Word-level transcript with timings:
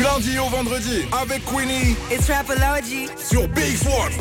Du 0.00 0.06
lundi 0.06 0.38
au 0.38 0.48
vendredi, 0.48 1.02
avec 1.20 1.44
Queenie. 1.44 1.94
It's 2.10 2.30
Rapology. 2.30 3.06
Sur 3.18 3.46
Big 3.48 3.76
One. 3.84 4.12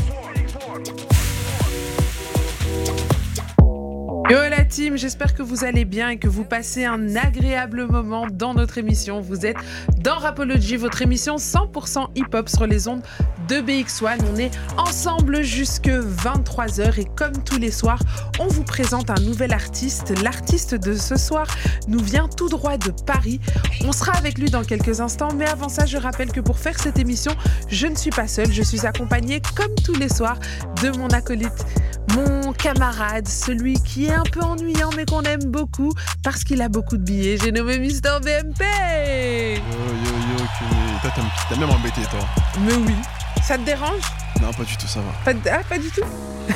Yo 4.30 4.38
la 4.50 4.66
team, 4.66 4.98
j'espère 4.98 5.34
que 5.34 5.42
vous 5.42 5.64
allez 5.64 5.86
bien 5.86 6.10
et 6.10 6.18
que 6.18 6.28
vous 6.28 6.44
passez 6.44 6.84
un 6.84 7.16
agréable 7.16 7.88
moment 7.88 8.28
dans 8.30 8.54
notre 8.54 8.78
émission. 8.78 9.22
Vous 9.22 9.46
êtes 9.46 9.56
dans 10.00 10.18
Rapology, 10.18 10.76
votre 10.76 11.02
émission 11.02 11.38
100% 11.38 12.08
hip-hop 12.14 12.50
sur 12.50 12.68
les 12.68 12.90
ondes 12.90 13.02
de 13.50 13.56
BX1. 13.56 14.20
On 14.32 14.38
est 14.38 14.52
ensemble 14.78 15.42
jusque 15.42 15.90
23h 15.90 17.00
et 17.00 17.08
comme 17.16 17.34
tous 17.44 17.58
les 17.58 17.72
soirs, 17.72 18.00
on 18.40 18.48
vous 18.48 18.64
présente 18.64 19.10
un 19.10 19.20
nouvel 19.22 19.54
artiste. 19.54 20.14
L'artiste 20.24 20.76
de 20.76 20.94
ce 20.94 21.18
soir 21.18 21.48
nous 21.88 22.00
vient 22.00 22.28
tout 22.28 22.48
droit 22.48 22.78
de 22.78 22.92
Paris. 22.92 23.40
On 23.84 23.92
sera 23.92 24.14
avec 24.14 24.38
lui 24.38 24.52
dans 24.52 24.64
quelques 24.64 25.02
instants, 25.02 25.34
mais 25.36 25.48
avant 25.48 25.68
ça, 25.68 25.86
je 25.88 25.98
rappelle 25.98 26.32
que 26.32 26.40
pour 26.40 26.60
faire 26.60 26.80
cette 26.80 27.00
émission, 27.00 27.32
je 27.68 27.88
ne 27.88 27.96
suis 27.96 28.12
pas 28.12 28.28
seule, 28.28 28.52
je 28.52 28.64
suis 28.64 28.86
accompagnée 28.86 29.42
comme 29.56 29.74
tous 29.84 29.96
les 29.96 30.10
soirs 30.10 30.38
de 30.84 30.96
mon 30.98 31.08
acolyte 31.08 31.66
mon 32.16 32.54
camarade, 32.54 33.28
celui 33.28 33.74
qui 33.82 34.06
est 34.06 34.14
un 34.14 34.24
peu 34.24 34.42
ennuyant 34.42 34.90
mais 34.96 35.06
qu'on 35.06 35.22
aime 35.24 35.46
beaucoup 35.46 35.92
parce 36.24 36.44
qu'il 36.44 36.62
a 36.62 36.70
beaucoup 36.70 36.98
de 36.98 37.04
billets. 37.04 37.38
J'ai 37.38 37.52
nommé 37.52 37.80
Mister 37.80 38.18
BMP. 38.22 38.62
Yo 38.62 39.62
yo 39.62 40.14
yo, 40.30 40.38
que... 40.38 41.02
toi 41.02 41.12
t'as 41.50 41.56
même 41.56 41.70
embêté 41.70 42.02
toi. 42.10 42.20
Mais 42.62 42.74
oui. 42.74 42.96
Ça 43.44 43.58
te 43.58 43.64
dérange? 43.64 44.02
Non, 44.42 44.52
pas 44.54 44.64
du 44.64 44.76
tout, 44.78 44.88
ça 44.88 45.00
va. 45.00 45.34
Pas, 45.34 45.40
ah, 45.52 45.62
pas 45.68 45.78
du 45.78 45.90
tout? 45.90 46.02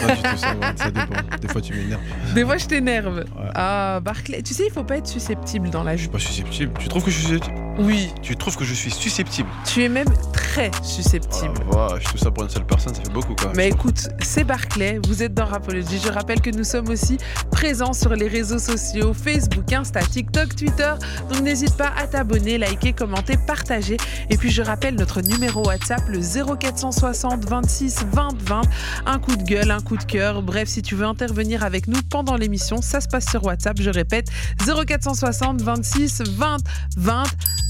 Pas 0.06 0.16
du 0.16 0.22
tout, 0.22 0.38
ça 0.38 0.54
va, 0.54 0.76
ça 0.76 0.92
dépend. 0.92 1.38
Des 1.42 1.48
fois 1.48 1.62
tu 1.62 1.74
m'énerves. 1.74 2.02
Des 2.34 2.46
fois 2.46 2.58
je 2.58 2.66
t'énerve. 2.66 3.26
Ah, 3.56 4.00
Barclay, 4.02 4.42
tu 4.42 4.54
sais, 4.54 4.66
il 4.68 4.72
faut 4.72 4.84
pas 4.84 4.98
être 4.98 5.08
susceptible 5.08 5.70
dans 5.70 5.84
la 5.84 5.96
Je 5.96 6.02
suis 6.02 6.10
pas 6.10 6.20
susceptible. 6.20 6.74
Tu 6.80 6.88
trouves 6.88 7.04
que 7.04 7.12
je 7.12 7.16
suis 7.18 7.26
susceptible? 7.28 7.58
Oui. 7.80 8.14
Tu 8.22 8.36
trouves 8.36 8.56
que 8.56 8.64
je 8.64 8.74
suis 8.74 8.92
susceptible 8.92 9.50
Tu 9.66 9.84
es 9.84 9.90
même 9.90 10.08
très 10.32 10.72
susceptible. 10.84 11.54
Oh, 11.72 11.76
vache, 11.76 12.04
tout 12.04 12.18
ça 12.18 12.30
pour 12.30 12.44
une 12.44 12.50
seule 12.50 12.66
personne, 12.66 12.94
ça 12.94 13.02
fait 13.02 13.12
beaucoup 13.12 13.34
quand 13.36 13.48
même. 13.48 13.58
Mais 13.58 13.70
écoute, 13.70 14.10
c'est 14.22 14.44
Barclay, 14.44 15.00
vous 15.08 15.24
êtes 15.24 15.34
dans 15.34 15.46
Rapology. 15.46 16.00
Je 16.04 16.10
rappelle 16.10 16.42
que 16.42 16.52
nous 16.52 16.64
sommes 16.64 16.90
aussi 16.90 17.18
présents 17.52 17.94
sur 17.94 18.16
les 18.16 18.28
réseaux 18.28 18.60
sociaux 18.60 19.14
Facebook, 19.14 19.72
Insta, 19.74 20.02
TikTok, 20.02 20.56
Twitter. 20.56 20.94
Donc 21.32 21.42
n'hésite 21.42 21.76
pas 21.76 21.92
à 21.98 22.06
t'abonner, 22.08 22.58
liker, 22.58 22.94
commenter, 22.94 23.38
partager. 23.48 23.98
Et 24.30 24.38
puis 24.38 24.52
je 24.52 24.62
rappelle 24.62 24.96
notre 24.96 25.22
numéro 25.22 25.66
WhatsApp, 25.66 26.02
le 26.08 26.20
0460 26.20 27.46
26 27.46 28.06
20 28.12 28.42
20. 28.44 28.62
Un 29.08 29.20
coup 29.20 29.36
de 29.36 29.44
gueule, 29.44 29.72
un 29.72 29.82
coup 29.82 29.98
de 29.98 30.04
cœur. 30.04 30.44
Bref, 30.44 30.70
si 30.70 30.82
tu 30.82 30.96
veux 30.96 31.06
intervenir 31.06 31.64
avec 31.64 31.88
nous 31.88 32.02
pendant 32.10 32.36
l'émission, 32.36 32.82
ça 32.82 33.02
se 33.02 33.08
passe 33.08 33.30
sur 33.30 33.44
WhatsApp. 33.46 33.78
Je 33.80 33.90
répète, 33.90 34.28
0460 34.64 35.62
26 35.62 36.24
20 36.28 36.58
20. 36.98 37.24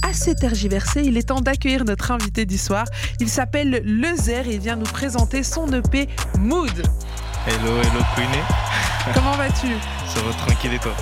Assez 0.05 0.35
tergiversé, 0.35 1.01
il 1.01 1.17
est 1.17 1.29
temps 1.29 1.39
d'accueillir 1.39 1.85
notre 1.85 2.11
invité 2.11 2.45
du 2.45 2.57
soir. 2.57 2.83
Il 3.21 3.29
s'appelle 3.29 3.81
Lezer 3.85 4.47
et 4.47 4.55
il 4.55 4.59
vient 4.59 4.75
nous 4.75 4.83
présenter 4.83 5.43
son 5.43 5.71
EP 5.71 6.09
Mood. 6.39 6.69
Hello, 7.47 7.77
hello 7.79 8.01
Queenie. 8.13 8.43
Comment 9.13 9.31
vas-tu? 9.31 9.67
Ça 10.13 10.21
va 10.21 10.33
tranquille 10.33 10.73
et 10.73 10.79
toi? 10.79 10.93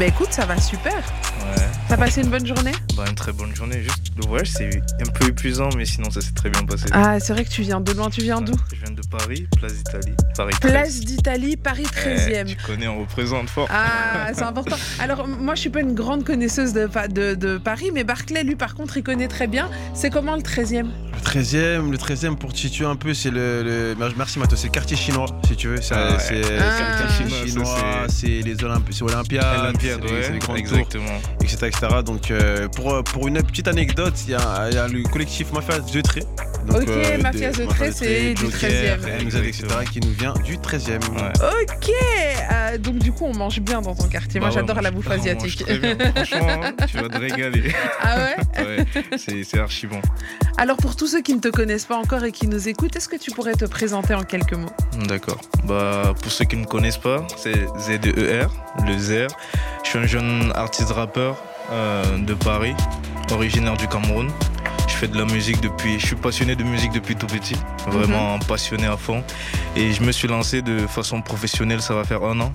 Écoute, 0.00 0.25
ça 0.36 0.44
va 0.44 0.60
super. 0.60 0.92
Ouais. 0.92 1.62
T'as 1.88 1.96
passé 1.96 2.20
une 2.20 2.28
bonne 2.28 2.44
journée? 2.46 2.72
Bah 2.94 3.04
une 3.08 3.14
très 3.14 3.32
bonne 3.32 3.54
journée. 3.56 3.82
Juste 3.82 4.12
le 4.18 4.26
voyage 4.26 4.48
c'est 4.50 4.82
un 5.00 5.10
peu 5.10 5.28
épuisant 5.28 5.68
mais 5.76 5.84
sinon 5.86 6.10
ça 6.10 6.20
s'est 6.20 6.32
très 6.32 6.50
bien 6.50 6.62
passé. 6.64 6.84
Ah, 6.92 7.18
c'est 7.20 7.32
vrai 7.32 7.44
que 7.44 7.48
tu 7.50 7.62
viens 7.62 7.80
de 7.80 7.92
loin. 7.92 8.10
Tu 8.10 8.20
viens 8.20 8.40
d'où? 8.42 8.52
Je 8.72 8.76
viens 8.84 8.94
de 8.94 9.00
Paris, 9.10 9.46
place 9.56 9.72
d'Italie. 9.74 10.12
Paris 10.36 10.54
13. 10.60 10.70
Place 10.72 11.00
d'Italie, 11.00 11.56
Paris 11.56 11.86
Eh, 12.04 12.16
13e. 12.16 12.46
tu 12.46 12.56
connais, 12.66 12.86
on 12.88 13.00
représente 13.00 13.48
fort. 13.48 13.68
Ah, 13.70 14.28
c'est 14.34 14.42
important. 14.42 14.76
Alors, 14.98 15.26
moi, 15.26 15.54
je 15.54 15.60
suis 15.60 15.70
pas 15.70 15.80
une 15.80 15.94
grande 15.94 16.24
connaisseuse 16.24 16.72
de, 16.74 16.86
Pa- 16.86 17.08
de, 17.08 17.34
de 17.34 17.56
Paris, 17.58 17.90
mais 17.94 18.04
Barclay, 18.04 18.42
lui, 18.44 18.56
par 18.56 18.74
contre, 18.74 18.96
il 18.98 19.02
connaît 19.02 19.28
très 19.28 19.46
bien. 19.46 19.70
C'est 19.94 20.10
comment 20.10 20.34
le 20.36 20.42
13e 20.42 20.86
Le 21.14 21.20
13e, 21.24 21.90
le 21.90 21.96
13e 21.96 22.36
pour 22.36 22.52
te 22.52 22.58
situer 22.58 22.84
un 22.86 22.96
peu, 22.96 23.14
c'est 23.14 23.30
le, 23.30 23.62
le- 23.62 24.14
Merci 24.16 24.38
Mato, 24.38 24.56
c'est 24.56 24.66
le 24.66 24.72
quartier 24.72 24.96
chinois, 24.96 25.26
si 25.46 25.56
tu 25.56 25.68
veux. 25.68 25.80
C'est 25.80 25.94
Ah 25.94 26.12
ouais. 26.12 26.18
c'est- 26.18 26.42
Ah. 26.58 26.76
c'est 26.76 26.82
le 26.82 26.98
quartier 26.98 27.28
Ça, 27.30 27.46
chinois, 27.46 27.78
c'est- 28.08 28.26
c'est 28.42 28.42
les 28.42 28.64
Olympi 28.64 28.92
c'est 28.94 29.02
Olympia, 29.04 29.60
Olympiade, 29.62 30.00
c'est 30.04 30.25
les- 30.32 30.38
tours, 30.38 30.56
exactement. 30.56 31.20
etc. 31.42 31.56
etc. 31.66 31.86
Donc, 32.04 32.30
euh, 32.30 32.68
pour, 32.68 33.02
pour 33.04 33.28
une 33.28 33.42
petite 33.42 33.68
anecdote, 33.68 34.14
il 34.26 34.32
y, 34.32 34.34
a 34.34 34.68
il 34.70 34.74
y 34.74 34.78
a 34.78 34.88
le 34.88 35.02
collectif 35.04 35.52
Mafia 35.52 35.78
de 35.78 36.00
Tré. 36.00 36.20
Donc, 36.66 36.82
Ok, 36.82 36.88
euh, 36.88 37.18
Mafia 37.22 37.52
de- 37.52 37.64
Tré, 37.66 37.92
c'est 37.92 38.34
du 38.34 38.42
Joker, 38.42 38.98
13e. 38.98 39.24
MZ, 39.26 39.36
etc. 39.36 39.64
qui 39.92 40.00
nous 40.00 40.10
vient 40.12 40.34
du 40.44 40.58
13e. 40.58 41.00
Ouais. 41.14 41.32
Ok 41.62 41.90
euh, 42.52 42.78
Donc, 42.78 42.98
du 42.98 43.12
coup, 43.12 43.24
on 43.26 43.34
mange 43.36 43.60
bien 43.60 43.80
dans 43.80 43.94
ton 43.94 44.08
quartier. 44.08 44.40
Moi, 44.40 44.48
Bah 44.48 44.54
j'adore 44.56 44.80
la 44.80 44.90
bouffe 44.90 45.10
asiatique. 45.10 45.64
très 45.64 45.78
bien. 45.78 45.96
Franchement, 46.14 46.60
tu 46.88 46.96
vas 46.96 47.08
te 47.08 47.18
régaler. 47.18 47.72
ah 48.02 48.16
ouais 48.18 48.36
Ouais, 48.66 48.86
c'est 49.16 49.44
c'est 49.44 49.58
archi 49.60 49.86
bon. 49.86 50.00
Alors, 50.58 50.76
pour 50.78 50.96
tous 50.96 51.06
ceux 51.06 51.20
qui 51.22 51.34
ne 51.34 51.40
te 51.40 51.48
connaissent 51.48 51.84
pas 51.84 51.96
encore 51.98 52.24
et 52.24 52.32
qui 52.32 52.48
nous 52.48 52.68
écoutent, 52.68 52.96
est-ce 52.96 53.08
que 53.08 53.16
tu 53.16 53.30
pourrais 53.30 53.52
te 53.54 53.64
présenter 53.66 54.14
en 54.14 54.22
quelques 54.24 54.54
mots? 54.54 54.70
D'accord. 55.06 55.40
Bah, 55.64 56.14
pour 56.20 56.32
ceux 56.32 56.46
qui 56.46 56.56
ne 56.56 56.62
me 56.62 56.66
connaissent 56.66 56.96
pas, 56.98 57.24
c'est 57.36 57.66
ZER, 57.78 58.48
le 58.86 58.98
ZER. 58.98 59.26
Je 59.84 59.90
suis 59.90 59.98
un 59.98 60.06
jeune 60.06 60.15
artiste 60.54 60.90
rappeur 60.92 61.36
euh, 61.70 62.18
de 62.18 62.34
Paris, 62.34 62.74
originaire 63.32 63.76
du 63.76 63.88
Cameroun. 63.88 64.30
Je 64.88 64.94
fais 64.94 65.08
de 65.08 65.18
la 65.18 65.24
musique 65.24 65.60
depuis. 65.60 65.98
Je 65.98 66.06
suis 66.06 66.16
passionné 66.16 66.56
de 66.56 66.62
musique 66.64 66.92
depuis 66.92 67.16
tout 67.16 67.26
petit, 67.26 67.56
vraiment 67.88 68.38
passionné 68.38 68.86
à 68.86 68.96
fond. 68.96 69.22
Et 69.76 69.92
je 69.92 70.02
me 70.02 70.12
suis 70.12 70.28
lancé 70.28 70.62
de 70.62 70.86
façon 70.86 71.20
professionnelle, 71.20 71.82
ça 71.82 71.94
va 71.94 72.04
faire 72.04 72.22
un 72.22 72.40
an, 72.40 72.52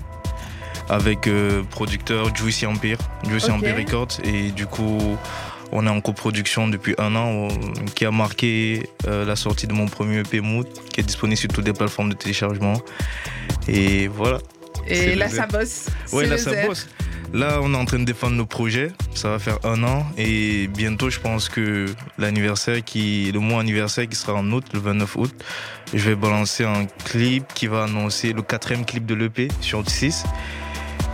avec 0.88 1.26
euh, 1.26 1.62
producteur 1.70 2.34
Juicy 2.34 2.66
Empire, 2.66 2.98
Juicy 3.28 3.50
Ok. 3.50 3.56
Empire 3.56 3.76
Records. 3.76 4.18
Et 4.24 4.50
du 4.50 4.66
coup, 4.66 5.16
on 5.70 5.86
est 5.86 5.90
en 5.90 6.00
coproduction 6.00 6.68
depuis 6.68 6.94
un 6.98 7.14
an, 7.14 7.48
qui 7.94 8.04
a 8.04 8.10
marqué 8.10 8.90
euh, 9.06 9.24
la 9.24 9.36
sortie 9.36 9.66
de 9.66 9.72
mon 9.72 9.86
premier 9.86 10.18
EP 10.20 10.40
Mood, 10.40 10.66
qui 10.92 11.00
est 11.00 11.04
disponible 11.04 11.38
sur 11.38 11.48
toutes 11.48 11.66
les 11.66 11.72
plateformes 11.72 12.10
de 12.10 12.16
téléchargement. 12.16 12.80
Et 13.68 14.08
voilà. 14.08 14.38
Et 14.88 15.14
là, 15.14 15.28
ça 15.28 15.46
bosse. 15.46 15.86
Ouais, 16.12 16.26
là, 16.26 16.38
ça 16.38 16.66
bosse. 16.66 16.88
Là, 17.32 17.60
on 17.62 17.72
est 17.72 17.76
en 17.76 17.86
train 17.86 17.98
de 17.98 18.04
défendre 18.04 18.36
nos 18.36 18.44
projets. 18.44 18.92
Ça 19.14 19.30
va 19.30 19.38
faire 19.38 19.58
un 19.64 19.82
an. 19.84 20.04
Et 20.18 20.68
bientôt, 20.68 21.08
je 21.08 21.18
pense 21.18 21.48
que 21.48 21.86
l'anniversaire, 22.18 22.84
qui, 22.84 23.32
le 23.32 23.40
mois 23.40 23.60
anniversaire 23.60 24.06
qui 24.06 24.16
sera 24.16 24.34
en 24.34 24.50
août, 24.52 24.66
le 24.74 24.80
29 24.80 25.16
août, 25.16 25.34
je 25.94 26.10
vais 26.10 26.14
balancer 26.14 26.64
un 26.64 26.84
clip 27.04 27.44
qui 27.54 27.68
va 27.68 27.84
annoncer 27.84 28.34
le 28.34 28.42
quatrième 28.42 28.84
clip 28.84 29.06
de 29.06 29.14
l'EP 29.14 29.48
sur 29.60 29.88
6 29.88 30.24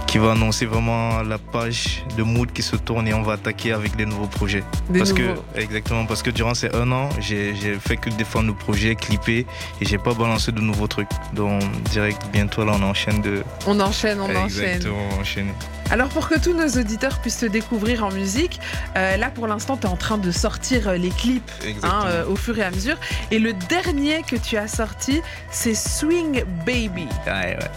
qui 0.09 0.17
va 0.17 0.33
annoncer 0.33 0.65
vraiment 0.65 1.23
la 1.23 1.37
page 1.37 2.03
de 2.17 2.23
mood 2.23 2.51
qui 2.53 2.63
se 2.63 2.77
tourne 2.77 3.07
et 3.07 3.13
on 3.13 3.21
va 3.23 3.35
attaquer 3.35 3.73
avec 3.73 3.95
les 3.99 4.07
nouveaux 4.07 4.27
projets. 4.27 4.65
Des 4.89 5.01
parce 5.01 5.13
nouveaux. 5.13 5.35
que 5.55 5.61
exactement 5.61 6.07
parce 6.07 6.23
que 6.23 6.31
durant 6.31 6.55
ces 6.55 6.75
un 6.75 6.91
an, 6.93 7.11
j'ai 7.21 7.53
fait 7.79 7.99
que 7.99 8.09
défendre 8.09 8.47
nos 8.47 8.55
projets, 8.55 8.95
clipper 8.95 9.47
et 9.81 9.85
j'ai 9.85 9.99
pas 9.99 10.15
balancé 10.15 10.51
de 10.51 10.61
nouveaux 10.63 10.87
trucs. 10.87 11.11
Donc 11.35 11.63
direct 11.91 12.23
bientôt 12.33 12.65
là 12.65 12.73
on 12.77 12.83
enchaîne 12.83 13.21
de 13.21 13.43
On 13.67 13.79
enchaîne, 13.81 14.19
on 14.21 14.25
enchaîne. 14.35 14.65
exactement 14.65 15.09
enchaîner. 15.21 15.53
Alors 15.91 16.09
pour 16.09 16.27
que 16.29 16.39
tous 16.39 16.55
nos 16.55 16.69
auditeurs 16.81 17.19
puissent 17.21 17.41
te 17.41 17.47
découvrir 17.47 18.03
en 18.03 18.11
musique, 18.11 18.61
euh, 18.97 19.19
là 19.19 19.29
pour 19.29 19.47
l'instant 19.47 19.77
tu 19.77 19.87
es 19.87 19.91
en 19.91 19.97
train 19.97 20.17
de 20.17 20.31
sortir 20.31 20.89
euh, 20.89 20.97
les 20.97 21.11
clips 21.11 21.51
hein, 21.83 22.05
euh, 22.07 22.27
au 22.27 22.37
fur 22.37 22.59
et 22.59 22.63
à 22.65 22.71
mesure. 22.71 22.97
Et 23.31 23.39
le 23.39 23.53
dernier 23.53 24.23
que 24.23 24.37
tu 24.37 24.57
as 24.57 24.69
sorti, 24.69 25.21
c'est 25.51 25.75
Swing 25.75 26.45
Baby. 26.65 27.09
Ouais, 27.27 27.57
ouais. 27.59 27.71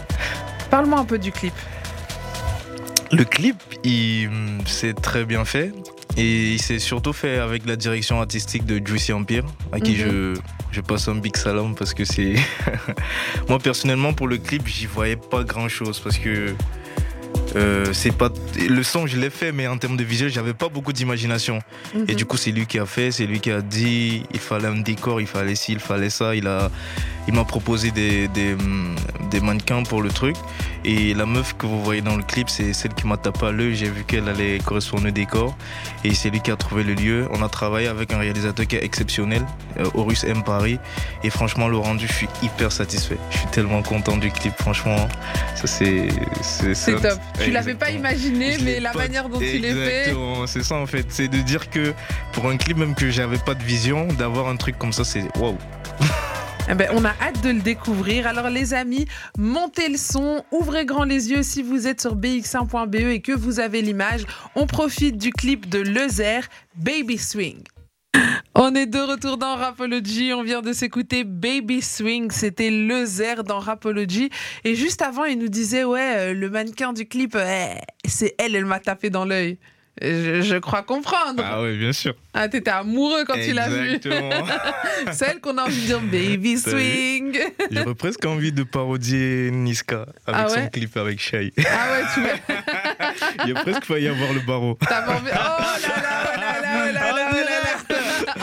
Parle-moi 0.70 0.98
un 1.00 1.04
peu 1.04 1.18
du 1.18 1.30
clip. 1.30 1.52
Le 3.12 3.24
clip, 3.24 3.56
il 3.84 4.30
c'est 4.66 4.94
très 4.94 5.24
bien 5.24 5.44
fait 5.44 5.72
et 6.16 6.52
il 6.52 6.60
s'est 6.60 6.78
surtout 6.78 7.12
fait 7.12 7.38
avec 7.38 7.66
la 7.66 7.76
direction 7.76 8.20
artistique 8.20 8.64
de 8.66 8.80
Juicy 8.86 9.12
Empire, 9.12 9.44
à 9.70 9.80
qui 9.80 9.92
Mhm. 9.92 9.96
je, 9.98 10.34
je 10.72 10.80
passe 10.80 11.08
un 11.08 11.16
big 11.16 11.36
salam 11.36 11.74
parce 11.74 11.92
que 11.94 12.04
c'est. 12.04 12.34
Moi 13.48 13.58
personnellement, 13.58 14.12
pour 14.14 14.28
le 14.28 14.38
clip, 14.38 14.66
j'y 14.66 14.86
voyais 14.86 15.16
pas 15.16 15.44
grand 15.44 15.68
chose 15.68 16.00
parce 16.00 16.18
que. 16.18 16.54
Euh, 17.56 17.92
c'est 17.92 18.12
pas 18.16 18.30
le 18.68 18.82
son 18.82 19.06
je 19.06 19.16
l'ai 19.18 19.30
fait 19.30 19.52
mais 19.52 19.66
en 19.66 19.76
termes 19.78 19.96
de 19.96 20.04
visuel 20.04 20.30
j'avais 20.30 20.54
pas 20.54 20.68
beaucoup 20.68 20.92
d'imagination 20.92 21.58
et 21.94 21.98
Mhm. 22.12 22.14
du 22.16 22.24
coup 22.24 22.36
c'est 22.36 22.50
lui 22.52 22.66
qui 22.66 22.78
a 22.78 22.86
fait 22.86 23.10
c'est 23.10 23.26
lui 23.26 23.40
qui 23.40 23.50
a 23.50 23.60
dit 23.60 24.24
il 24.32 24.40
fallait 24.40 24.68
un 24.68 24.80
décor 24.80 25.20
il 25.20 25.26
fallait 25.26 25.54
ci 25.54 25.72
il 25.72 25.80
fallait 25.80 26.10
ça 26.10 26.34
il 26.34 26.46
a 26.46 26.70
il 27.28 27.34
m'a 27.34 27.44
proposé 27.44 27.92
des, 27.92 28.26
des, 28.28 28.54
hum, 28.54 28.96
des 29.30 29.38
mannequins 29.40 29.84
pour 29.84 30.02
le 30.02 30.10
truc 30.10 30.34
et 30.84 31.14
la 31.14 31.24
meuf 31.26 31.54
que 31.56 31.66
vous 31.66 31.80
voyez 31.84 32.00
dans 32.00 32.16
le 32.16 32.24
clip, 32.24 32.50
c'est 32.50 32.72
celle 32.72 32.92
qui 32.94 33.06
m'a 33.06 33.16
tapé 33.16 33.46
à 33.46 33.52
l'œil. 33.52 33.76
J'ai 33.76 33.88
vu 33.88 34.02
qu'elle 34.02 34.28
allait 34.28 34.58
correspondre 34.58 35.06
au 35.06 35.10
décor. 35.12 35.56
Et 36.02 36.12
c'est 36.12 36.28
lui 36.30 36.40
qui 36.40 36.50
a 36.50 36.56
trouvé 36.56 36.82
le 36.82 36.94
lieu. 36.94 37.28
On 37.30 37.40
a 37.44 37.48
travaillé 37.48 37.86
avec 37.86 38.12
un 38.12 38.18
réalisateur 38.18 38.66
qui 38.66 38.74
est 38.74 38.82
exceptionnel, 38.84 39.46
euh, 39.78 39.84
Horus 39.94 40.24
M. 40.24 40.42
Paris. 40.42 40.80
Et 41.22 41.30
franchement, 41.30 41.68
le 41.68 41.76
rendu, 41.76 42.08
je 42.08 42.12
suis 42.12 42.28
hyper 42.42 42.72
satisfait. 42.72 43.16
Je 43.30 43.38
suis 43.38 43.46
tellement 43.52 43.80
content 43.82 44.16
du 44.16 44.32
clip. 44.32 44.54
Franchement, 44.58 45.08
ça 45.54 45.68
c'est. 45.68 46.08
C'est 46.40 46.96
top. 47.00 47.20
Tu 47.44 47.50
l'avais 47.50 47.74
pas 47.74 47.90
Exactement. 47.90 48.10
imaginé, 48.10 48.58
Je 48.58 48.64
mais 48.64 48.80
la 48.80 48.90
pas- 48.90 48.98
manière 48.98 49.28
dont 49.28 49.40
il 49.40 49.64
est 49.64 49.72
fait. 49.72 49.98
Exactement, 50.00 50.46
c'est 50.46 50.62
ça 50.62 50.76
en 50.76 50.86
fait. 50.86 51.06
C'est 51.10 51.28
de 51.28 51.38
dire 51.38 51.70
que 51.70 51.92
pour 52.32 52.48
un 52.48 52.56
clip, 52.56 52.76
même 52.76 52.94
que 52.94 53.10
j'avais 53.10 53.38
pas 53.38 53.54
de 53.54 53.62
vision, 53.62 54.06
d'avoir 54.08 54.48
un 54.48 54.56
truc 54.56 54.78
comme 54.78 54.92
ça, 54.92 55.04
c'est 55.04 55.24
waouh. 55.38 55.56
Eh 56.70 56.74
ben, 56.74 56.88
on 56.92 57.04
a 57.04 57.08
hâte 57.20 57.42
de 57.42 57.50
le 57.50 57.58
découvrir. 57.60 58.28
Alors 58.28 58.48
les 58.48 58.72
amis, 58.72 59.06
montez 59.36 59.88
le 59.88 59.96
son, 59.96 60.44
ouvrez 60.52 60.86
grand 60.86 61.02
les 61.02 61.28
yeux 61.28 61.42
si 61.42 61.60
vous 61.60 61.88
êtes 61.88 62.00
sur 62.00 62.14
bx1.be 62.14 62.94
et 62.94 63.20
que 63.20 63.32
vous 63.32 63.58
avez 63.58 63.82
l'image. 63.82 64.22
On 64.54 64.68
profite 64.68 65.16
du 65.18 65.32
clip 65.32 65.68
de 65.68 65.80
Lezer, 65.80 66.42
Baby 66.76 67.18
Swing. 67.18 67.58
On 68.54 68.74
est 68.74 68.86
de 68.86 68.98
retour 68.98 69.38
dans 69.38 69.56
Rapology. 69.56 70.32
On 70.34 70.42
vient 70.42 70.60
de 70.60 70.72
s'écouter 70.72 71.24
Baby 71.24 71.80
Swing. 71.80 72.30
C'était 72.30 72.70
le 72.70 73.04
Zer 73.06 73.44
dans 73.44 73.58
Rapology. 73.58 74.30
Et 74.64 74.74
juste 74.74 75.02
avant, 75.02 75.24
il 75.24 75.38
nous 75.38 75.48
disait 75.48 75.84
Ouais, 75.84 76.16
euh, 76.16 76.34
le 76.34 76.50
mannequin 76.50 76.92
du 76.92 77.06
clip, 77.06 77.34
euh, 77.34 77.66
c'est 78.04 78.34
elle, 78.38 78.54
elle 78.54 78.66
m'a 78.66 78.78
tapé 78.80 79.08
dans 79.10 79.24
l'œil. 79.24 79.58
Je, 80.00 80.40
je 80.42 80.56
crois 80.56 80.82
comprendre. 80.82 81.42
Ah 81.44 81.62
oui, 81.62 81.76
bien 81.76 81.92
sûr. 81.92 82.14
Ah, 82.32 82.48
t'étais 82.48 82.70
amoureux 82.70 83.24
quand 83.26 83.34
tu 83.34 83.52
l'as 83.52 83.68
vu. 83.68 83.94
Exactement. 83.94 84.30
Celle 85.12 85.40
qu'on 85.40 85.58
a 85.58 85.64
envie 85.64 85.80
de 85.82 85.86
dire 85.86 86.00
Baby 86.00 86.58
Swing. 86.58 87.38
J'aurais 87.70 87.94
presque 87.94 88.24
envie 88.24 88.52
de 88.52 88.62
parodier 88.62 89.50
Niska 89.50 90.06
avec 90.26 90.40
Ah 90.40 90.46
ouais 90.48 90.64
son 90.64 90.68
clip 90.68 90.96
avec 90.96 91.20
Shai. 91.20 91.52
Ah 91.58 91.92
ouais, 91.92 92.04
tu 92.14 92.20
veux. 92.20 93.46
Il 93.46 93.56
a 93.56 93.60
presque 93.60 93.84
failli 93.84 94.08
avoir 94.08 94.32
le 94.32 94.40
barreau. 94.40 94.78
T'as 94.80 95.06
envie. 95.14 95.30
Oh 95.30 95.34
là 95.34 96.02
là, 96.02 96.32
oh 96.34 96.40
là 96.40 96.92
là, 96.92 97.00
oh 97.30 97.34
là 97.34 97.42
là. 97.44 97.52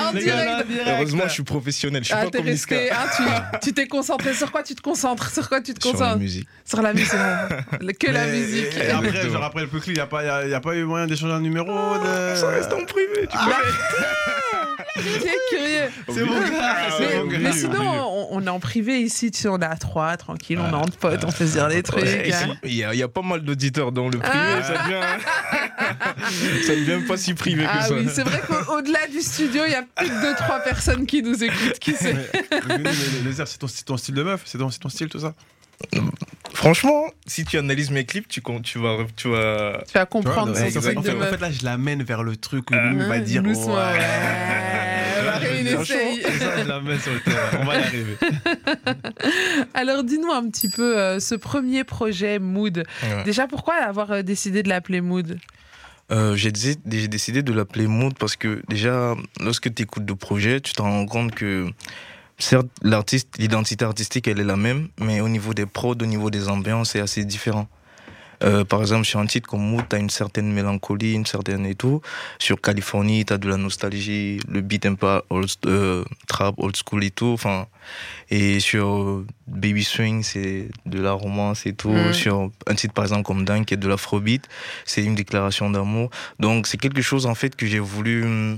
En 0.10 0.14
direct. 0.14 0.66
Heureusement, 0.88 1.24
je 1.28 1.34
suis 1.34 1.44
professionnel. 1.44 2.04
Je 2.04 2.08
suis 2.08 2.16
Ah, 2.18 2.26
pas 2.26 2.32
comme 2.38 2.46
resté. 2.46 2.92
hein, 2.92 3.44
tu 3.62 3.74
t'es 3.74 3.88
concentré. 3.88 4.34
Sur 4.34 4.52
quoi 4.52 4.64
tu 4.64 4.76
te 4.76 4.82
concentres? 4.82 5.32
Sur 5.32 5.48
quoi 5.50 5.62
tu 5.62 5.74
te 5.74 5.82
Sur 5.82 5.94
la 5.94 6.00
concentres? 6.00 6.20
musique. 6.20 6.48
Sur 6.66 6.82
la 6.82 6.94
musique. 6.94 7.10
Que 8.00 8.12
la 8.12 8.28
musique. 8.28 8.78
Et 8.78 8.90
après, 8.92 9.30
genre 9.30 9.44
après 9.44 9.62
le 9.64 9.68
peu 9.68 9.80
il 9.88 9.94
n'y 9.94 10.00
a, 10.00 10.06
pas- 10.08 10.24
y 10.24 10.30
a, 10.30 10.48
y 10.48 10.54
a 10.54 10.60
pas 10.62 10.76
eu 10.76 10.84
moyen 10.84 11.06
d'échanger 11.08 11.34
un 11.34 11.42
numéro 11.42 11.68
de... 11.68 12.36
Ça 12.36 12.48
reste 12.50 12.72
en 12.72 12.86
privé, 12.86 13.28
tu 13.30 13.38
T'es 14.96 15.30
curieux. 15.50 15.90
C'est 16.10 16.24
mon 16.26 16.40
gars, 16.40 16.76
c'est 16.98 17.24
Mais, 17.24 17.38
mais 17.40 17.52
sinon, 17.54 17.82
on, 17.82 18.28
on 18.32 18.46
est 18.46 18.50
en 18.50 18.60
privé 18.60 19.00
ici, 19.02 19.32
tu 19.32 19.40
sais, 19.40 19.48
on 19.48 19.58
est 19.60 19.66
à 19.66 19.76
trois, 19.76 20.18
tranquille, 20.18 20.60
on 20.60 20.70
est 20.70 20.74
entre 20.74 20.98
potes, 20.98 21.24
on 21.24 21.32
fait 21.32 21.48
se 21.48 21.54
dire 21.54 21.68
des 21.70 21.84
trucs. 21.84 22.04
Hein. 22.06 22.56
Il 22.64 22.74
y, 22.76 22.84
a, 22.84 22.94
il 22.94 23.00
y 23.00 23.04
a 23.04 23.08
pas 23.08 23.22
mal 23.22 23.42
d'auditeurs 23.42 23.92
dans 23.92 24.10
le 24.10 24.18
privé, 24.20 24.34
Ah. 24.36 24.64
ça 24.64 24.74
devient. 24.84 26.64
ça 26.66 26.76
devient 26.76 27.06
pas 27.08 27.18
si 27.18 27.34
privé 27.34 27.64
que 27.64 27.70
Ah 27.72 27.84
ça. 27.88 27.94
oui, 27.94 28.08
c'est 28.14 28.24
vrai 28.24 28.42
qu'au-delà 28.48 29.08
du 29.12 29.22
studio, 29.22 29.64
il 29.66 29.72
y 29.72 29.76
a 29.76 29.84
peut-être 30.00 30.22
deux, 30.22 30.36
trois 30.36 30.60
personnes 30.60 31.06
qui 31.06 31.22
nous 31.22 31.44
écoutent, 31.44 31.80
qui 31.80 31.94
sait. 31.94 32.16
Zer, 33.32 33.48
c'est 33.48 33.86
ton, 33.86 33.98
style 33.98 34.16
de 34.16 34.24
meuf 34.24 34.42
C'est 34.46 34.58
ton, 34.58 34.70
style, 34.90 35.10
tout 35.10 35.20
ça 35.20 35.34
Franchement, 36.54 37.06
si 37.26 37.46
tu 37.46 37.58
analyses 37.58 37.92
mes 37.92 38.06
clips, 38.06 38.28
tu, 38.28 38.42
tu 38.64 38.80
vas. 38.80 38.98
Tu 39.16 39.30
vas... 39.30 39.82
Tu 39.88 39.94
vas 39.94 40.06
comprendre 40.06 40.54
Ouais, 40.54 40.70
son 40.72 40.80
en, 40.80 40.82
fait, 40.82 40.94
truc 40.94 40.98
en 40.98 41.02
de 41.02 41.08
fait- 41.08 41.14
en 41.16 41.20
meuf. 41.20 41.30
fait, 41.32 41.42
là, 41.42 41.52
je 41.52 41.64
l'amène 41.64 42.04
vers 42.04 42.24
le 42.24 42.36
truc 42.36 42.70
où 42.72 42.74
il 42.74 42.98
va 42.98 43.16
Hein, 43.16 43.20
dire... 43.20 43.44
doucement, 43.44 43.76
ouais. 43.76 43.82
ouais. 43.82 45.74
Essaye. 45.82 46.22
ça, 46.40 46.64
je 46.64 46.68
l'amène 46.68 47.00
sur 47.00 47.14
le 47.14 47.20
terrain. 47.22 47.60
On 47.62 47.66
va 47.66 47.76
y 47.80 47.84
arriver. 47.84 48.18
Alors, 49.74 50.04
dis-nous 50.04 50.32
un 50.32 50.50
petit 50.50 50.70
peu 50.70 50.98
euh, 50.98 51.20
ce 51.20 51.36
premier 51.36 51.84
projet 51.84 52.40
Mood. 52.40 52.84
Ouais. 53.04 53.24
Déjà, 53.24 53.48
pourquoi 53.48 53.76
avoir 53.76 54.12
euh, 54.12 54.22
décidé 54.22 54.64
de 54.64 54.70
l'appeler 54.70 55.02
Mood? 55.02 55.38
Euh, 56.12 56.36
j'ai 56.36 56.52
dé- 56.52 56.76
j'ai 56.90 57.08
décidé 57.08 57.44
de 57.44 57.54
l'appeler 57.54 57.88
Mood 57.88 58.14
parce 58.18 58.36
que 58.36 58.62
déjà, 58.68 59.16
lorsque 59.40 59.74
tu 59.74 59.84
écoutes 59.84 60.08
le 60.10 60.16
projet, 60.16 60.60
tu 60.60 60.74
te 60.74 60.82
rends 60.82 61.06
compte 61.06 61.36
que 61.36 61.68
certes, 62.40 62.68
l'identité 63.38 63.86
artistique, 63.86 64.28
elle 64.28 64.40
est 64.40 64.44
la 64.44 64.56
même, 64.56 64.88
mais 65.00 65.22
au 65.22 65.30
niveau 65.30 65.54
des 65.54 65.66
prods, 65.68 65.92
au 66.02 66.06
niveau 66.06 66.32
des 66.32 66.50
ambiances, 66.50 66.92
c'est 66.92 67.00
assez 67.00 67.26
différent. 67.26 67.68
Euh, 68.44 68.64
par 68.64 68.82
exemple, 68.82 69.06
sur 69.06 69.20
un 69.20 69.26
titre 69.26 69.50
comme 69.50 69.62
Mood, 69.62 69.84
tu 69.90 69.96
as 69.96 70.00
une 70.00 70.10
certaine 70.10 70.52
mélancolie, 70.52 71.14
une 71.14 71.26
certaine 71.26 71.66
et 71.66 71.76
tout. 71.76 72.02
Sur 72.40 72.62
Californie, 72.62 73.26
tu 73.26 73.34
as 73.34 73.38
de 73.38 73.50
la 73.50 73.58
nostalgie, 73.58 74.40
le 74.48 74.62
beat 74.62 74.86
un 74.86 74.96
peu 74.96 75.22
old, 75.30 75.50
euh, 75.66 76.04
trap, 76.28 76.56
old 76.58 76.76
school 76.76 77.04
et 77.04 77.12
tout. 77.12 77.32
Enfin, 77.34 77.68
et 78.30 78.60
sur 78.60 78.88
euh, 78.88 79.26
Baby 79.48 79.84
Swing, 79.84 80.24
c'est 80.24 80.70
de 80.86 81.02
la 81.02 81.14
romance 81.14 81.66
et 81.66 81.74
tout. 81.74 81.92
Mm. 81.92 82.14
Sur 82.14 82.52
un 82.68 82.76
titre, 82.76 82.94
par 82.94 83.06
exemple, 83.06 83.24
comme 83.24 83.46
Dunk, 83.46 83.66
qui 83.66 83.74
est 83.74 83.78
de 83.78 83.88
l'afrobeat, 83.88 84.48
c'est 84.86 85.04
une 85.04 85.16
déclaration 85.16 85.70
d'amour. 85.70 86.10
Donc, 86.40 86.68
c'est 86.68 86.78
quelque 86.78 87.02
chose, 87.02 87.26
en 87.26 87.36
fait, 87.36 87.56
que 87.56 87.66
j'ai 87.66 87.80
voulu 87.80 88.24
hum, 88.24 88.58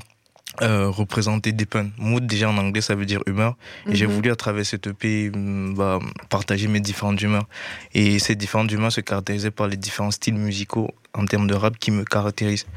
euh, 0.62 0.89
représenter 0.89 1.51
Deepen. 1.53 1.92
Mood, 1.98 2.25
déjà 2.27 2.50
en 2.50 2.57
anglais, 2.57 2.81
ça 2.81 2.94
veut 2.95 3.06
dire 3.06 3.21
humeur. 3.25 3.56
Et 3.88 3.95
j'ai 3.95 4.06
Mhm. 4.07 4.13
voulu, 4.13 4.31
à 4.31 4.36
travers 4.36 4.65
cette 4.65 4.88
EP, 4.88 5.31
hum, 5.33 5.74
bah, 5.75 6.00
partager 6.30 6.68
mes 6.68 6.81
différentes 6.81 7.21
humeurs. 7.21 7.48
Et 7.94 8.19
ces 8.19 8.36
différentes 8.36 8.71
humeurs 8.71 8.92
se 8.92 9.01
caractérisaient 9.01 9.51
par 9.51 9.68
les 9.68 9.77
différents 9.77 10.12
styles 10.12 10.36
musicaux 10.36 10.89
en 11.13 11.25
termes 11.25 11.48
de 11.48 11.53
rap 11.56 11.77
qui 11.80 11.92
me 11.92 12.03
caractérisent. 12.03 12.68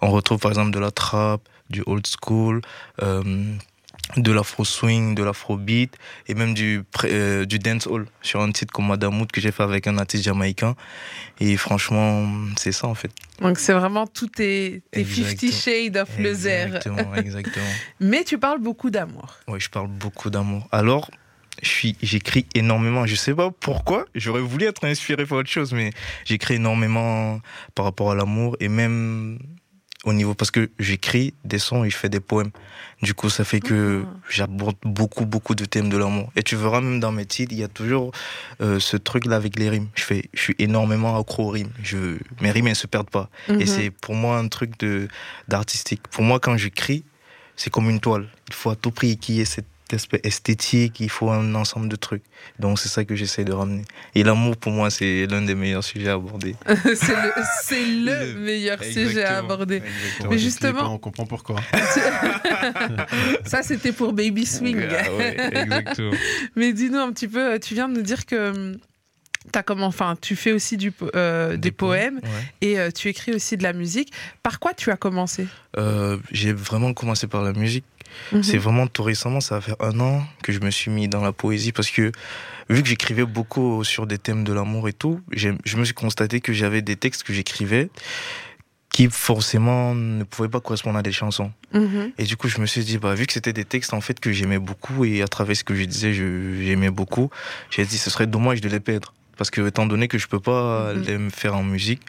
On 0.00 0.10
retrouve, 0.10 0.38
par 0.38 0.50
exemple, 0.52 0.70
de 0.70 0.78
la 0.78 0.90
trap, 0.90 1.40
du 1.70 1.82
old 1.86 2.06
school, 2.06 2.60
euh, 3.02 3.22
de 4.16 4.32
l'afro 4.32 4.64
swing, 4.64 5.14
de 5.14 5.22
l'afro 5.22 5.56
beat 5.56 5.96
et 6.28 6.34
même 6.34 6.54
du, 6.54 6.82
euh, 7.04 7.44
du 7.44 7.58
dancehall 7.58 8.06
sur 8.22 8.40
un 8.40 8.52
titre 8.52 8.72
comme 8.72 8.86
Madame 8.86 9.14
Mood 9.14 9.30
que 9.32 9.40
j'ai 9.40 9.50
fait 9.50 9.62
avec 9.62 9.86
un 9.86 9.98
artiste 9.98 10.24
jamaïcain. 10.24 10.74
Et 11.40 11.56
franchement, 11.56 12.28
c'est 12.56 12.72
ça 12.72 12.86
en 12.86 12.94
fait. 12.94 13.10
Donc, 13.40 13.58
c'est 13.58 13.72
vraiment 13.72 14.06
tout 14.06 14.28
tes, 14.28 14.82
tes 14.90 15.00
Exactement. 15.00 15.52
50 15.52 15.52
Shades 15.52 15.96
of 15.96 16.08
le 16.18 16.34
Zer. 16.34 16.66
Exactement, 16.66 17.14
exactement. 17.16 17.66
Mais 18.00 18.24
tu 18.24 18.38
parles 18.38 18.60
beaucoup 18.60 18.90
d'amour. 18.90 19.36
Oui, 19.48 19.58
je 19.58 19.68
parle 19.70 19.88
beaucoup 19.88 20.30
d'amour. 20.30 20.68
Alors, 20.70 21.10
je 21.62 21.68
suis, 21.68 21.96
j'écris 22.02 22.46
énormément. 22.54 23.06
Je 23.06 23.14
sais 23.14 23.34
pas 23.34 23.50
pourquoi. 23.50 24.06
J'aurais 24.14 24.40
voulu 24.40 24.66
être 24.66 24.84
inspiré 24.84 25.24
par 25.26 25.38
autre 25.38 25.50
chose, 25.50 25.72
mais 25.72 25.90
j'écris 26.24 26.54
énormément 26.54 27.40
par 27.74 27.84
rapport 27.84 28.10
à 28.10 28.14
l'amour 28.14 28.56
et 28.60 28.68
même 28.68 29.38
au 30.04 30.12
niveau 30.12 30.34
parce 30.34 30.50
que 30.50 30.70
j'écris 30.78 31.34
des 31.44 31.58
sons 31.58 31.84
et 31.84 31.90
je 31.90 31.96
fais 31.96 32.08
des 32.08 32.20
poèmes. 32.20 32.50
Du 33.02 33.14
coup, 33.14 33.28
ça 33.30 33.44
fait 33.44 33.60
que 33.60 34.04
Ah. 34.06 34.16
j'aborde 34.30 34.76
beaucoup, 34.84 35.26
beaucoup 35.26 35.54
de 35.54 35.64
thèmes 35.64 35.88
de 35.90 35.96
l'amour. 35.96 36.30
Et 36.36 36.42
tu 36.42 36.56
verras 36.56 36.80
même 36.80 37.00
dans 37.00 37.12
mes 37.12 37.26
titres, 37.26 37.52
il 37.52 37.58
y 37.58 37.64
a 37.64 37.68
toujours 37.68 38.12
euh, 38.60 38.78
ce 38.80 38.96
truc-là 38.96 39.36
avec 39.36 39.58
les 39.58 39.68
rimes. 39.68 39.88
Je 39.94 40.02
fais, 40.02 40.24
je 40.34 40.40
suis 40.40 40.54
énormément 40.58 41.18
accro 41.18 41.44
aux 41.48 41.50
rimes. 41.50 41.70
Je, 41.82 42.18
mes 42.40 42.50
rimes, 42.50 42.68
elles 42.68 42.76
se 42.76 42.86
perdent 42.86 43.10
pas. 43.10 43.28
Et 43.48 43.52
Mhm. 43.54 43.66
c'est 43.66 43.90
pour 43.90 44.14
moi 44.14 44.38
un 44.38 44.48
truc 44.48 44.78
de 44.78 45.08
d'artistique. 45.48 46.02
Pour 46.10 46.22
moi, 46.24 46.38
quand 46.40 46.56
j'écris, 46.56 47.04
c'est 47.56 47.70
comme 47.70 47.88
une 47.90 48.00
toile. 48.00 48.26
Il 48.48 48.54
faut 48.54 48.70
à 48.70 48.76
tout 48.76 48.90
prix 48.90 49.16
qu'il 49.16 49.36
y 49.36 49.40
ait 49.40 49.44
cet 49.98 50.12
aspect 50.12 50.20
esthétique, 50.24 51.00
il 51.00 51.08
faut 51.08 51.30
un 51.30 51.54
ensemble 51.54 51.88
de 51.88 51.96
trucs. 51.96 52.22
Donc 52.58 52.78
c'est 52.78 52.88
ça 52.88 53.04
que 53.04 53.14
j'essaie 53.14 53.44
de 53.44 53.52
ramener. 53.52 53.82
Et 54.14 54.22
l'amour, 54.24 54.56
pour 54.56 54.72
moi, 54.72 54.90
c'est 54.90 55.26
l'un 55.26 55.42
des 55.42 55.54
meilleurs 55.54 55.84
sujets 55.84 56.08
à 56.08 56.14
aborder. 56.14 56.56
c'est 56.66 57.14
le, 57.14 57.32
c'est 57.62 57.84
le 57.86 58.04
Le- 58.34 58.40
meilleur 58.40 58.82
sujet 58.82 59.24
à 59.24 59.38
aborder. 59.38 59.76
Exactement. 59.76 60.30
Mais 60.30 60.38
justement- 60.38 60.94
On 60.94 60.98
comprend 60.98 61.26
pourquoi. 61.26 61.56
Ça, 63.44 63.62
c'était 63.62 63.92
pour 63.92 64.12
Baby 64.12 64.46
Swing. 64.46 64.80
Ah 64.90 65.12
ouais. 65.14 65.84
Mais 66.56 66.72
dis-nous 66.72 66.98
un 66.98 67.12
petit 67.12 67.28
peu, 67.28 67.58
tu 67.58 67.74
viens 67.74 67.88
de 67.88 67.94
nous 67.94 68.02
dire 68.02 68.26
que 68.26 68.50
hum, 68.50 68.78
t'as 69.52 69.62
comment, 69.62 69.86
enfin, 69.86 70.16
tu 70.20 70.36
fais 70.36 70.52
aussi 70.52 70.76
du, 70.76 70.92
euh, 71.14 71.56
des, 71.56 71.70
poèmes 71.72 72.16
Ouais. 72.22 72.30
et 72.62 72.78
euh, 72.78 72.90
tu 72.90 73.08
écris 73.08 73.32
aussi 73.32 73.56
de 73.56 73.62
la 73.62 73.72
musique. 73.72 74.12
Par 74.42 74.58
quoi 74.58 74.74
tu 74.74 74.90
as 74.90 74.96
commencé? 74.96 75.46
Euh, 75.76 76.18
j'ai 76.32 76.52
vraiment 76.52 76.92
commencé 76.94 77.26
par 77.26 77.42
la 77.42 77.52
musique. 77.52 77.84
Mhm. 78.32 78.42
C'est 78.42 78.58
vraiment 78.58 78.86
tout 78.86 79.02
récemment, 79.02 79.40
ça 79.40 79.56
va 79.56 79.60
faire 79.60 79.76
un 79.80 79.98
an 80.00 80.24
que 80.42 80.52
je 80.52 80.60
me 80.60 80.70
suis 80.70 80.90
mis 80.90 81.08
dans 81.08 81.22
la 81.22 81.32
poésie 81.32 81.72
parce 81.72 81.90
que 81.90 82.12
vu 82.70 82.82
que 82.82 82.88
j'écrivais 82.88 83.24
beaucoup 83.24 83.84
sur 83.84 84.06
des 84.06 84.18
thèmes 84.18 84.44
de 84.44 84.52
l'amour 84.52 84.88
et 84.88 84.92
tout, 84.92 85.20
je 85.32 85.76
me 85.76 85.84
suis 85.84 85.94
constaté 85.94 86.40
que 86.40 86.52
j'avais 86.52 86.82
des 86.82 86.96
textes 86.96 87.22
que 87.22 87.32
j'écrivais 87.32 87.90
qui 88.90 89.08
forcément 89.10 89.94
ne 89.94 90.22
pouvaient 90.22 90.48
pas 90.48 90.60
correspondre 90.60 90.96
à 90.98 91.02
des 91.02 91.10
chansons. 91.10 91.50
Mhm. 91.72 92.12
Et 92.16 92.24
du 92.24 92.36
coup, 92.36 92.46
je 92.48 92.60
me 92.60 92.66
suis 92.66 92.84
dit, 92.84 92.96
bah, 92.98 93.14
vu 93.14 93.26
que 93.26 93.32
c'était 93.32 93.52
des 93.52 93.64
textes 93.64 93.92
en 93.92 94.00
fait 94.00 94.20
que 94.20 94.30
j'aimais 94.30 94.60
beaucoup 94.60 95.04
et 95.04 95.20
à 95.20 95.26
travers 95.26 95.56
ce 95.56 95.64
que 95.64 95.74
je 95.74 95.82
disais, 95.84 96.14
je- 96.14 96.62
j'aimais 96.62 96.90
beaucoup, 96.90 97.28
j'ai 97.70 97.84
dit, 97.84 97.98
ce 97.98 98.08
serait 98.08 98.28
dommage 98.28 98.60
de 98.60 98.68
les 98.68 98.78
perdre. 98.80 99.12
Parce 99.36 99.50
que 99.50 99.66
étant 99.66 99.86
donné 99.86 100.06
que 100.06 100.16
je 100.16 100.28
peux 100.28 100.38
pas 100.38 100.94
Mhm. 100.94 101.02
les 101.02 101.18
me 101.18 101.30
faire 101.30 101.56
en 101.56 101.64
musique, 101.64 102.02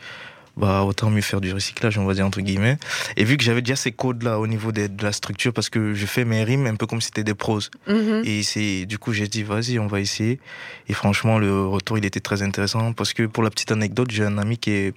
bah, 0.58 0.84
autant 0.84 1.10
mieux 1.10 1.22
faire 1.22 1.42
du 1.42 1.52
recyclage, 1.54 1.98
on 1.98 2.06
va 2.06 2.14
dire 2.14 2.26
entre 2.26 2.42
guillemets. 2.42 2.78
Et 3.18 3.24
vu 3.24 3.38
que 3.38 3.44
j'avais 3.44 3.62
déjà 3.62 3.76
ces 3.76 3.92
codes-là 3.92 4.40
au 4.40 4.48
niveau 4.48 4.72
de 4.72 4.90
la 5.02 5.12
structure, 5.12 5.54
parce 5.54 5.70
que 5.70 5.94
je 5.94 6.06
fais 6.06 6.26
mes 6.26 6.44
rimes 6.44 6.66
un 6.68 6.76
peu 6.76 6.86
comme 6.86 7.02
si 7.02 7.08
c'était 7.08 7.24
des 7.24 7.34
proses. 7.34 7.72
Mhm. 7.88 8.22
Et 8.26 8.44
c'est, 8.44 8.86
du 8.86 8.98
coup, 8.98 9.14
j'ai 9.14 9.28
dit, 9.28 9.44
vas-y, 9.44 9.80
on 9.80 9.88
va 9.88 10.00
essayer. 10.00 10.40
Et 10.88 10.94
franchement, 10.94 11.38
le 11.40 11.66
retour, 11.66 11.98
il 11.98 12.06
était 12.06 12.20
très 12.20 12.42
intéressant 12.42 12.94
parce 12.94 13.14
que 13.14 13.24
pour 13.24 13.44
la 13.44 13.50
petite 13.50 13.72
anecdote, 13.72 14.12
j'ai 14.12 14.24
un 14.24 14.38
ami 14.38 14.58
qui 14.58 14.72
est 14.72 14.94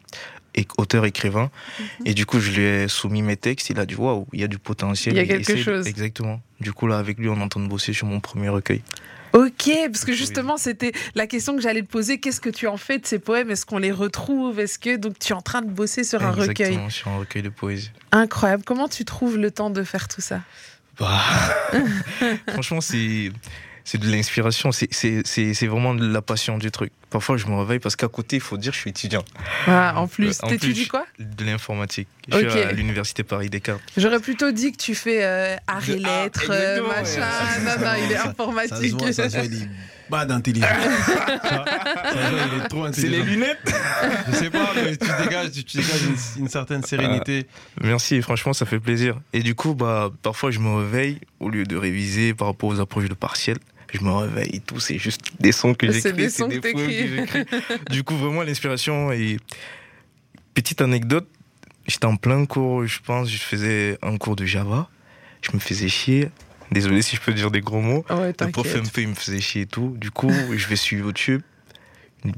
é- 0.55 0.67
auteur-écrivain. 0.77 1.51
Mhm. 1.79 1.87
Et 2.07 2.15
du 2.15 2.27
coup, 2.27 2.41
je 2.41 2.51
lui 2.53 2.63
ai 2.63 2.89
soumis 2.89 3.23
mes 3.23 3.37
textes. 3.37 3.71
Il 3.71 3.79
a 3.81 3.87
dit, 3.87 3.97
waouh, 3.97 4.27
il 4.33 4.41
y 4.41 4.45
a 4.45 4.49
du 4.49 4.59
potentiel. 4.59 5.15
Il 5.15 5.19
y 5.19 5.21
a 5.21 5.27
quelque 5.27 5.57
chose. 5.57 5.87
Exactement. 5.87 6.41
Du 6.61 6.73
coup, 6.73 6.87
là, 6.87 6.99
avec 6.99 7.19
lui, 7.19 7.29
on 7.29 7.37
est 7.39 7.43
en 7.43 7.49
train 7.49 7.61
de 7.63 7.69
bosser 7.69 7.93
sur 7.93 8.07
mon 8.07 8.21
premier 8.21 8.49
recueil. 8.49 8.83
Ok, 9.33 9.71
parce 9.87 10.05
que 10.05 10.13
justement, 10.13 10.57
c'était 10.57 10.93
la 11.15 11.27
question 11.27 11.55
que 11.55 11.63
j'allais 11.63 11.83
te 11.83 11.91
poser. 11.91 12.19
Qu'est-ce 12.19 12.41
que 12.41 12.51
tu 12.51 12.67
en 12.67 12.77
fais 12.77 12.99
de 12.99 13.07
ces 13.07 13.19
poèmes? 13.19 13.51
Est-ce 13.51 13.67
qu'on 13.67 13.79
les 13.79 13.93
retrouve? 13.93 14.61
Est-ce 14.61 14.79
que 14.79 14.97
donc 14.97 15.19
tu 15.19 15.33
es 15.33 15.37
en 15.37 15.43
train 15.43 15.63
de 15.63 15.71
bosser 15.71 16.05
sur 16.05 16.23
un 16.23 16.31
recueil? 16.31 16.51
Exactement, 16.51 16.91
sur 16.91 17.09
un 17.09 17.19
recueil 17.19 17.43
de 17.43 17.49
poésie. 17.49 17.91
Incroyable. 18.13 18.63
Comment 18.65 18.89
tu 18.89 19.05
trouves 19.05 19.37
le 19.39 19.51
temps 19.51 19.71
de 19.71 19.83
faire 19.83 20.09
tout 20.09 20.21
ça? 20.21 20.41
Bah, 20.99 21.21
franchement, 22.49 22.81
c'est. 22.81 23.31
C'est 23.91 23.97
de 23.97 24.07
l'inspiration, 24.11 24.71
c'est- 24.71 24.93
c'est 24.93 25.23
c'est- 25.27 25.55
c'est 25.55 25.67
vraiment 25.67 25.95
de 25.95 26.07
la 26.07 26.21
passion 26.21 26.59
du 26.59 26.71
truc. 26.71 26.93
Parfois, 27.09 27.39
je 27.39 27.47
me 27.47 27.57
réveille 27.57 27.79
parce 27.79 27.97
qu'à 27.97 28.07
côté, 28.09 28.37
il 28.37 28.43
faut 28.43 28.59
dire, 28.59 28.75
je 28.75 28.79
suis 28.81 28.91
étudiant 28.91 29.25
Ah, 29.67 29.95
En 29.97 30.07
plus, 30.07 30.39
Euh, 30.45 30.49
t'étudies 30.49 30.89
quoi? 30.89 31.07
de 31.19 31.43
l'informatique. 31.47 32.07
Je 32.31 32.37
suis 32.37 32.47
Ok. 32.49 32.57
à 32.57 32.73
l'université 32.73 33.23
Paris 33.23 33.49
Descartes. 33.49 33.81
J'aurais 33.97 34.21
plutôt 34.21 34.51
dit 34.51 34.73
que 34.73 34.77
tu 34.77 34.95
fais 34.95 35.25
euh, 35.25 35.57
arts 35.67 35.89
et 35.89 36.03
ah, 36.05 36.25
lettres, 36.25 36.51
euh, 36.51 36.83
ouais. 36.83 36.87
machin. 36.87 37.07
Ça, 37.23 37.61
non, 37.79 37.83
non, 37.87 37.93
il 37.97 38.13
est 38.13 38.17
ça- 38.17 38.19
Ça 38.19 38.23
se 38.25 38.29
informatique. 38.29 38.93
voit, 39.01 39.13
ça 39.15 39.23
pas 40.11 40.25
d'intelligence. 40.27 40.69
Ça, 41.09 41.41
ça, 42.13 42.65
est 42.65 42.69
trop 42.69 42.87
C'est 42.93 43.09
les 43.09 43.23
lunettes 43.23 43.59
Je 44.31 44.37
sais 44.37 44.51
pas, 44.51 44.71
mais 44.75 44.97
tu 44.97 45.07
dégages, 45.23 45.51
tu, 45.53 45.65
tu 45.65 45.77
dégages 45.79 46.03
une, 46.37 46.43
une 46.43 46.49
certaine 46.49 46.83
sérénité. 46.83 47.47
Merci, 47.83 48.21
franchement, 48.23 48.53
ça 48.53 48.65
fait 48.67 48.81
plaisir. 48.81 49.19
Et 49.33 49.41
du 49.41 49.55
coup, 49.55 49.75
bah, 49.75 50.11
parfois, 50.23 50.51
je 50.51 50.59
me 50.61 50.77
réveille, 50.77 51.21
au 51.41 51.49
lieu 51.51 51.65
de 51.65 51.77
réviser 51.77 52.33
par 52.35 52.49
rapport 52.49 52.71
aux 52.71 52.81
approches 52.81 53.09
de 53.09 53.15
partiel, 53.15 53.59
je 53.93 54.01
me 54.03 54.11
réveille 54.11 54.51
et 54.57 54.61
tout, 54.61 54.81
c'est 54.81 54.99
juste 54.99 55.21
des 55.41 55.53
sons 55.53 55.75
que 55.75 55.91
C'est 55.93 56.11
j'écris. 56.11 56.23
des 56.23 56.31
sons 56.31 56.49
que 56.49 56.59
poèmes 56.59 56.91
j'écris. 56.91 57.45
Du 57.91 58.03
coup, 58.05 58.17
vraiment, 58.17 58.43
l'inspiration 58.43 59.13
et... 59.13 59.39
Petite 60.55 60.81
anecdote, 60.81 61.29
j'étais 61.87 62.07
en 62.07 62.17
plein 62.17 62.45
cours, 62.45 62.85
je 62.85 62.99
pense, 63.01 63.31
je 63.31 63.39
faisais 63.39 63.97
un 64.03 64.17
cours 64.19 64.35
de 64.35 64.45
Java, 64.45 64.89
je 65.41 65.53
me 65.53 65.59
faisais 65.61 65.89
chier. 65.89 66.31
Désolé 66.73 67.01
si 67.01 67.15
je 67.17 67.21
peux 67.21 67.33
dire 67.33 67.51
des 67.53 67.61
gros 67.61 67.81
mots. 67.81 68.05
Ouais, 68.11 68.35
Le 68.41 68.51
prof 68.51 68.75
un 68.75 68.83
peu, 68.83 69.03
il 69.03 69.09
me 69.09 69.15
faisait 69.15 69.41
chier 69.41 69.63
et 69.63 69.67
tout. 69.67 69.95
Du 69.97 70.11
coup, 70.11 70.33
je 70.55 70.67
vais 70.67 70.75
sur 70.77 70.99
YouTube, 70.99 71.43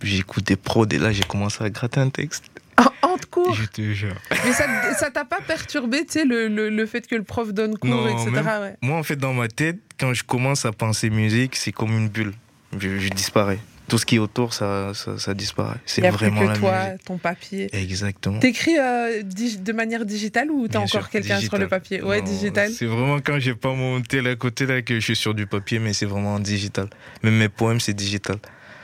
j'écoute 0.03 0.45
des 0.45 0.57
prods 0.57 0.87
et 0.91 0.99
là, 0.99 1.13
j'ai 1.13 1.25
commencé 1.25 1.65
à 1.65 1.71
gratter 1.71 1.99
un 2.01 2.11
texte. 2.11 2.45
En, 3.03 3.17
cours. 3.31 3.55
Je 3.55 3.65
te 3.67 3.83
jure. 3.93 4.15
Mais 4.31 4.53
ça 4.53 5.11
t'a 5.11 5.25
pas 5.25 5.41
perturbé, 5.47 6.05
tu 6.07 6.13
sais, 6.15 6.25
le, 6.25 6.49
le, 6.49 6.69
le 6.71 6.87
fait 6.87 7.07
que 7.07 7.15
le 7.15 7.23
prof 7.23 7.53
donne 7.53 7.77
cours, 7.79 7.91
Non, 7.91 8.09
etc. 8.09 8.31
même- 8.31 8.45
ouais. 8.63 8.77
Moi, 8.83 8.97
en 8.99 9.03
fait, 9.03 9.17
dans 9.17 9.35
ma 9.35 9.49
tête, 9.49 9.79
quand 9.99 10.15
je 10.15 10.25
commence 10.25 10.65
à 10.65 10.73
penser 10.73 11.11
musique, 11.11 11.55
c'est 11.57 11.73
comme 11.73 11.93
une 11.97 12.09
bulle. 12.09 12.33
Je, 12.79 12.99
je 12.99 13.09
disparais. 13.11 13.59
Tout 13.89 13.99
ce 13.99 14.07
qui 14.07 14.17
est 14.17 14.19
autour, 14.21 14.55
ça, 14.55 14.93
ça, 14.95 15.19
ça 15.19 15.35
disparaît. 15.35 15.79
C'est 15.85 16.07
a 16.07 16.11
plus 16.13 16.19
vraiment 16.29 16.43
que 16.43 16.47
la 16.47 16.57
toi, 16.57 16.85
musique. 16.87 17.05
ton 17.05 17.19
papier. 17.19 17.69
Exactement. 17.77 18.39
T'écris 18.39 18.79
euh, 18.79 19.23
de 19.25 19.73
manière 19.73 20.05
digitale 20.05 20.49
ou 20.53 20.69
t'as 20.69 20.79
encore 20.79 21.09
quelqu'un 21.11 21.35
sur 21.35 21.39
digital. 21.41 21.61
le 21.63 21.69
papier? 21.69 22.01
Ouais, 22.03 22.19
Non, 22.21 22.25
digital. 22.25 22.71
C'est 22.71 22.87
vraiment 22.87 23.19
quand 23.19 23.41
j'ai 23.41 23.55
pas 23.57 23.75
mon 23.75 24.01
tel 24.01 24.29
à 24.29 24.37
côté 24.37 24.65
là 24.67 24.81
que 24.83 24.95
je 24.95 25.01
suis 25.01 25.17
sur 25.17 25.35
du 25.35 25.47
papier, 25.49 25.81
mais 25.81 25.93
c'est 25.93 26.07
vraiment 26.07 26.39
digital. 26.39 26.89
Même 27.25 27.37
mes 27.37 27.49
poèmes, 27.49 27.81
c'est 27.81 27.93
digital. 27.95 28.37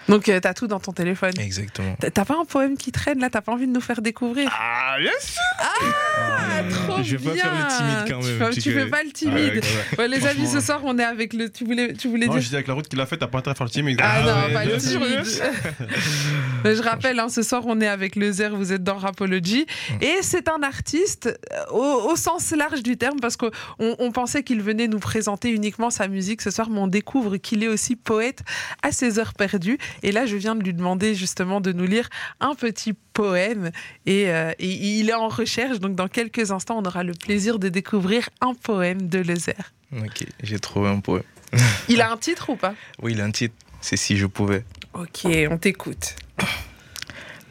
Donc 0.08 0.28
euh, 0.28 0.38
t'as 0.40 0.54
tout 0.54 0.66
dans 0.66 0.80
ton 0.80 0.92
téléphone. 0.92 1.32
Exactement. 1.38 1.96
T'as- 2.00 2.24
pas 2.24 2.36
un 2.40 2.44
poème 2.44 2.76
qui 2.76 2.92
traîne 2.92 3.18
là? 3.20 3.30
T'as 3.30 3.40
pas 3.40 3.52
envie 3.52 3.66
de 3.66 3.72
nous 3.72 3.80
faire 3.80 4.02
découvrir? 4.02 4.50
Ah, 4.52 4.96
bien 5.00 5.10
sûr 5.20 5.40
Ah, 5.58 6.62
trop 6.70 7.02
Je 7.02 7.16
vais 7.16 7.24
pas 7.24 7.34
bien 7.34 7.42
faire 7.42 7.52
le 7.54 7.76
timide 7.76 8.12
quand 8.14 8.20
Tu 8.20 8.26
même, 8.26 8.38
fais, 8.38 8.54
tu 8.54 8.60
tu 8.62 8.72
fais 8.72 8.86
pas 8.86 9.02
le 9.02 9.10
timide. 9.12 9.64
Ouais, 9.98 10.08
les 10.08 10.26
amis, 10.26 10.46
ce 10.48 10.60
soir, 10.60 10.80
on 10.84 10.98
est 10.98 11.04
avec 11.04 11.32
le. 11.32 11.50
Tu 11.50 11.64
voulais, 11.64 11.92
tu 11.94 12.08
voulais 12.08 12.26
Non, 12.26 12.32
dire? 12.34 12.42
je 12.42 12.48
dis 12.48 12.54
avec 12.54 12.66
la 12.66 12.74
route 12.74 12.88
qu'il 12.88 13.00
a 13.00 13.06
faite, 13.06 13.20
t'as 13.20 13.26
pas 13.26 13.38
intérêt 13.38 13.52
à 13.52 13.54
faire 13.56 13.66
le 13.74 13.82
mais- 13.82 13.96
Ah, 14.00 14.22
non, 14.22 14.46
ouais, 14.46 14.52
pas 14.52 14.64
le 14.64 14.76
timide. 14.78 15.22
Mais 16.64 16.74
je 16.74 16.82
rappelle, 16.82 17.18
hein, 17.20 17.28
ce 17.28 17.42
soir, 17.42 17.62
on 17.66 17.80
est 17.80 17.86
avec 17.86 18.16
le 18.16 18.32
Zer, 18.32 18.54
vous 18.56 18.72
êtes 18.72 18.82
dans 18.82 18.96
Rapology. 18.96 19.66
Et 20.00 20.14
c'est 20.22 20.48
un 20.48 20.62
artiste 20.62 21.26
euh, 21.52 21.64
au, 21.72 22.10
au 22.12 22.16
sens 22.16 22.50
large 22.52 22.82
du 22.82 22.96
terme, 22.96 23.20
parce 23.20 23.36
qu'on 23.36 23.50
on 23.78 24.10
pensait 24.10 24.42
qu'il 24.42 24.60
venait 24.62 24.88
nous 24.88 24.98
présenter 24.98 25.50
uniquement 25.50 25.90
sa 25.90 26.08
musique 26.08 26.42
ce 26.42 26.50
soir, 26.50 26.68
mais 26.70 26.78
on 26.78 26.86
découvre 26.88 27.36
qu'il 27.36 27.62
est 27.62 27.68
aussi 27.68 27.94
poète 27.96 28.40
à 28.82 28.90
ses 28.92 29.18
heures 29.18 29.34
perdues. 29.34 29.78
Et 30.02 30.12
là, 30.12 30.26
je 30.26 30.36
viens 30.36 30.54
de 30.54 30.62
lui 30.62 30.74
demander 30.74 31.14
justement 31.14 31.60
de 31.60 31.72
nous 31.72 31.86
lire 31.86 32.08
un 32.40 32.54
petit 32.54 32.94
poème. 33.12 33.70
Et, 34.06 34.30
euh, 34.30 34.52
et 34.58 34.68
il 34.98 35.10
est 35.10 35.14
en 35.14 35.28
recherche, 35.28 35.80
donc 35.80 35.94
dans 35.94 36.08
quelques 36.08 36.50
instants, 36.50 36.78
on 36.78 36.84
aura 36.84 37.02
le 37.02 37.12
plaisir 37.14 37.58
de 37.58 37.68
découvrir 37.68 38.28
un 38.40 38.54
poème 38.54 39.08
de 39.08 39.18
Le 39.18 39.36
Zer. 39.36 39.72
Ok, 39.92 40.24
j'ai 40.42 40.58
trouvé 40.58 40.88
un 40.88 41.00
poème. 41.00 41.24
Il 41.88 42.00
a 42.00 42.10
un 42.10 42.16
titre 42.16 42.50
ou 42.50 42.56
pas? 42.56 42.74
Oui, 43.00 43.12
il 43.12 43.20
a 43.20 43.24
un 43.24 43.30
titre. 43.30 43.54
C'est 43.80 43.96
Si 43.96 44.16
je 44.16 44.26
pouvais. 44.26 44.64
Ok, 44.94 45.26
on 45.48 45.58
t'écoute. 45.58 46.16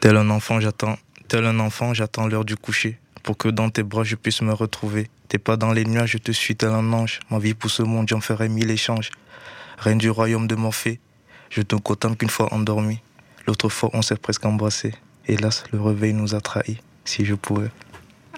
Tel 0.00 0.16
un 0.16 0.28
enfant, 0.28 0.60
j'attends. 0.60 0.98
Tel 1.28 1.46
un 1.46 1.58
enfant, 1.60 1.94
j'attends 1.94 2.26
l'heure 2.26 2.44
du 2.44 2.56
coucher. 2.56 2.98
Pour 3.22 3.36
que 3.36 3.48
dans 3.48 3.70
tes 3.70 3.82
bras, 3.82 4.04
je 4.04 4.16
puisse 4.16 4.42
me 4.42 4.52
retrouver. 4.52 5.08
T'es 5.28 5.38
pas 5.38 5.56
dans 5.56 5.72
les 5.72 5.84
nuages, 5.84 6.10
je 6.12 6.18
te 6.18 6.30
suis 6.30 6.54
tel 6.54 6.68
un 6.68 6.92
ange. 6.92 7.20
Ma 7.30 7.38
vie 7.38 7.54
pour 7.54 7.70
ce 7.70 7.82
monde, 7.82 8.08
j'en 8.08 8.20
ferai 8.20 8.48
mille 8.48 8.70
échanges. 8.70 9.10
Reine 9.78 9.98
du 9.98 10.10
royaume 10.10 10.46
de 10.46 10.54
Morphée, 10.54 11.00
je 11.50 11.62
te 11.62 11.76
contemple 11.76 12.16
qu'une 12.16 12.30
fois 12.30 12.52
endormi. 12.52 13.00
L'autre 13.46 13.68
fois, 13.68 13.90
on 13.92 14.02
s'est 14.02 14.16
presque 14.16 14.44
embrassé. 14.44 14.92
Hélas, 15.26 15.64
le 15.72 15.80
réveil 15.80 16.12
nous 16.12 16.34
a 16.34 16.40
trahis. 16.40 16.78
Si 17.04 17.24
je 17.24 17.34
pouvais. 17.34 17.70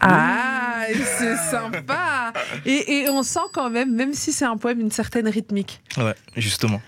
Ah, 0.01 0.85
c'est 1.19 1.37
sympa. 1.37 2.33
Et, 2.65 3.01
et 3.01 3.09
on 3.09 3.23
sent 3.23 3.49
quand 3.53 3.71
même, 3.71 3.95
même 3.95 4.13
si 4.13 4.33
c'est 4.33 4.45
un 4.45 4.57
poème, 4.57 4.81
une 4.81 4.91
certaine 4.91 5.29
rythmique. 5.29 5.81
Ouais, 5.97 6.15
justement. 6.37 6.81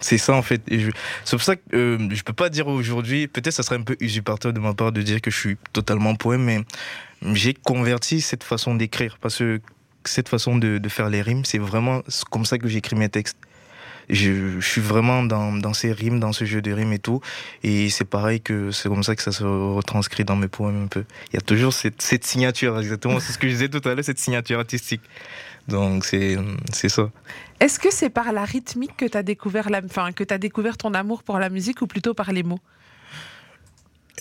C'est 0.00 0.18
ça 0.18 0.34
en 0.34 0.42
fait. 0.42 0.60
C'est 0.68 1.36
pour 1.36 1.42
ça 1.42 1.54
que 1.54 1.62
euh, 1.74 2.08
je 2.10 2.22
peux 2.24 2.32
pas 2.32 2.48
dire 2.48 2.66
aujourd'hui, 2.66 3.28
peut-être 3.28 3.54
ça 3.54 3.62
serait 3.62 3.76
un 3.76 3.82
peu 3.82 3.96
usurpateur 4.00 4.52
de 4.52 4.58
ma 4.58 4.74
part 4.74 4.90
de 4.90 5.00
dire 5.00 5.20
que 5.20 5.30
je 5.30 5.38
suis 5.38 5.56
totalement 5.72 6.16
poème, 6.16 6.42
mais 6.42 6.60
j'ai 7.34 7.54
converti 7.54 8.20
cette 8.20 8.42
façon 8.42 8.74
d'écrire 8.74 9.16
parce 9.20 9.38
que 9.38 9.60
cette 10.04 10.28
façon 10.28 10.56
de, 10.56 10.78
de 10.78 10.88
faire 10.88 11.08
les 11.08 11.22
rimes, 11.22 11.44
c'est 11.44 11.58
vraiment 11.58 12.02
comme 12.30 12.44
ça 12.44 12.58
que 12.58 12.66
j'écris 12.66 12.96
mes 12.96 13.08
textes. 13.08 13.38
Je, 14.12 14.60
je 14.60 14.66
suis 14.66 14.80
vraiment 14.82 15.22
dans, 15.22 15.52
dans 15.52 15.72
ces 15.72 15.90
rimes, 15.90 16.20
dans 16.20 16.32
ce 16.34 16.44
jeu 16.44 16.60
de 16.60 16.70
rimes 16.70 16.92
et 16.92 16.98
tout. 16.98 17.20
Et 17.62 17.88
c'est 17.88 18.04
pareil 18.04 18.42
que 18.42 18.70
c'est 18.70 18.88
comme 18.90 19.02
ça 19.02 19.16
que 19.16 19.22
ça 19.22 19.32
se 19.32 19.42
retranscrit 19.42 20.24
dans 20.24 20.36
mes 20.36 20.48
poèmes 20.48 20.84
un 20.84 20.86
peu. 20.86 21.04
Il 21.32 21.34
y 21.34 21.38
a 21.38 21.40
toujours 21.40 21.72
cette, 21.72 22.02
cette 22.02 22.24
signature, 22.24 22.78
exactement. 22.78 23.18
C'est 23.20 23.32
ce 23.32 23.38
que 23.38 23.48
je 23.48 23.54
disais 23.54 23.68
tout 23.70 23.80
à 23.88 23.94
l'heure, 23.94 24.04
cette 24.04 24.18
signature 24.18 24.58
artistique. 24.58 25.00
Donc 25.66 26.04
c'est 26.04 26.36
c'est 26.72 26.90
ça. 26.90 27.10
Est-ce 27.58 27.78
que 27.78 27.90
c'est 27.90 28.10
par 28.10 28.32
la 28.32 28.44
rythmique 28.44 28.96
que 28.96 29.06
tu 29.06 29.16
as 29.16 29.22
découvert 29.22 29.70
la, 29.70 29.80
que 29.80 30.36
découvert 30.36 30.76
ton 30.76 30.92
amour 30.92 31.22
pour 31.22 31.38
la 31.38 31.48
musique 31.48 31.80
ou 31.80 31.86
plutôt 31.86 32.12
par 32.14 32.32
les 32.32 32.42
mots? 32.42 32.60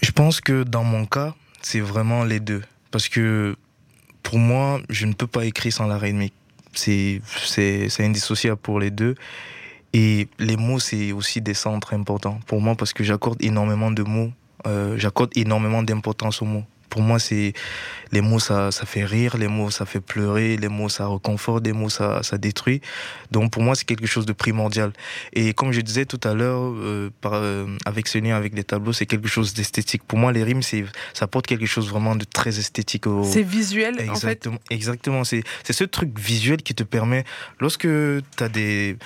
Je 0.02 0.12
pense 0.12 0.40
que 0.40 0.64
dans 0.64 0.84
mon 0.84 1.06
cas, 1.06 1.36
c'est 1.62 1.80
vraiment 1.82 2.24
les 2.24 2.40
deux. 2.40 2.62
Parce 2.92 3.10
que 3.10 3.56
pour 4.24 4.38
moi, 4.40 4.80
je 4.90 5.06
ne 5.06 5.14
peux 5.14 5.28
pas 5.28 5.46
écrire 5.46 5.74
sans 5.74 5.88
la 5.88 5.98
rythmique. 5.98 6.34
C'est 6.74 7.22
c'est- 7.36 7.90
c'est 7.90 8.06
indissociable 8.06 8.62
pour 8.62 8.80
les 8.80 8.92
deux. 8.92 9.16
Et 9.94 10.28
les 10.40 10.58
mots, 10.58 10.80
c'est 10.80 11.12
aussi 11.12 11.42
des 11.42 11.54
centres 11.54 11.94
importants 11.94 12.40
pour 12.48 12.62
moi 12.62 12.76
parce 12.76 12.94
que 12.94 13.04
j'accorde 13.04 13.42
énormément 13.44 13.92
de 13.92 14.04
mots. 14.04 14.32
euh, 14.68 14.96
j'accorde 14.98 15.32
énormément 15.36 15.84
d'importance 15.84 16.42
aux 16.42 16.46
mots. 16.46 16.64
Pour 16.90 17.02
moi, 17.02 17.20
c'est 17.20 17.54
les 18.12 18.20
mots, 18.20 18.38
ça, 18.40 18.70
ça 18.72 18.86
fait 18.86 19.06
rire, 19.06 19.38
les 19.38 19.48
mots, 19.48 19.72
ça 19.72 19.86
fait 19.86 20.02
pleurer, 20.02 20.58
les 20.58 20.68
mots, 20.68 20.90
ça 20.90 21.06
reconforte, 21.06 21.66
les 21.66 21.72
mots, 21.72 21.88
ça, 21.90 22.22
ça 22.22 22.38
détruit. 22.38 22.82
Donc 23.32 23.50
pour 23.52 23.64
moi, 23.64 23.76
c'est 23.76 23.86
quelque 23.86 24.08
chose 24.08 24.26
de 24.26 24.34
primordial. 24.34 24.92
Et 25.32 25.54
comme 25.54 25.72
je 25.72 25.80
disais 25.80 26.06
tout 26.06 26.20
à 26.26 26.34
l'heure, 26.34 26.62
euh, 26.62 27.10
euh, 27.26 27.78
avec 27.86 28.08
ce 28.10 28.18
lien 28.18 28.36
avec 28.36 28.54
les 28.54 28.66
tableaux, 28.66 28.92
c'est 28.92 29.06
quelque 29.06 29.30
chose 29.30 29.54
d'esthétique. 29.54 30.04
Pour 30.04 30.20
moi, 30.20 30.34
les 30.34 30.44
rimes, 30.44 30.62
c'est, 30.62 30.84
ça 31.14 31.26
apporte 31.26 31.48
quelque 31.48 31.66
chose 31.66 31.90
vraiment 31.90 32.16
de 32.18 32.26
très 32.26 32.60
esthétique 32.60 33.08
au, 33.08 33.24
C'est 33.24 33.42
visuel, 33.42 33.96
en 33.96 33.98
fait. 33.98 34.10
Exactement, 34.10 34.60
exactement. 34.70 35.24
C'est, 35.24 35.44
c'est 35.64 35.74
ce 35.74 35.86
truc 35.86 36.20
visuel 36.20 36.62
qui 36.62 36.76
te 36.76 36.84
permet, 36.84 37.24
lorsque 37.62 37.88
tu 37.88 38.44
as 38.44 38.50
des. 38.50 38.98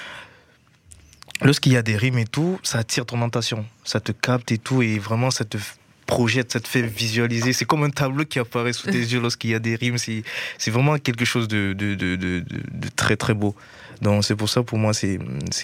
Lorsqu'il 1.42 1.74
y 1.74 1.78
a 1.78 1.82
des 1.82 1.98
rimes 1.98 2.18
et 2.18 2.26
tout, 2.26 2.60
ça 2.64 2.80
attire 2.80 3.06
ton 3.06 3.22
attention. 3.22 3.66
Ça 3.84 4.00
te 4.00 4.12
capte 4.12 4.52
et 4.52 4.58
tout, 4.58 4.82
et 4.82 4.98
vraiment, 5.00 5.32
ça 5.32 5.44
te 5.46 5.58
projette, 6.06 6.52
ça 6.54 6.60
te 6.60 6.68
fait 6.68 6.84
visualiser. 6.84 7.52
C'est 7.52 7.66
comme 7.66 7.84
un 7.84 7.90
tableau 7.90 8.26
qui 8.26 8.40
apparaît 8.40 8.74
sous 8.74 8.88
tes 8.88 9.00
yeux 9.00 9.20
lorsqu'il 9.20 9.50
y 9.50 9.56
a 9.56 9.60
des 9.60 9.76
rimes. 9.76 9.98
C'est, 9.98 10.24
vraiment 10.72 10.98
quelque 10.98 11.26
chose 11.26 11.48
de, 11.48 11.74
de, 11.74 11.96
de, 11.96 12.16
de, 12.16 12.40
de- 12.40 12.46
de 12.72 12.88
très, 12.96 13.18
très 13.18 13.34
beau. 13.34 13.56
Donc, 14.02 14.24
c'est 14.24 14.36
pour 14.36 14.50
ça, 14.50 14.64
pour 14.64 14.78
moi, 14.78 14.94
c'est, 14.94 15.20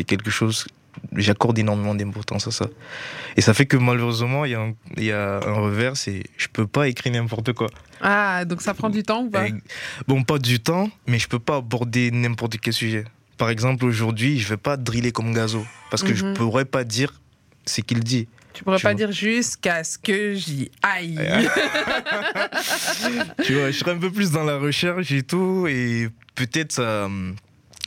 quelque 0.05 0.29
chose. 0.31 0.65
J'accorde 1.15 1.57
énormément 1.57 1.95
d'importance 1.95 2.47
à 2.47 2.51
ça. 2.51 2.67
Et 3.37 3.41
ça 3.41 3.53
fait 3.53 3.65
que 3.65 3.77
malheureusement, 3.77 4.43
il 4.43 4.51
y 4.51 4.55
a 4.55 4.61
un, 4.61 4.73
il 4.97 5.05
y 5.05 5.11
a 5.13 5.37
un 5.37 5.53
revers, 5.53 5.95
c'est 5.95 6.23
je 6.35 6.47
peux 6.51 6.67
pas 6.67 6.89
écrire 6.89 7.13
n'importe 7.13 7.53
quoi. 7.53 7.67
Ah, 8.01 8.43
donc 8.43 8.61
ça 8.61 8.73
prend 8.73 8.89
du 8.89 9.01
temps 9.01 9.23
ou 9.23 9.29
pas? 9.29 9.45
Bon, 10.05 10.21
pas 10.23 10.37
du 10.37 10.59
temps, 10.59 10.89
mais 11.07 11.17
je 11.17 11.29
peux 11.29 11.39
pas 11.39 11.57
aborder 11.57 12.11
n'importe 12.11 12.57
quel 12.57 12.73
sujet. 12.73 13.05
Par 13.38 13.50
exemple, 13.50 13.85
aujourd'hui, 13.85 14.39
je 14.39 14.47
vais 14.50 14.57
pas 14.57 14.77
driller 14.77 15.11
comme 15.11 15.33
Gazo. 15.33 15.65
Parce 15.89 16.03
que 16.03 16.13
je 16.13 16.25
Mhm. 16.25 16.33
pourrais 16.35 16.65
pas 16.65 16.83
dire 16.83 17.13
ce 17.65 17.81
qu'il 17.81 18.03
dit. 18.03 18.27
Tu 18.53 18.63
pourrais 18.63 18.77
tu 18.77 18.83
pas 18.83 18.89
vois. 18.89 18.97
dire 18.97 19.11
jusqu'à 19.11 19.83
ce 19.83 19.97
que 19.97 20.35
j'y 20.35 20.69
aille. 20.83 21.15
tu 23.43 23.53
vois, 23.55 23.71
je 23.71 23.77
serais 23.77 23.91
un 23.91 23.97
peu 23.97 24.11
plus 24.11 24.31
dans 24.31 24.43
la 24.43 24.57
recherche 24.57 25.11
et 25.11 25.23
tout. 25.23 25.67
Et 25.67 26.09
peut-être 26.35 26.79
hum, 26.79 27.35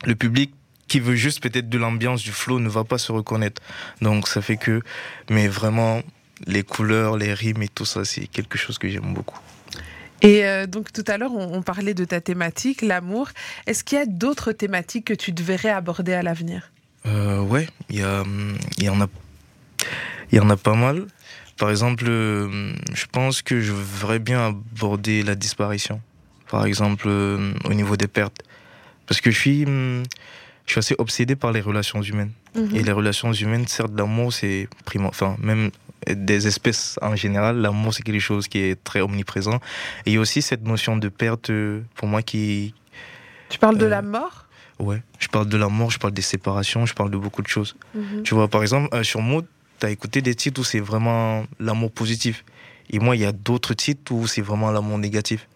le 0.07 0.15
public 0.15 0.53
qui 0.89 1.01
veut 1.01 1.17
juste 1.17 1.43
peut-être 1.43 1.69
de 1.69 1.79
l'ambiance, 1.79 2.23
du 2.23 2.33
flow, 2.33 2.61
ne 2.61 2.69
va 2.69 2.85
pas 2.85 2.99
se 2.99 3.13
reconnaître. 3.13 3.63
Donc 4.01 4.29
ça 4.29 4.43
fait 4.43 4.57
que. 4.57 4.81
Mais 5.31 5.49
vraiment, 5.49 6.03
les 6.47 6.63
couleurs, 6.63 7.17
les 7.17 7.33
rimes 7.35 7.63
et 7.63 7.69
tout 7.69 7.85
ça, 7.85 8.05
c'est 8.05 8.27
quelque 8.27 8.59
chose 8.59 8.79
que 8.79 8.89
j'aime 8.89 9.13
beaucoup. 9.15 9.39
Et 10.25 10.47
euh, 10.47 10.67
donc 10.67 10.91
tout 10.93 11.05
à 11.07 11.19
l'heure, 11.19 11.33
on, 11.33 11.55
on 11.55 11.63
parlait 11.63 11.95
de 11.95 12.05
ta 12.05 12.21
thématique, 12.21 12.81
l'amour. 12.81 13.29
Est-ce 13.67 13.85
qu'il 13.85 13.99
y 13.99 14.01
a 14.01 14.07
d'autres 14.07 14.53
thématiques 14.53 15.05
que 15.05 15.15
tu 15.15 15.33
devrais 15.33 15.69
aborder 15.69 16.15
à 16.15 16.23
l'avenir? 16.23 16.73
Euh, 17.07 17.41
ouais, 17.41 17.69
il 17.91 17.99
y, 17.99 18.05
en 18.05 18.23
a, 19.01 19.07
il 20.33 20.37
y 20.37 20.41
en 20.41 20.49
a 20.49 20.57
pas 20.57 20.75
mal. 20.75 21.07
Par 21.59 21.71
exemple, 21.71 22.05
euh, 22.09 22.73
je 22.95 23.05
pense 23.13 23.43
que 23.43 23.61
je 23.61 23.73
voudrais 23.73 24.19
bien 24.19 24.47
aborder 24.47 25.23
la 25.23 25.35
disparition. 25.35 26.01
Par 26.51 26.65
exemple, 26.65 27.05
euh, 27.07 27.53
au 27.65 27.75
niveau 27.75 27.97
des 27.97 28.09
pertes, 28.09 28.43
parce 29.07 29.21
que 29.21 29.31
je 29.31 29.39
suis, 29.39 29.65
hum, 29.67 30.03
je 30.65 30.73
suis 30.73 30.79
assez 30.79 30.95
obsédé 30.99 31.37
par 31.37 31.53
les 31.53 31.61
relations 31.61 32.01
humaines. 32.01 32.33
Mhm. 32.55 32.75
Et 32.75 32.83
les 32.83 32.93
relations 32.93 33.33
humaines, 33.33 33.67
certes, 33.69 33.93
l'amour, 33.95 34.33
c'est 34.33 34.69
primo, 34.87 35.09
enfin 35.09 35.37
même 35.41 35.71
des 36.07 36.47
espèces 36.47 36.99
en 37.03 37.17
général, 37.17 37.57
l'amour 37.59 37.95
c'est 37.95 38.03
quelque 38.03 38.21
chose 38.21 38.49
qui 38.49 38.59
est 38.59 38.83
très 38.83 39.01
omniprésent. 39.01 39.57
Et 40.07 40.11
il 40.11 40.13
y 40.15 40.17
a 40.17 40.21
aussi 40.21 40.43
cette 40.43 40.63
notion 40.65 40.97
de 40.97 41.09
perte, 41.09 41.51
pour 41.95 42.09
moi 42.09 42.23
qui, 42.23 42.75
Tu 43.49 43.59
parles 43.59 43.79
de 43.79 43.87
Euh, 43.87 43.89
la 43.89 44.03
mort? 44.03 44.47
Ouais, 44.81 45.01
je 45.21 45.29
parle 45.29 45.49
de 45.49 45.57
la 45.57 45.69
mort, 45.69 45.91
je 45.91 45.99
parle 45.99 46.13
des 46.15 46.23
séparations, 46.23 46.85
je 46.85 46.95
parle 46.95 47.11
de 47.11 47.17
beaucoup 47.17 47.43
de 47.43 47.47
choses. 47.49 47.77
Mhm. 47.95 48.23
Tu 48.25 48.35
vois, 48.35 48.49
par 48.49 48.63
exemple, 48.63 48.89
euh, 48.95 49.03
sur 49.05 49.21
Maud, 49.23 49.47
tu 49.79 49.87
as 49.87 49.91
écouté 49.91 50.21
des 50.21 50.35
titres 50.35 50.61
où 50.61 50.65
c'est 50.65 50.81
vraiment 50.81 51.45
l'amour 51.61 51.93
positif. 51.93 52.45
Et 52.91 52.99
moi, 52.99 53.15
il 53.17 53.23
y 53.23 53.25
a 53.25 53.33
d'autres 53.33 53.73
titres 53.75 54.13
où 54.13 54.27
c'est 54.27 54.41
vraiment 54.43 54.71
l'amour 54.73 54.99
négatif. 54.99 55.47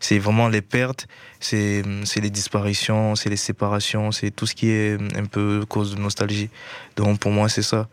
C'est 0.00 0.18
vraiment 0.18 0.48
les 0.48 0.62
pertes, 0.62 1.06
c'est 1.40 1.82
les 2.16 2.30
disparitions, 2.30 3.14
c'est 3.16 3.28
les 3.28 3.36
séparations, 3.36 4.10
c'est 4.12 4.30
tout 4.30 4.46
ce 4.46 4.54
qui 4.54 4.70
est 4.70 4.96
un 5.16 5.26
peu 5.26 5.64
cause 5.68 5.94
de 5.94 6.00
nostalgie. 6.00 6.48
Donc 6.96 7.18
pour 7.20 7.30
moi, 7.32 7.48
c'est 7.50 7.62
ça. 7.62 7.88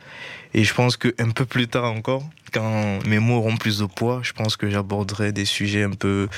Et 0.54 0.64
je 0.64 0.74
pense 0.74 0.96
qu'un 0.98 1.30
peu 1.36 1.46
plus 1.46 1.68
tard 1.68 1.92
encore, 1.92 2.24
quand 2.54 3.00
mes 3.06 3.20
mots 3.20 3.36
auront 3.38 3.58
plus 3.58 3.80
de 3.80 3.86
poids, 3.86 4.22
je 4.24 4.32
pense 4.32 4.56
que 4.56 4.70
j'aborderai 4.70 5.34
des 5.34 5.44
sujets 5.46 5.84
un 5.84 5.92
peu 5.92 6.30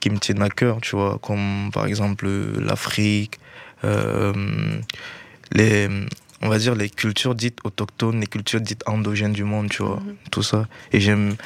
qui 0.00 0.10
me 0.10 0.18
tiennent 0.18 0.42
à 0.42 0.50
cœur, 0.50 0.80
tu 0.80 0.96
vois, 0.96 1.18
comme 1.22 1.70
par 1.72 1.86
exemple 1.86 2.28
l'Afrique, 2.58 3.38
euh, 3.84 4.32
les, 5.52 5.88
on 6.40 6.48
va 6.48 6.58
dire 6.58 6.74
les 6.74 6.90
cultures 6.90 7.36
dites 7.36 7.58
autochtones, 7.62 8.18
les 8.20 8.26
cultures 8.26 8.60
dites 8.60 8.82
endogènes 8.86 9.32
du 9.32 9.44
monde, 9.44 9.68
tu 9.70 9.82
vois, 9.84 10.00
Mhm. 10.04 10.16
tout 10.32 10.42
ça. 10.42 10.66
Et 10.92 10.98
j'aime, 11.00 11.36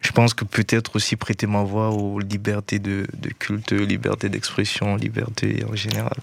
je 0.00 0.12
pense 0.12 0.34
que 0.34 0.44
peut-être 0.44 0.96
aussi 0.96 1.16
prêter 1.16 1.46
ma 1.46 1.62
voix 1.62 1.90
aux 1.90 2.18
libertés 2.18 2.78
de, 2.78 3.06
de 3.18 3.28
culte, 3.30 3.72
liberté 3.72 4.28
d'expression, 4.28 4.96
liberté 4.96 5.64
en 5.70 5.74
général. 5.74 6.16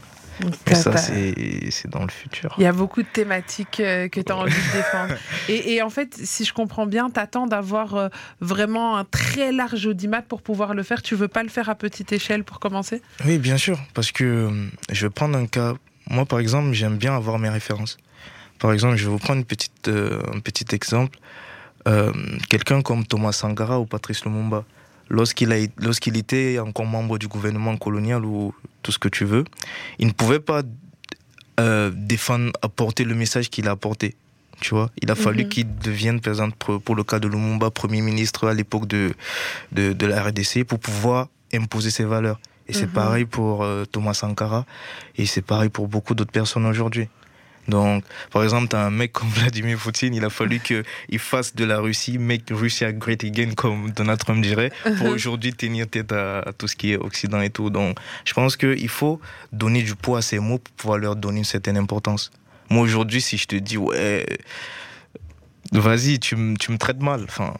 Mais 0.67 0.75
ça, 0.75 0.96
c'est 0.98 1.89
dans 1.89 2.03
le 2.03 2.12
futur. 2.12 2.53
Il 2.57 2.63
y 2.63 2.67
a 2.67 2.72
beaucoup 2.72 3.01
de 3.01 3.07
thématiques 3.07 3.79
euh, 3.79 4.07
que 4.07 4.19
tu 4.19 4.31
as 4.31 4.38
envie 4.38 4.53
de 4.53 4.77
défendre. 4.77 5.15
Et, 5.50 5.75
et 5.75 5.81
en 5.81 5.89
fait, 5.89 6.15
si 6.24 6.46
je 6.46 6.53
comprends 6.53 6.86
bien, 6.86 7.10
tu 7.10 7.19
attends 7.19 7.48
d'avoir 7.48 7.96
euh, 7.96 8.10
vraiment 8.41 8.98
un 8.98 9.05
très 9.05 9.51
large 9.51 9.86
audimat 9.86 10.22
pour 10.22 10.41
pouvoir 10.41 10.74
le 10.74 10.84
faire. 10.84 11.01
Tu 11.01 11.15
veux 11.15 11.27
pas 11.27 11.43
le 11.43 11.50
faire 11.50 11.69
à 11.69 11.75
petite 11.75 12.12
échelle 12.12 12.43
pour 12.43 12.60
commencer? 12.60 13.01
Oui, 13.25 13.38
bien 13.38 13.57
sûr, 13.57 13.79
parce 13.93 14.12
que 14.12 14.24
euh, 14.24 14.67
je 14.91 15.07
vais 15.07 15.10
prendre 15.10 15.38
un 15.38 15.48
cas. 15.48 15.74
Moi, 16.10 16.25
par 16.25 16.39
exemple, 16.39 16.74
j'aime 16.74 16.98
bien 16.98 17.15
avoir 17.15 17.39
mes 17.39 17.50
références. 17.50 17.98
Par 18.60 18.74
exemple, 18.74 18.98
je 18.98 19.05
vais 19.05 19.12
vous 19.12 19.19
prendre 19.19 19.39
une 19.39 19.46
petite, 19.46 19.88
un 19.88 20.39
petit 20.39 20.65
exemple. 20.74 21.17
Euh, 21.88 22.12
Quelqu'un 22.50 22.82
comme 22.82 23.06
Thomas 23.06 23.32
Sankara 23.32 23.79
ou 23.79 23.86
Patrice 23.86 24.25
Lumumba, 24.25 24.63
lorsqu'il 25.10 25.51
a- 25.53 25.67
lorsqu'il 25.77 26.17
était 26.17 26.60
encore 26.60 26.86
membre 26.86 27.17
du 27.17 27.27
gouvernement 27.27 27.77
colonial 27.77 28.25
ou 28.25 28.53
tout 28.84 28.91
ce 28.91 29.00
que 29.00 29.08
tu 29.10 29.25
veux, 29.25 29.46
il 30.00 30.08
ne 30.08 30.12
pouvait 30.13 30.39
pas 30.39 30.62
euh, 31.60 31.91
défendre, 31.96 32.51
apporter 32.62 33.03
le 33.03 33.15
message 33.15 33.50
qu'il 33.50 33.67
a 33.67 33.72
apporté. 33.72 34.15
Tu 34.60 34.70
vois, 34.75 34.89
il 35.01 35.10
a 35.12 35.15
fallu 35.15 35.44
Mhm. 35.44 35.50
qu'il 35.50 35.77
devienne, 35.77 36.20
par 36.20 36.34
exemple, 36.34 36.56
pour, 36.60 36.79
pour 36.82 36.96
le 36.96 37.03
cas 37.03 37.20
de 37.20 37.27
Lumumba, 37.27 37.72
Premier 37.72 38.01
ministre 38.01 38.48
à 38.48 38.53
l'époque 38.53 38.88
de, 38.88 39.13
de, 39.72 39.94
de 39.94 40.06
la 40.06 40.22
RDC, 40.24 40.63
pour 40.65 40.77
pouvoir 40.79 41.29
imposer 41.53 41.89
ses 41.89 42.03
valeurs. 42.06 42.39
Et 42.67 42.74
c'est 42.74 42.86
Mhm. 42.88 42.91
pareil 42.94 43.25
pour 43.25 43.63
euh, 43.63 43.86
Thomas 43.86 44.13
Sankara, 44.13 44.65
et 45.17 45.25
c'est 45.25 45.41
pareil 45.41 45.70
pour 45.70 45.88
beaucoup 45.88 46.13
d'autres 46.15 46.32
personnes 46.32 46.65
aujourd'hui. 46.65 47.08
Donc, 47.67 48.03
par 48.31 48.43
exemple, 48.43 48.67
t'as 48.69 48.86
un 48.86 48.89
mec 48.89 49.12
comme 49.12 49.27
Vladimir 49.29 49.77
Poutine, 49.77 50.13
il 50.13 50.24
a 50.24 50.29
fallu 50.29 50.59
qu'il 50.62 51.19
fasse 51.19 51.53
de 51.53 51.65
la 51.65 51.79
Russie, 51.79 52.17
make 52.17 52.43
Russia 52.50 52.93
great 52.93 53.24
again, 53.25 53.51
comme 53.55 53.91
Donald 53.91 54.19
Trump 54.19 54.41
dirait, 54.41 54.71
pour 54.97 55.07
aujourd'hui 55.15 55.53
tenir 55.53 55.88
tête 55.88 56.12
à, 56.13 56.39
à 56.39 56.53
tout 56.53 56.67
ce 56.67 56.75
qui 56.77 56.93
est 56.93 56.97
Occident 56.97 57.41
et 57.41 57.50
tout. 57.50 57.69
Donc, 57.69 57.97
je 58.24 58.33
pense 58.33 58.55
qu'il 58.55 58.88
faut 58.89 59.19
donner 59.51 59.83
du 59.83 59.95
poids 59.95 60.19
à 60.19 60.21
ces 60.21 60.39
mots 60.39 60.59
pour 60.59 60.74
pouvoir 60.75 60.97
leur 61.00 61.15
donner 61.15 61.39
une 61.39 61.43
certaine 61.43 61.77
importance. 61.77 62.31
Moi, 62.69 62.83
aujourd'hui, 62.83 63.21
si 63.21 63.38
je 63.38 63.45
te 63.47 63.55
dis, 63.55 63.77
ouais, 63.77 64.25
vas-y, 65.74 66.19
tu, 66.19 66.36
me- 66.36 66.55
tu 66.57 66.71
me 66.71 66.77
traites 66.77 67.01
mal, 67.01 67.25
enfin, 67.27 67.53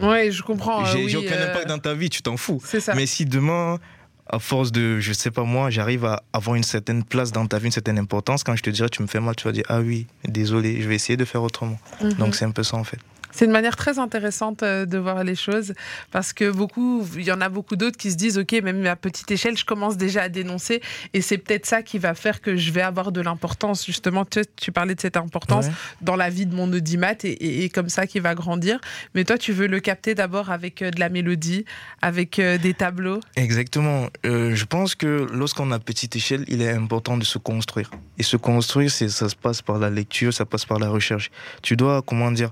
Ouais, 0.00 0.30
je 0.30 0.42
comprends. 0.42 0.82
euh, 0.84 0.86
j'ai 0.92 1.04
oui, 1.04 1.08
j'ai 1.08 1.16
aucun 1.18 1.36
euh, 1.36 1.50
impact 1.50 1.68
dans 1.68 1.78
ta 1.78 1.94
vie, 1.94 2.10
tu 2.10 2.22
t'en 2.22 2.36
fous. 2.36 2.60
C'est 2.64 2.80
ça. 2.80 2.94
Mais 2.94 3.06
si 3.06 3.24
demain, 3.26 3.78
à 4.26 4.38
force 4.38 4.72
de, 4.72 5.00
je 5.00 5.12
sais 5.12 5.30
pas 5.30 5.44
moi, 5.44 5.70
j'arrive 5.70 6.04
à 6.04 6.22
avoir 6.32 6.56
une 6.56 6.62
certaine 6.62 7.04
place 7.04 7.32
dans 7.32 7.46
ta 7.46 7.58
vie, 7.58 7.66
une 7.66 7.72
certaine 7.72 7.98
importance, 7.98 8.44
quand 8.44 8.56
je 8.56 8.62
te 8.62 8.70
dirai 8.70 8.88
tu 8.88 9.02
me 9.02 9.06
fais 9.06 9.20
mal, 9.20 9.36
tu 9.36 9.44
vas 9.44 9.52
dire 9.52 9.64
ah 9.68 9.80
oui, 9.80 10.06
désolé, 10.24 10.80
je 10.80 10.88
vais 10.88 10.94
essayer 10.94 11.16
de 11.16 11.24
faire 11.24 11.42
autrement. 11.42 11.78
Mhm. 12.02 12.14
Donc 12.14 12.34
c'est 12.34 12.44
un 12.44 12.50
peu 12.50 12.62
ça 12.62 12.76
en 12.76 12.84
fait. 12.84 12.98
C'est 13.32 13.44
une 13.46 13.50
manière 13.50 13.76
très 13.76 13.98
intéressante 13.98 14.62
euh, 14.62 14.86
de 14.86 14.98
voir 14.98 15.24
les 15.24 15.34
choses 15.34 15.72
parce 16.10 16.32
que 16.32 16.50
beaucoup, 16.50 17.06
il 17.16 17.22
y 17.24 17.32
en 17.32 17.40
a 17.40 17.48
beaucoup 17.48 17.76
d'autres 17.76 17.96
qui 17.96 18.10
se 18.10 18.16
disent 18.16 18.38
ok, 18.38 18.52
même 18.62 18.84
à 18.86 18.94
petite 18.96 19.30
échelle, 19.30 19.56
je 19.56 19.64
commence 19.64 19.96
déjà 19.96 20.22
à 20.22 20.28
dénoncer 20.28 20.80
et 21.14 21.20
c'est 21.22 21.38
peut-être 21.38 21.66
ça 21.66 21.82
qui 21.82 21.98
va 21.98 22.14
faire 22.14 22.40
que 22.40 22.56
je 22.56 22.70
vais 22.72 22.82
avoir 22.82 23.10
de 23.10 23.20
l'importance. 23.20 23.84
Justement, 23.84 24.24
tu, 24.24 24.42
tu 24.56 24.70
parlais 24.72 24.94
de 24.94 25.00
cette 25.00 25.16
importance 25.16 25.66
Ouais. 25.66 25.72
dans 26.02 26.16
la 26.16 26.30
vie 26.30 26.46
de 26.46 26.54
mon 26.54 26.72
audimat 26.72 27.12
et, 27.24 27.28
et- 27.28 27.64
et 27.64 27.68
comme 27.68 27.88
ça 27.88 28.06
qui 28.06 28.20
va 28.20 28.34
grandir. 28.34 28.78
Mais 29.14 29.24
toi, 29.24 29.38
tu 29.38 29.52
veux 29.52 29.66
le 29.66 29.80
capter 29.80 30.14
d'abord 30.14 30.50
avec 30.50 30.82
euh, 30.82 30.90
de 30.90 31.00
la 31.00 31.08
mélodie, 31.08 31.64
avec 32.00 32.38
euh, 32.38 32.58
des 32.58 32.74
tableaux? 32.74 33.20
Exactement. 33.36 34.08
Euh, 34.26 34.54
je 34.54 34.64
pense 34.64 34.94
que 34.94 35.26
lorsqu'on 35.32 35.70
a 35.72 35.78
petite 35.78 36.16
échelle, 36.16 36.44
il 36.48 36.62
est 36.62 36.70
important 36.70 37.16
de 37.16 37.24
se 37.24 37.38
construire. 37.38 37.90
Et 38.18 38.22
se 38.22 38.36
construire, 38.36 38.90
ça 38.90 39.08
se 39.28 39.34
passe 39.36 39.62
par 39.62 39.78
la 39.78 39.90
lecture, 39.90 40.32
ça 40.34 40.44
passe 40.44 40.64
par 40.64 40.78
la 40.78 40.88
recherche. 40.88 41.30
Tu 41.62 41.76
dois, 41.76 42.02
comment 42.02 42.30
dire, 42.30 42.50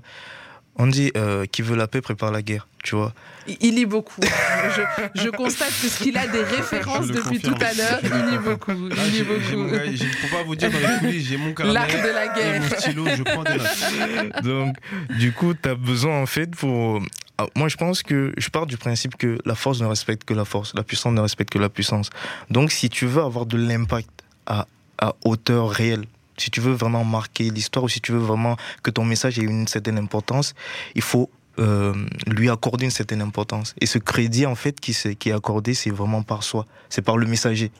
on 0.81 0.87
dit 0.87 1.11
euh, 1.15 1.45
qui 1.45 1.61
veut 1.61 1.75
la 1.75 1.87
paix 1.87 2.01
prépare 2.01 2.31
la 2.31 2.41
guerre, 2.41 2.67
tu 2.83 2.95
vois. 2.95 3.13
Il, 3.47 3.75
lit 3.75 3.85
beaucoup. 3.85 4.21
je, 4.23 5.21
je 5.23 5.29
constate 5.29 5.69
que 5.81 5.87
ce 5.87 6.03
qu'il 6.03 6.17
a 6.17 6.25
des 6.27 6.43
références 6.43 7.07
Je 7.07 7.13
depuis 7.13 7.39
confirme. 7.39 7.53
tout 7.57 7.63
à 7.65 7.73
l'heure, 7.73 7.99
il 8.03 8.31
lit 8.31 8.37
beaucoup. 8.37 8.71
Ah, 8.71 8.95
Il 9.05 9.11
lit 9.11 9.17
j'ai 9.17 9.55
mon 9.55 9.63
beaucoup. 9.65 9.71
gars- 9.75 9.91
j'ai- 9.93 10.05
Pour 10.21 10.29
pas 10.39 10.43
vous 10.43 10.55
dire 10.55 10.71
dans 10.71 10.79
les 10.79 10.99
coulisses, 10.99 11.27
j'ai 11.27 11.37
mon 11.37 11.53
carnet 11.53 11.73
L'art 11.73 11.87
de 11.87 12.13
la 12.13 12.25
et 12.25 12.29
guerre. 12.35 12.61
mon 12.61 12.69
stylo, 12.79 13.05
je 13.15 13.23
prends 13.23 13.43
des 13.43 13.57
notes. 13.57 14.43
Donc, 14.43 14.75
du 15.19 15.31
coup, 15.33 15.53
tu 15.53 15.69
as 15.69 15.75
besoin, 15.75 16.19
en 16.21 16.25
fait, 16.25 16.51
pour. 16.55 17.01
Ah, 17.37 17.45
Moi, 17.55 17.67
je 17.67 17.77
pense 17.77 18.03
que 18.03 18.31
je 18.37 18.49
pars 18.49 18.65
du 18.67 18.77
principe 18.77 19.17
que 19.17 19.37
la 19.45 19.55
force 19.55 19.81
ne 19.81 19.87
respecte 19.87 20.23
que 20.25 20.33
la 20.33 20.45
force, 20.45 20.73
la 20.75 20.83
puissance 20.83 21.13
ne 21.13 21.21
respecte 21.21 21.51
que 21.51 21.59
la 21.59 21.69
puissance. 21.69 22.09
Donc, 22.49 22.71
si 22.71 22.89
tu 22.89 23.05
veux 23.05 23.21
avoir 23.23 23.45
de 23.45 23.57
l'impact 23.57 24.09
à, 24.45 24.67
à 24.99 25.13
hauteur 25.25 25.69
réelle, 25.69 26.05
si 26.41 26.51
tu 26.51 26.59
veux 26.59 26.73
vraiment 26.73 27.03
marquer 27.03 27.49
l'histoire 27.49 27.85
ou 27.85 27.89
si 27.89 28.01
tu 28.01 28.11
veux 28.11 28.19
vraiment 28.19 28.57
que 28.83 28.91
ton 28.91 29.05
message 29.05 29.39
ait 29.39 29.43
une 29.43 29.67
certaine 29.67 29.97
importance, 29.97 30.53
il 30.95 31.01
faut 31.01 31.29
euh, 31.59 31.93
lui 32.27 32.49
accorder 32.49 32.85
une 32.85 32.91
certaine 32.91 33.21
importance. 33.21 33.75
Et 33.79 33.85
ce 33.85 33.97
crédit, 33.97 34.45
en 34.45 34.55
fait, 34.55 34.79
qui, 34.79 34.91
est 34.91 35.31
accordé, 35.31 35.73
c'est 35.73 35.91
vraiment 35.91 36.23
par 36.23 36.43
soi, 36.43 36.65
c'est 36.89 37.01
par 37.01 37.17
le 37.17 37.27
messager. 37.27 37.71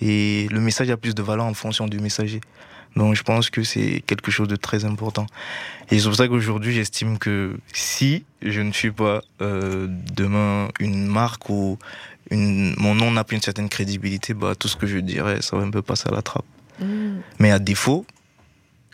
Et 0.00 0.48
le 0.50 0.60
message 0.60 0.90
a 0.90 0.96
plus 0.96 1.14
de 1.14 1.22
valeur 1.22 1.44
en 1.44 1.54
fonction 1.54 1.86
du 1.86 2.00
messager. 2.00 2.40
Donc, 2.96 3.14
je 3.14 3.22
pense 3.22 3.50
que 3.50 3.62
c'est 3.62 4.02
quelque 4.06 4.30
chose 4.30 4.48
de 4.48 4.56
très 4.56 4.84
important. 4.84 5.26
Et 5.90 5.98
c'est 5.98 6.06
pour 6.06 6.16
ça 6.16 6.26
qu'aujourd'hui, 6.26 6.72
j'estime 6.72 7.18
que 7.18 7.58
si 7.72 8.24
je 8.42 8.62
ne 8.62 8.72
suis 8.72 8.90
pas 8.90 9.20
euh, 9.42 9.86
demain 9.88 10.68
une 10.80 11.06
marque 11.06 11.50
ou 11.50 11.78
mon 12.32 12.94
nom 12.94 13.10
n'a 13.10 13.24
plus 13.24 13.36
une 13.36 13.42
certaine 13.42 13.68
crédibilité, 13.68 14.34
bah, 14.34 14.54
tout 14.54 14.68
ce 14.68 14.76
que 14.76 14.86
je 14.86 14.98
dirais, 14.98 15.42
ça 15.42 15.56
va 15.56 15.62
un 15.62 15.70
peu 15.70 15.82
passer 15.82 16.08
à 16.08 16.12
la 16.12 16.22
trappe. 16.22 16.44
Mm. 16.80 17.20
Mais 17.38 17.50
à 17.50 17.58
défaut, 17.58 18.06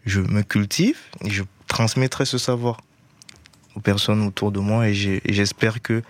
je 0.04 0.20
me 0.20 0.42
cultive 0.42 0.98
et 1.24 1.30
je 1.30 1.42
transmettrai 1.68 2.24
ce 2.24 2.38
savoir 2.38 2.80
aux 3.74 3.80
personnes 3.80 4.22
autour 4.22 4.52
de 4.52 4.60
moi 4.60 4.88
et 4.88 4.94
j'espère 4.94 5.82
que, 5.82 6.02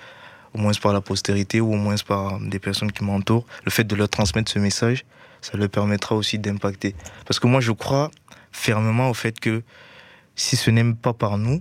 au 0.55 0.59
moins 0.59 0.73
par 0.81 0.93
la 0.93 1.01
postérité 1.01 1.61
ou 1.61 1.73
au 1.73 1.77
moins 1.77 1.97
par 2.07 2.41
des 2.41 2.59
personnes 2.59 2.93
qui 2.93 3.05
m'entourent, 3.05 3.47
le 3.65 3.71
fait 3.71 3.85
de 3.85 3.97
leur 3.97 4.09
transmettre 4.09 4.51
ce 4.51 4.59
message, 4.59 5.05
ça 5.41 5.57
leur 5.57 5.69
permettra 5.69 6.15
aussi 6.15 6.39
d'impacter. 6.39 6.95
Parce 7.27 7.41
que 7.41 7.47
moi, 7.47 7.61
je 7.61 7.73
crois 7.73 8.11
fermement 8.53 9.11
au 9.11 9.15
fait 9.15 9.39
que 9.39 9.62
si 10.35 10.57
ce 10.57 10.71
n'est 10.71 10.95
pas 10.95 11.12
par 11.12 11.39
nous, 11.39 11.61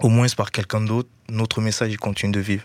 au 0.00 0.08
moins 0.08 0.26
par 0.36 0.50
quelqu'un 0.50 0.80
d'autre, 0.80 1.08
notre 1.28 1.60
message 1.60 1.96
continue 1.96 2.32
de 2.32 2.40
vivre. 2.40 2.64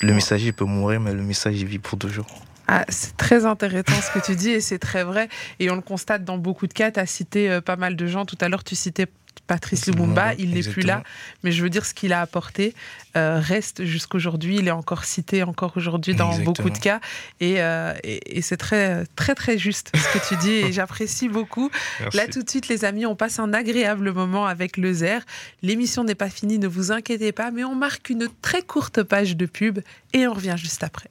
Le 0.00 0.12
messager 0.12 0.46
il 0.46 0.52
peut 0.52 0.64
mourir, 0.64 1.00
mais 1.00 1.12
le 1.12 1.22
message 1.22 1.60
il 1.60 1.66
vit 1.66 1.78
pour 1.78 1.98
toujours. 1.98 2.26
Ah, 2.74 2.86
c'est 2.88 3.18
très 3.18 3.44
intéressant 3.44 4.00
ce 4.00 4.18
que 4.18 4.24
tu 4.24 4.34
dis 4.34 4.48
et 4.48 4.62
c'est 4.62 4.78
très 4.78 5.04
vrai. 5.04 5.28
Et 5.58 5.70
on 5.70 5.74
le 5.74 5.82
constate 5.82 6.24
dans 6.24 6.38
beaucoup 6.38 6.66
de 6.66 6.72
cas. 6.72 6.90
Tu 6.90 7.00
as 7.00 7.04
cité 7.04 7.50
euh, 7.50 7.60
pas 7.60 7.76
mal 7.76 7.96
de 7.96 8.06
gens. 8.06 8.24
Tout 8.24 8.38
à 8.40 8.48
l'heure, 8.48 8.64
tu 8.64 8.74
citais 8.74 9.08
Patrice 9.46 9.84
Lumumba. 9.84 10.32
Il 10.38 10.54
n'est 10.54 10.62
plus 10.62 10.80
là. 10.80 11.02
Mais 11.42 11.52
je 11.52 11.62
veux 11.62 11.68
dire, 11.68 11.84
ce 11.84 11.92
qu'il 11.92 12.14
a 12.14 12.22
apporté 12.22 12.74
euh, 13.14 13.38
reste 13.42 13.84
jusqu'aujourd'hui. 13.84 14.56
Il 14.56 14.68
est 14.68 14.72
encore 14.72 15.04
cité 15.04 15.42
encore 15.42 15.74
aujourd'hui 15.76 16.14
dans 16.14 16.30
Exactement. 16.30 16.52
beaucoup 16.54 16.70
de 16.70 16.78
cas. 16.78 17.00
Et, 17.40 17.60
euh, 17.60 17.92
et, 18.04 18.38
et 18.38 18.40
c'est 18.40 18.56
très, 18.56 19.04
très, 19.16 19.34
très 19.34 19.58
juste 19.58 19.92
ce 19.94 20.18
que 20.18 20.26
tu 20.26 20.36
dis. 20.38 20.52
Et 20.52 20.72
j'apprécie 20.72 21.28
beaucoup. 21.28 21.70
Merci. 22.00 22.16
Là, 22.16 22.26
tout 22.26 22.42
de 22.42 22.48
suite, 22.48 22.68
les 22.68 22.86
amis, 22.86 23.04
on 23.04 23.16
passe 23.16 23.38
un 23.38 23.52
agréable 23.52 24.12
moment 24.14 24.46
avec 24.46 24.78
le 24.78 24.94
ZER. 24.94 25.18
L'émission 25.60 26.04
n'est 26.04 26.14
pas 26.14 26.30
finie, 26.30 26.58
ne 26.58 26.68
vous 26.68 26.90
inquiétez 26.90 27.32
pas, 27.32 27.50
mais 27.50 27.64
on 27.64 27.74
marque 27.74 28.08
une 28.08 28.28
très 28.40 28.62
courte 28.62 29.02
page 29.02 29.36
de 29.36 29.44
pub 29.44 29.80
et 30.14 30.26
on 30.26 30.32
revient 30.32 30.54
juste 30.56 30.82
après. 30.82 31.10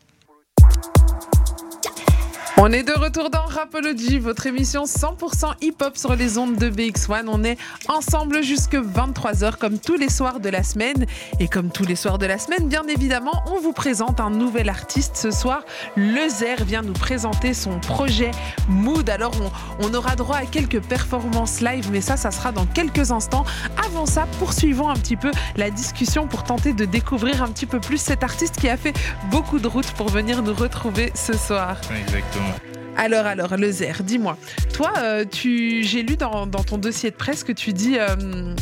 On 2.58 2.72
est 2.72 2.84
de 2.84 2.92
retour 2.92 3.30
dans 3.30 3.46
Rapology, 3.46 4.20
votre 4.20 4.46
émission 4.46 4.84
100% 4.84 5.54
hip-hop 5.62 5.98
sur 5.98 6.16
les 6.16 6.38
ondes 6.38 6.58
de 6.58 6.70
BX1. 6.70 7.24
On 7.28 7.44
est 7.44 7.58
ensemble 7.88 8.44
jusque 8.44 8.76
23h 8.76 9.56
comme 9.58 9.80
tous 9.80 9.96
les 9.96 10.10
soirs 10.10 10.40
de 10.40 10.50
la 10.50 10.62
semaine. 10.62 11.06
Et 11.40 11.48
comme 11.48 11.72
tous 11.72 11.86
les 11.86 11.96
soirs 11.96 12.20
de 12.20 12.26
la 12.26 12.38
semaine, 12.38 12.68
bien 12.68 12.84
évidemment, 12.88 13.44
on 13.48 13.60
vous 13.60 13.72
présente 13.72 14.20
un 14.20 14.30
nouvel 14.30 14.70
artiste 14.70 15.16
ce 15.16 15.32
soir. 15.32 15.64
Le 15.96 16.30
Zer 16.30 16.64
vient 16.64 16.82
nous 16.84 16.94
présenter 16.94 17.54
son 17.54 17.80
projet 17.80 18.32
Mood. 18.68 19.10
Alors 19.10 19.34
on, 19.80 19.88
on 19.88 19.94
aura 19.94 20.16
droit 20.16 20.38
à 20.38 20.46
quelques 20.46 20.82
performances 20.82 21.62
live, 21.62 21.90
mais 21.92 22.02
ça, 22.02 22.16
ça 22.16 22.32
sera 22.32 22.52
dans 22.52 22.66
quelques 22.66 23.12
instants. 23.12 23.46
Avant 23.88 24.06
ça, 24.06 24.28
poursuivons 24.40 24.90
un 24.90 24.96
petit 24.96 25.16
peu 25.16 25.32
la 25.56 25.72
discussion 25.72 26.28
pour 26.28 26.44
tenter 26.44 26.74
de 26.74 26.86
découvrir 26.86 27.42
un 27.42 27.48
petit 27.48 27.66
peu 27.66 27.80
plus 27.80 27.98
cet 27.98 28.24
artiste 28.24 28.58
qui 28.58 28.70
a 28.70 28.78
fait 28.78 28.94
beaucoup 29.32 29.58
de 29.58 29.68
route 29.68 29.92
pour 29.94 30.10
venir 30.10 30.44
nous 30.44 30.54
retrouver 30.54 31.12
ce 31.16 31.34
soir. 31.34 31.78
Exactement. 31.90 32.51
Alors, 32.98 33.26
alors, 33.26 33.58
le 33.58 33.72
dis-moi. 34.04 34.38
Toi, 34.74 34.94
euh, 34.98 35.26
tu, 35.26 35.84
j'ai 35.84 36.04
lu 36.04 36.18
dans, 36.18 36.48
ton 36.48 36.78
dossier 36.78 37.12
de 37.12 37.16
presse 37.16 37.44
que 37.44 37.52
tu 37.52 37.74
dis 37.74 37.98
euh, 37.98 38.54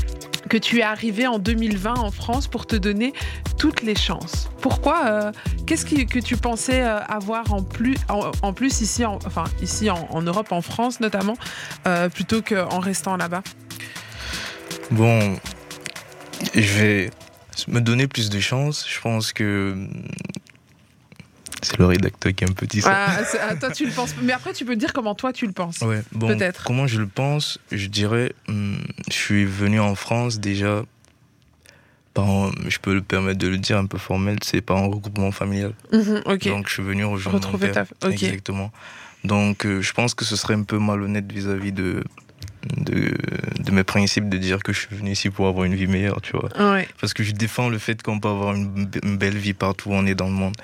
que 0.50 0.58
tu 0.58 0.80
es 0.80 0.82
arrivé 0.82 1.28
en 1.28 1.40
2020 1.40 1.96
en 1.96 2.12
France 2.12 2.48
pour 2.48 2.66
te 2.66 2.76
donner 2.76 3.14
toutes 3.58 3.82
les 3.82 3.96
chances. 3.96 4.50
Pourquoi 4.62 5.06
euh, 5.08 5.32
Qu'est-ce 5.66 5.86
que 5.86 6.20
tu 6.20 6.38
pensais 6.38 6.82
avoir 6.82 7.54
en 7.54 7.62
plus, 7.64 7.96
en, 8.08 8.54
plus 8.54 8.82
ici, 8.82 9.06
en, 9.06 9.20
enfin 9.26 9.44
ici 9.62 9.90
en, 9.90 10.08
en 10.10 10.22
Europe, 10.22 10.52
en 10.52 10.62
France 10.62 11.00
notamment, 11.00 11.36
plutôt 12.14 12.42
qu'en 12.42 12.80
restant 12.80 13.18
là-bas? 13.18 13.44
Bon, 14.92 15.38
je 16.56 16.60
vais 16.60 17.12
me 17.68 17.80
donner 17.80 18.08
plus 18.08 18.30
de 18.30 18.40
chance. 18.40 18.86
Je 18.90 19.00
pense 19.00 19.34
que 19.34 19.88
c'est 21.62 21.78
le 21.78 21.86
rédacteur 21.86 22.34
qui 22.34 22.44
a 22.44 22.48
un 22.48 22.54
peu 22.54 22.66
dit 22.66 22.82
ça. 22.82 22.92
Ah, 23.08 23.22
ah, 23.50 23.56
Toi, 23.56 23.72
tu 23.72 23.86
le 23.86 23.92
penses. 23.92 24.16
Mais 24.22 24.34
après, 24.34 24.54
tu 24.54 24.66
peux 24.66 24.76
dire 24.76 24.94
comment 24.94 25.16
toi 25.16 25.34
tu 25.34 25.46
le 25.46 25.52
penses. 25.52 25.80
Ouais, 25.82 26.02
bon, 26.12 26.28
Peut-être. 26.28 26.64
comment 26.64 26.88
je 26.88 27.00
le 27.00 27.08
pense 27.08 27.60
Je 27.72 27.88
dirais, 27.88 28.34
hum, 28.48 28.78
je 29.10 29.14
suis 29.14 29.46
venu 29.46 29.80
en 29.80 29.96
France 29.96 30.40
déjà, 30.40 30.84
par 32.14 32.52
je 32.68 32.78
peux 32.80 32.94
le 32.94 33.02
permettre 33.02 33.40
de 33.40 33.48
le 33.48 33.58
dire 33.58 33.78
un 33.78 33.86
peu 33.86 33.98
formel, 33.98 34.38
c'est 34.44 34.62
par 34.62 34.78
un 34.78 34.88
regroupement 34.88 35.32
familial. 35.32 35.74
Mhm. 35.92 36.24
Donc 36.46 36.68
je 36.68 36.74
suis 36.74 36.84
venu 36.84 37.06
rejoindre 37.06 37.38
Retrouver 37.38 37.68
mon 37.68 37.74
père. 37.74 37.88
ta- 38.00 38.08
ok. 38.08 38.14
Exactement. 38.24 38.72
Donc 39.24 39.66
euh, 39.66 39.82
je 39.82 39.94
pense 39.94 40.14
que 40.14 40.26
ce 40.26 40.36
serait 40.36 40.54
un 40.56 40.64
peu 40.64 40.80
malhonnête 40.80 41.32
vis-à-vis 41.32 41.72
de, 41.74 42.04
de, 42.78 43.14
de 43.60 43.72
mes 43.72 43.84
principes 43.84 44.30
de 44.30 44.38
dire 44.38 44.64
que 44.64 44.72
je 44.74 44.80
suis 44.88 44.96
venu 44.96 45.12
ici 45.12 45.30
pour 45.30 45.48
avoir 45.48 45.66
une 45.66 45.76
vie 45.76 45.88
meilleure, 45.88 46.22
tu 46.22 46.32
vois. 46.38 46.50
Ouais. 46.74 46.88
Parce 47.02 47.14
que 47.14 47.24
je 47.24 47.32
défends 47.34 47.70
le 47.70 47.78
fait 47.80 48.02
qu'on 48.02 48.20
peut 48.20 48.30
avoir 48.30 48.56
une, 48.56 48.90
une 49.04 49.18
belle 49.18 49.38
vie 49.38 49.54
partout 49.54 49.90
où 49.90 49.94
on 49.94 50.06
est 50.06 50.16
dans 50.16 50.28
le 50.28 50.34
monde. 50.34 50.56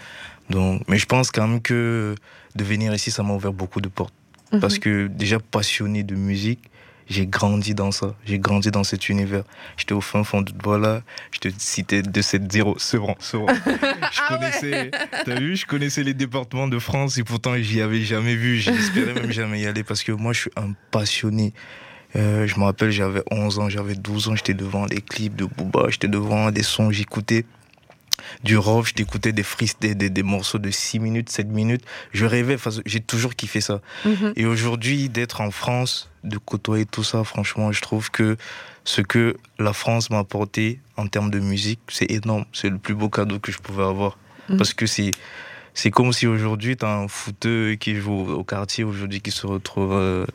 Donc, 0.49 0.83
mais 0.87 0.97
je 0.97 1.05
pense 1.05 1.31
quand 1.31 1.47
même 1.47 1.61
que 1.61 2.15
de 2.55 2.63
venir 2.63 2.93
ici, 2.93 3.11
ça 3.11 3.23
m'a 3.23 3.33
ouvert 3.33 3.53
beaucoup 3.53 3.81
de 3.81 3.89
portes. 3.89 4.13
Mhm. 4.51 4.59
Parce 4.59 4.79
que 4.79 5.07
déjà 5.07 5.39
passionné 5.39 6.03
de 6.03 6.15
musique, 6.15 6.69
j'ai 7.07 7.27
grandi 7.27 7.75
dans 7.75 7.91
ça. 7.91 8.15
J'ai 8.25 8.39
grandi 8.39 8.71
dans 8.71 8.83
cet 8.83 9.09
univers. 9.09 9.43
J'étais 9.77 9.93
au 9.93 10.01
fin 10.01 10.23
fond 10.23 10.41
de 10.41 10.51
voilà. 10.63 11.01
Je 11.31 11.39
te 11.39 11.49
citais 11.57 12.01
de 12.01 12.21
cette 12.21 12.51
zéro. 12.51 12.77
Sevran, 12.79 13.15
Sevran. 13.19 13.47
Je 14.11 14.21
Ah 14.21 14.27
connaissais, 14.29 14.91
t'as 15.25 15.39
vu, 15.39 15.55
je 15.55 15.65
connaissais 15.65 16.03
les 16.03 16.13
départements 16.13 16.67
de 16.67 16.79
France 16.79 17.17
et 17.17 17.23
pourtant 17.23 17.55
j'y 17.57 17.81
avais 17.81 18.01
jamais 18.01 18.35
vu. 18.35 18.57
J'espérais 18.57 19.13
même 19.13 19.31
jamais 19.31 19.61
y 19.61 19.67
aller 19.67 19.83
parce 19.83 20.03
que 20.03 20.11
moi 20.11 20.33
je 20.33 20.41
suis 20.41 20.51
un 20.55 20.73
passionné. 20.91 21.53
Euh, 22.15 22.47
je 22.47 22.57
me 22.57 22.63
rappelle, 22.63 22.91
j'avais 22.91 23.23
11 23.29 23.59
ans, 23.59 23.69
j'avais 23.69 23.95
12 23.95 24.29
ans, 24.29 24.35
j'étais 24.35 24.53
devant 24.53 24.85
les 24.85 25.01
clips 25.01 25.35
de 25.35 25.45
Booba, 25.45 25.87
j'étais 25.89 26.07
devant 26.07 26.49
des 26.49 26.63
sons, 26.63 26.89
j'écoutais 26.89 27.45
du 28.43 28.57
rock, 28.57 28.91
j'écoutais 28.95 29.31
des 29.31 29.43
des, 29.81 29.95
des, 29.95 30.09
des 30.09 30.23
morceaux 30.23 30.57
de 30.57 30.71
6 30.71 30.99
minutes, 30.99 31.29
7 31.29 31.47
minutes. 31.47 31.83
Je 32.11 32.25
rêvais, 32.25 32.57
j'ai 32.85 32.99
toujours 32.99 33.35
kiffé 33.35 33.61
ça. 33.61 33.81
Mhm. 34.05 34.33
Et 34.35 34.45
aujourd'hui, 34.45 35.09
d'être 35.09 35.41
en 35.41 35.51
France, 35.51 36.09
de 36.23 36.37
côtoyer 36.37 36.85
tout 36.85 37.03
ça, 37.03 37.23
franchement, 37.23 37.71
je 37.71 37.81
trouve 37.81 38.11
que 38.11 38.37
ce 38.83 39.01
que 39.01 39.35
la 39.59 39.73
France 39.73 40.09
m'a 40.09 40.19
apporté 40.19 40.79
en 40.97 41.07
termes 41.07 41.31
de 41.31 41.39
musique, 41.39 41.79
c'est 41.87 42.09
énorme. 42.09 42.45
C'est 42.53 42.69
le 42.69 42.77
plus 42.77 42.95
beau 42.95 43.09
cadeau 43.09 43.39
que 43.39 43.51
je 43.51 43.57
pouvais 43.57 43.83
avoir. 43.83 44.17
Mhm. 44.49 44.57
Parce 44.57 44.73
que 44.73 44.85
c'est. 44.85 45.11
C'est 45.77 45.91
comme 45.91 46.13
si 46.13 46.25
aujourd'hui, 46.25 46.77
tu 46.77 46.85
as 46.85 46.89
un 46.89 47.09
footeux 47.09 47.75
qui 47.75 47.95
joue 47.95 48.31
au 48.31 48.45
quartier, 48.45 48.85
aujourd'hui 48.85 49.19
qui 49.19 49.31
se 49.31 49.45
retrouve 49.45 49.91
euh, 49.91 50.25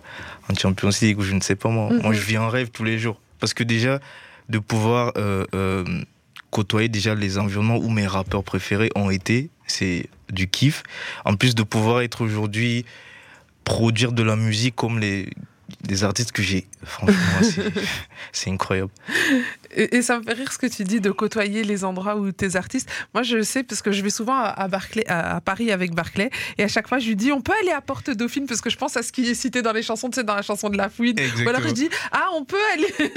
en 0.51 0.55
Champions 0.55 0.91
League 1.01 1.19
ou 1.19 1.23
je 1.23 1.33
ne 1.33 1.41
sais 1.41 1.57
pas 1.57 1.71
moi. 1.71 1.91
Mhm. 1.91 2.03
Moi, 2.03 2.13
je 2.13 2.21
vis 2.21 2.37
en 2.37 2.51
rêve 2.51 2.69
tous 2.71 2.85
les 2.85 2.99
jours. 2.99 3.19
Parce 3.39 3.55
que 3.55 3.65
déjà, 3.65 4.01
de 4.51 4.59
pouvoir 4.59 5.13
euh, 5.17 5.47
euh, 5.55 5.85
côtoyer 6.51 6.89
déjà 6.89 7.15
les 7.15 7.39
environnements 7.39 7.79
où 7.79 7.89
mes 7.91 8.07
rappeurs 8.07 8.45
préférés 8.45 8.91
ont 8.95 9.11
été, 9.11 9.51
c'est 9.67 10.09
du 10.31 10.49
kiff. 10.49 10.83
En 11.25 11.37
plus 11.37 11.55
de 11.55 11.63
pouvoir 11.63 12.03
être 12.03 12.23
aujourd'hui, 12.23 12.85
produire 13.65 14.13
de 14.13 14.23
la 14.23 14.37
musique 14.37 14.75
comme 14.75 14.99
les, 14.99 15.29
les 15.89 16.05
artistes 16.05 16.33
que 16.33 16.43
j'ai. 16.43 16.67
Franchement, 16.85 17.15
c'est- 18.33 18.51
incroyable. 18.51 18.91
Et, 19.77 19.97
et 19.99 20.03
ça 20.03 20.19
me 20.19 20.25
fait 20.25 20.33
rire 20.33 20.53
ce 20.53 20.59
que 20.59 20.67
tu 20.67 20.83
dis 20.83 21.01
de 21.01 21.11
côtoyer 21.11 21.63
les 21.63 21.85
endroits 21.85 22.17
où 22.17 22.33
tes 22.33 22.57
artistes. 22.57 22.89
Moi, 23.15 23.23
je 23.23 23.43
sais 23.43 23.63
parce 23.63 23.83
que 23.83 23.93
je 23.93 24.03
vais 24.03 24.11
souvent 24.11 24.35
à, 24.35 24.47
à 24.49 24.67
Barclay, 24.69 25.05
à, 25.07 25.37
à 25.37 25.41
Paris 25.41 25.71
avec 25.71 25.95
Barclay, 25.95 26.31
et 26.59 26.65
à 26.65 26.69
chaque 26.69 26.89
fois, 26.89 26.99
je 26.99 27.07
lui 27.07 27.17
dis 27.17 27.31
on 27.33 27.41
peut 27.41 27.53
aller 27.63 27.71
à 27.71 27.81
Porte 27.81 28.11
Dauphine 28.11 28.47
parce 28.47 28.61
que 28.61 28.71
je 28.71 28.77
pense 28.77 28.97
à 28.97 29.03
ce 29.05 29.13
qui 29.13 29.29
est 29.29 29.35
cité 29.35 29.63
dans 29.63 29.73
les 29.73 29.83
chansons, 29.83 30.11
tu 30.11 30.17
sais, 30.17 30.25
dans 30.25 30.35
la 30.35 30.43
chanson 30.43 30.69
de 30.71 30.77
La 30.77 30.89
Fouine. 30.89 31.17
Ou 31.45 31.49
alors 31.49 31.63
je 31.63 31.73
dis 31.73 31.89
ah 32.11 32.27
on 32.35 32.45
peut 32.45 32.57
aller, 32.75 32.89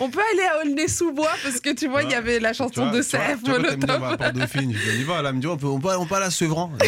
on 0.00 0.08
peut 0.10 0.20
aller 0.32 0.42
à 0.44 0.60
Aulnay-sous-Bois 0.64 1.30
parce 1.42 1.60
que 1.60 1.70
tu 1.70 1.88
vois 1.88 2.02
il 2.04 2.10
y 2.10 2.14
avait 2.14 2.38
la 2.38 2.52
chanson 2.52 2.84
vois, 2.86 2.96
de 2.96 3.02
Sèvres, 3.02 3.40
tu 3.44 3.50
vois, 3.50 3.58
Molotov. 3.58 4.04
à 4.04 4.16
Port-Dauphine, 4.16 4.72
je 4.74 4.78
dis, 4.90 4.96
on 4.96 5.00
y 5.00 5.04
va. 5.04 5.22
Là, 5.22 5.32
me 5.32 5.40
dit, 5.40 5.46
on 5.48 5.56
peut, 5.56 5.66
on 5.66 5.80
peut, 5.80 5.96
on 5.98 6.06
peut 6.06 6.14
aller 6.14 6.26
à 6.26 6.30
Sevran. 6.30 6.70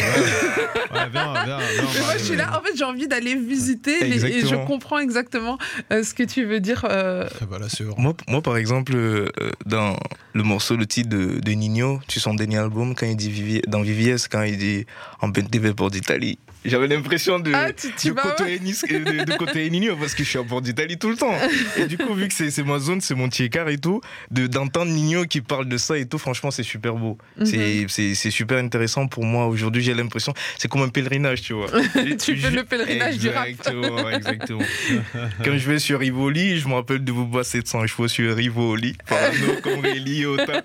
Ouais, 0.91 0.97
ouais, 1.01 1.09
viens, 1.11 1.33
viens, 1.33 1.43
viens. 1.45 1.57
on 1.83 1.93
Mais 1.93 1.99
moi, 1.99 2.17
je 2.17 2.23
suis 2.23 2.35
là. 2.35 2.57
En 2.59 2.63
fait, 2.63 2.75
j'ai 2.75 2.83
envie 2.83 3.07
d'aller 3.07 3.35
visiter 3.35 4.03
les- 4.05 4.25
et 4.25 4.45
je 4.45 4.55
comprends 4.65 4.97
exactement 5.09 5.57
euh, 5.91 6.03
ce 6.03 6.13
que 6.13 6.23
tu 6.23 6.45
veux 6.45 6.59
dire. 6.59 6.85
euh, 6.89 7.27
Voilà, 7.49 7.67
Sevran. 7.69 7.95
Moi, 7.99 8.13
moi, 8.27 8.41
par 8.41 8.57
exemple, 8.57 8.93
euh, 8.95 9.29
dans 9.65 9.97
le 10.33 10.43
morceau, 10.43 10.75
le 10.77 10.85
titre 10.85 11.09
de, 11.09 11.39
de 11.39 11.51
Nino, 11.51 11.99
sur 12.07 12.21
son 12.21 12.35
dernier 12.35 12.57
album, 12.57 12.93
quand 12.95 13.07
il 13.07 13.15
dit 13.17 13.31
Vivi- 13.31 13.61
dans 13.67 13.81
VVS, 13.81 14.27
quand 14.31 14.43
il 14.43 14.57
dit 14.57 14.85
en 15.21 15.31
PNTV 15.31 15.73
Port 15.73 15.89
d'Italie, 15.91 16.37
j'avais 16.65 16.87
l'impression 16.87 17.39
de, 17.39 17.53
Ah, 17.55 17.71
tu, 17.71 17.87
tu 17.97 18.09
de, 18.09 18.13
côtoyer 18.15 18.59
Nice- 18.59 18.83
de, 18.83 19.23
de 19.23 19.37
côtoyer 19.37 19.69
Nino 19.69 19.95
parce 19.95 20.13
que 20.13 20.23
je 20.25 20.29
suis 20.29 20.37
à 20.39 20.43
Port 20.43 20.61
d'Italie 20.61 20.97
tout 20.97 21.09
le 21.09 21.15
temps. 21.15 21.33
Et 21.77 21.85
du 21.85 21.97
coup, 21.97 22.13
vu 22.13 22.27
que 22.27 22.33
c'est 22.33 22.63
ma 22.63 22.79
zone, 22.79 22.99
c'est 22.99 23.15
mon 23.15 23.29
tiers 23.29 23.69
et 23.69 23.77
tout, 23.77 24.01
de- 24.29 24.45
d'entendre 24.47 24.91
Nino 24.91 25.23
qui 25.25 25.39
parle 25.39 25.67
de 25.69 25.77
ça 25.77 25.97
et 25.97 26.05
tout, 26.05 26.17
franchement, 26.17 26.51
c'est 26.51 26.63
super 26.63 26.95
beau. 26.95 27.17
Mhm. 27.37 27.87
C'est- 27.87 28.29
super 28.29 28.57
intéressant 28.57 29.07
pour 29.07 29.23
moi. 29.23 29.47
Aujourd'hui, 29.47 29.81
j'ai 29.81 29.93
l'impression, 29.93 30.33
c'est 30.57 30.67
comme 30.67 30.81
un 30.81 30.89
pèlerinage, 30.89 31.41
tu 31.41 31.53
vois. 31.53 31.67
Tu 32.19 32.35
fais 32.35 32.51
le 32.51 32.63
pèlerinage 32.65 33.17
du 33.17 33.29
rap. 33.29 33.47
Exactement, 33.47 34.09
exactement. 34.09 34.59
Quand 35.43 35.57
je 35.57 35.69
vais 35.71 35.79
sur 35.79 35.99
Rivoli, 35.99 36.59
je 36.59 36.67
me 36.67 36.73
rappelle 36.75 37.03
de 37.03 37.11
Booba 37.11 37.43
700, 37.43 37.85
je 37.87 37.93
suis 37.93 38.09
sur 38.09 38.35
Rivoli, 38.35 38.95
Parano, 39.07 40.33
Ota. 40.33 40.61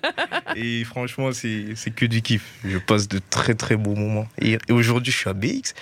Et 0.57 0.85
franchement, 0.85 1.33
c'est 1.33 1.67
c'est 1.75 1.91
que 1.91 2.07
du 2.07 2.23
kiff. 2.23 2.43
Je 2.65 2.79
passe 2.79 3.09
de 3.09 3.21
très 3.31 3.55
très 3.55 3.77
beaux 3.77 3.95
moments. 3.95 4.27
Et, 4.41 4.59
et 4.69 4.73
aujourd'hui, 4.73 5.13
je 5.13 5.19
suis 5.19 5.31
à 5.31 5.35
BX. 5.35 5.75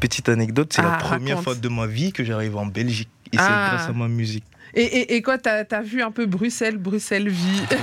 Petite 0.00 0.28
anecdote, 0.28 0.72
c'est 0.74 0.82
Ah, 0.82 0.90
la 0.92 0.96
première 0.98 1.36
raconte. 1.38 1.44
fois 1.44 1.54
de 1.54 1.68
ma 1.68 1.86
vie 1.86 2.12
que 2.12 2.22
j'arrive 2.24 2.56
en 2.56 2.66
Belgique. 2.66 3.08
Et 3.32 3.36
c'est 3.38 3.42
Ah. 3.42 3.70
grâce 3.74 3.88
à 3.88 3.92
ma 3.92 4.08
musique. 4.08 4.44
Et, 4.74 4.82
et, 4.82 5.14
et 5.16 5.22
quoi, 5.22 5.38
t'as 5.38 5.64
as 5.70 5.82
vu 5.82 6.02
un 6.02 6.10
peu 6.10 6.26
Bruxelles, 6.26 6.76
Bruxelles 6.76 7.28
vie. 7.30 7.62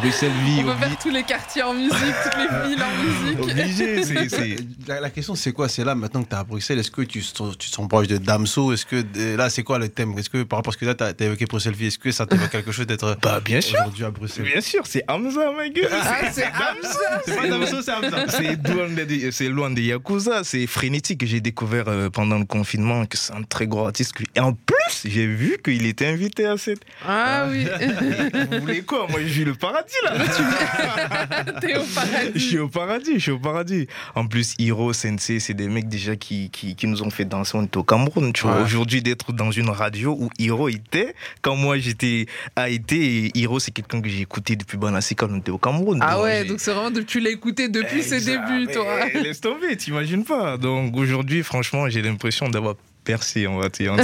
Bruxelles 0.00 0.30
vie, 0.44 0.62
On 0.64 0.70
obli- 0.70 0.78
faire 0.78 0.98
tous 0.98 1.10
les 1.10 1.22
quartiers 1.22 1.62
en 1.62 1.72
musique, 1.74 1.92
toutes 1.92 2.36
les 2.36 2.68
villes 2.68 2.82
en 2.82 3.02
musique. 3.02 3.40
obligé. 3.42 4.56
La, 4.86 5.00
la 5.00 5.10
question, 5.10 5.34
c'est 5.34 5.52
quoi? 5.52 5.68
C'est 5.68 5.84
là, 5.84 5.94
maintenant 5.94 6.22
que 6.22 6.28
tu 6.28 6.34
es 6.34 6.38
à 6.38 6.44
Bruxelles, 6.44 6.78
est-ce 6.78 6.90
que 6.90 7.02
tu, 7.02 7.20
tu 7.22 7.32
te 7.32 7.64
sens 7.64 7.88
proche 7.88 8.06
de 8.06 8.18
Damso? 8.18 8.72
Est-ce 8.72 8.84
que 8.86 9.02
euh, 9.16 9.36
là, 9.36 9.48
c'est 9.50 9.62
quoi 9.62 9.78
le 9.78 9.88
thème? 9.88 10.16
Est-ce 10.18 10.28
que 10.30 10.42
par 10.42 10.58
rapport 10.58 10.72
à 10.72 10.74
ce 10.74 10.78
que 10.78 10.84
là, 10.86 10.94
tu 10.94 11.02
as, 11.04 11.12
évoqué 11.26 11.46
Bruxelles 11.46 11.74
Vie, 11.74 11.86
est-ce 11.86 11.98
que 11.98 12.10
ça 12.12 12.26
t'évoque 12.26 12.50
quelque 12.50 12.72
chose 12.72 12.86
d'être 12.86 13.16
Bah, 13.22 13.40
bien 13.44 13.60
sûr. 13.60 13.78
aujourd'hui 13.80 14.04
à 14.04 14.10
Bruxelles? 14.10 14.44
Bien 14.44 14.60
sûr, 14.60 14.82
c'est 14.86 15.02
Hamza, 15.08 15.50
ma 15.56 15.68
gueule. 15.68 15.88
Ah, 15.90 16.30
c'est 16.32 16.44
Hamza 16.46 17.22
C'est 17.24 17.36
pas 17.36 17.48
Damso, 17.48 17.82
c'est 17.82 17.92
Hamza. 17.92 18.26
C'est 18.28 18.68
loin 18.68 18.88
des, 18.88 19.32
c'est 19.32 19.48
loin 19.48 19.70
des 19.70 19.82
Yakuza, 19.82 20.44
c'est 20.44 20.66
frénétique 20.66 21.20
que 21.20 21.26
j'ai 21.26 21.40
découvert 21.40 21.84
euh, 21.88 22.10
pendant 22.10 22.38
le 22.38 22.44
confinement, 22.44 23.06
que 23.06 23.16
c'est 23.16 23.32
un 23.32 23.42
très 23.42 23.66
gros 23.66 23.86
artiste. 23.86 24.12
Et 24.34 24.40
en 24.40 24.52
plus, 24.52 24.76
j'ai 25.04 25.26
vu 25.26 25.58
qu'il 25.64 25.84
était 25.86 26.06
invité 26.06 26.46
à 26.46 26.56
cette. 26.58 26.80
Ah 27.06 27.46
oui, 27.50 27.66
Vous 28.50 28.60
voulez 28.60 28.82
quoi? 28.82 29.06
Moi, 29.10 29.20
je 29.20 29.26
vis 29.26 29.44
le 29.44 29.54
paradis 29.54 29.94
là. 30.04 30.12
t'es 31.60 31.76
au 31.76 31.82
Je 31.84 31.94
paradis. 31.94 32.40
suis 32.40 32.58
au 32.58 32.68
paradis, 32.68 33.14
je 33.14 33.18
suis 33.18 33.30
au 33.32 33.38
paradis. 33.38 33.86
En 34.14 34.26
plus, 34.26 34.54
Hiro, 34.58 34.92
Sensei, 34.92 35.40
c'est 35.40 35.54
des 35.54 35.68
mecs 35.68 35.88
déjà 35.88 36.16
qui, 36.16 36.50
qui, 36.50 36.74
qui 36.76 36.86
nous 36.86 37.02
ont 37.02 37.10
fait 37.10 37.24
danser. 37.24 37.56
On 37.56 37.64
était 37.64 37.76
au 37.78 37.84
Cameroun, 37.84 38.32
tu 38.32 38.42
vois. 38.42 38.56
Ouais. 38.58 38.62
Aujourd'hui, 38.62 39.02
d'être 39.02 39.32
dans 39.32 39.50
une 39.50 39.70
radio 39.70 40.16
où 40.18 40.30
Hiro 40.38 40.68
était, 40.68 41.14
quand 41.42 41.56
moi 41.56 41.78
j'étais 41.78 42.26
a 42.54 42.68
été, 42.68 43.30
Hiro, 43.36 43.58
c'est 43.58 43.70
quelqu'un 43.72 44.00
que 44.00 44.08
j'ai 44.08 44.20
écouté 44.22 44.56
depuis 44.56 44.76
Banassi 44.78 45.14
quand 45.14 45.28
on 45.30 45.38
était 45.38 45.50
au 45.50 45.58
Cameroun. 45.58 45.98
Ah 46.02 46.14
Donc, 46.14 46.24
ouais, 46.24 46.44
donc 46.44 46.60
c'est 46.60 46.72
vraiment, 46.72 46.90
de- 46.90 47.02
tu 47.02 47.20
l'as 47.20 47.30
écouté 47.30 47.68
depuis 47.68 48.02
ses 48.02 48.20
débuts, 48.20 48.66
toi. 48.72 48.84
Mais 49.14 49.22
Laisse 49.22 49.40
tomber, 49.40 49.76
t'imagines 49.76 50.24
pas. 50.24 50.56
Donc 50.56 50.96
aujourd'hui, 50.96 51.42
franchement, 51.42 51.88
j'ai 51.88 52.02
l'impression 52.02 52.48
d'avoir 52.48 52.74
percé, 53.06 53.46
on 53.46 53.56
va 53.58 53.68
dire. 53.70 53.94
Ah, 53.98 54.02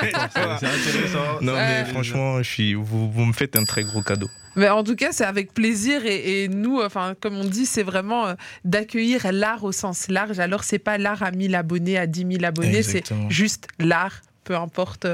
c'est 0.00 0.14
intéressant. 0.16 1.40
Non, 1.40 1.52
mais 1.54 1.84
franchement, 1.84 2.42
je 2.42 2.48
suis, 2.48 2.74
vous, 2.74 3.10
vous 3.10 3.24
me 3.24 3.32
faites 3.32 3.54
un 3.54 3.64
très 3.64 3.84
gros 3.84 4.02
cadeau. 4.02 4.28
Mais 4.56 4.68
en 4.68 4.82
tout 4.82 4.96
cas, 4.96 5.12
c'est 5.12 5.24
avec 5.24 5.54
plaisir 5.54 6.04
et, 6.04 6.42
et 6.42 6.48
nous, 6.48 6.80
enfin, 6.80 7.14
comme 7.20 7.36
on 7.36 7.44
dit, 7.44 7.66
c'est 7.66 7.84
vraiment 7.84 8.26
euh, 8.26 8.34
d'accueillir 8.64 9.30
l'art 9.30 9.62
au 9.62 9.70
sens 9.70 10.08
large. 10.08 10.40
Alors, 10.40 10.64
c'est 10.64 10.80
pas 10.80 10.98
l'art 10.98 11.22
à 11.22 11.30
1000 11.30 11.54
abonnés, 11.54 11.96
à 11.96 12.08
10 12.08 12.26
000 12.32 12.44
abonnés, 12.44 12.82
c'est 12.82 13.04
juste 13.28 13.68
l'art, 13.78 14.22
peu 14.42 14.56
importe 14.56 15.06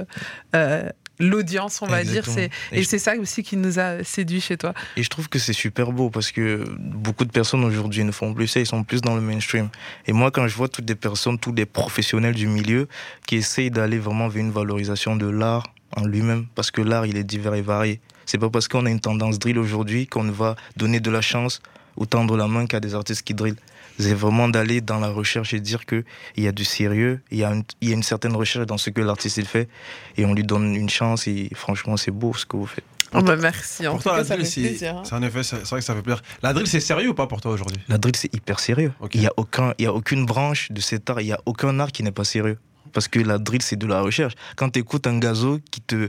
euh, 0.55 0.89
l'audience, 1.19 1.81
on 1.83 1.87
va 1.87 2.01
Exactement. 2.01 2.37
dire. 2.37 2.49
C'est, 2.71 2.77
Et 2.77 2.81
et 2.81 2.83
je- 2.83 2.89
c'est 2.89 2.99
ça 2.99 3.15
aussi 3.17 3.43
qui 3.43 3.57
nous 3.57 3.79
a 3.79 4.03
séduit 4.05 4.41
chez 4.41 4.57
toi. 4.57 4.75
Et 4.97 5.03
je 5.03 5.09
trouve 5.09 5.29
que 5.29 5.39
c'est 5.39 5.53
super 5.53 5.93
beau 5.93 6.11
parce 6.11 6.31
que 6.33 6.65
beaucoup 6.79 7.25
de 7.25 7.31
personnes 7.31 7.65
aujourd'hui 7.65 8.05
ne 8.05 8.13
font 8.13 8.35
plus 8.35 8.49
ça, 8.49 8.61
ils 8.61 8.67
sont 8.67 8.83
plus 8.85 9.01
dans 9.01 9.15
le 9.15 9.21
mainstream. 9.21 9.69
Et 10.07 10.13
moi, 10.13 10.31
quand 10.31 10.47
je 10.49 10.57
vois 10.57 10.69
toutes 10.69 10.85
des 10.85 10.95
personnes, 10.95 11.39
tous 11.39 11.53
des 11.53 11.67
professionnels 11.67 12.35
du 12.35 12.47
milieu 12.47 12.89
qui 13.27 13.37
essayent 13.37 13.71
d'aller 13.71 13.99
vraiment 13.99 14.29
vers 14.29 14.41
une 14.43 14.51
valorisation 14.51 15.17
de 15.17 15.27
l'art 15.29 15.73
en 15.97 16.05
lui-même, 16.07 16.47
parce 16.55 16.71
que 16.71 16.81
l'art, 16.83 17.07
il 17.07 17.17
est 17.17 17.25
divers 17.25 17.55
et 17.55 17.63
varié. 17.63 18.01
C'est 18.27 18.39
pas 18.39 18.51
parce 18.51 18.69
qu'on 18.69 18.87
a 18.87 18.91
une 18.91 19.01
tendance 19.01 19.39
drill 19.39 19.59
aujourd'hui 19.59 20.07
qu'on 20.07 20.25
va 20.25 20.57
donner 20.77 20.99
de 20.99 21.11
la 21.11 21.21
chance 21.21 21.61
ou 21.97 22.07
tendre 22.07 22.37
la 22.37 22.49
main 22.49 22.67
qu'à 22.67 22.81
des 22.81 22.95
artistes 22.95 23.23
qui 23.23 23.35
drillent. 23.35 23.55
C'est 23.99 24.15
vraiment 24.15 24.49
d'aller 24.49 24.81
dans 24.81 24.99
la 24.99 25.09
recherche 25.09 25.55
et 25.55 25.61
dire 25.61 25.87
qu'il 25.87 26.05
y 26.37 26.49
a 26.49 26.53
du 26.53 26.65
sérieux, 26.65 27.21
il 27.31 27.39
y 27.39 27.45
a, 27.45 27.51
une, 27.53 27.65
il 27.81 27.89
y 27.89 27.93
a 27.93 27.95
une 27.95 28.03
certaine 28.03 28.35
recherche 28.37 28.67
dans 28.67 28.79
ce 28.79 28.91
que 28.91 29.01
l'artiste 29.01 29.37
il 29.37 29.47
fait, 29.47 29.69
et 30.17 30.25
on 30.25 30.35
lui 30.35 30.45
donne 30.45 30.75
une 30.75 30.89
chance, 30.91 31.27
et 31.29 31.49
franchement, 31.55 31.97
c'est 31.97 32.11
beau 32.11 32.35
ce 32.35 32.45
que 32.47 32.57
vous 32.57 32.67
faites. 32.67 32.85
Oh 33.17 33.23
bah 33.23 33.37
merci. 33.37 33.87
En 33.87 33.93
Pour 33.93 33.99
tout 33.99 34.09
toi, 34.09 34.13
cas, 34.13 34.19
la 34.19 34.25
ça 34.25 34.35
drill, 34.35 34.47
fait 34.47 34.53
c'est 34.53 34.61
plaisir. 34.69 34.97
hein. 34.97 35.03
c'est 35.05 35.15
en 35.15 35.23
effet, 35.23 35.43
c'est 35.45 35.63
vrai 35.69 35.79
que 35.79 35.85
ça 35.85 35.95
fait 35.95 36.03
plaisir. 36.03 36.21
La 36.43 36.53
drill, 36.53 36.67
c'est 36.67 36.81
sérieux 36.81 37.11
ou 37.11 37.15
pas 37.15 37.29
pour 37.29 37.41
toi 37.41 37.53
aujourd'hui? 37.53 37.77
La 37.89 37.97
drill, 37.97 38.17
c'est 38.17 38.35
hyper 38.35 38.59
sérieux. 38.59 38.93
Il 39.13 39.21
n'y 39.21 39.27
a, 39.29 39.33
aucun, 39.37 39.73
il 39.79 39.85
y 39.85 39.87
a 39.87 39.93
aucune 39.95 40.27
branche 40.27 40.73
de 40.73 40.81
cet 40.81 41.09
art, 41.11 41.21
il 41.21 41.27
n'y 41.27 41.33
a 41.33 41.39
aucun 41.47 41.79
art 41.79 41.93
qui 41.93 42.03
n'est 42.03 42.11
pas 42.11 42.25
sérieux. 42.25 42.59
Parce 42.93 43.07
que 43.07 43.21
la 43.21 43.39
drill, 43.39 43.63
c'est 43.63 43.77
de 43.77 43.87
la 43.87 44.01
recherche. 44.01 44.35
Quand 44.57 44.71
tu 44.71 44.81
écoutes 44.81 45.07
un 45.07 45.19
gazo 45.19 45.61
qui, 45.71 45.81
te, 45.81 46.09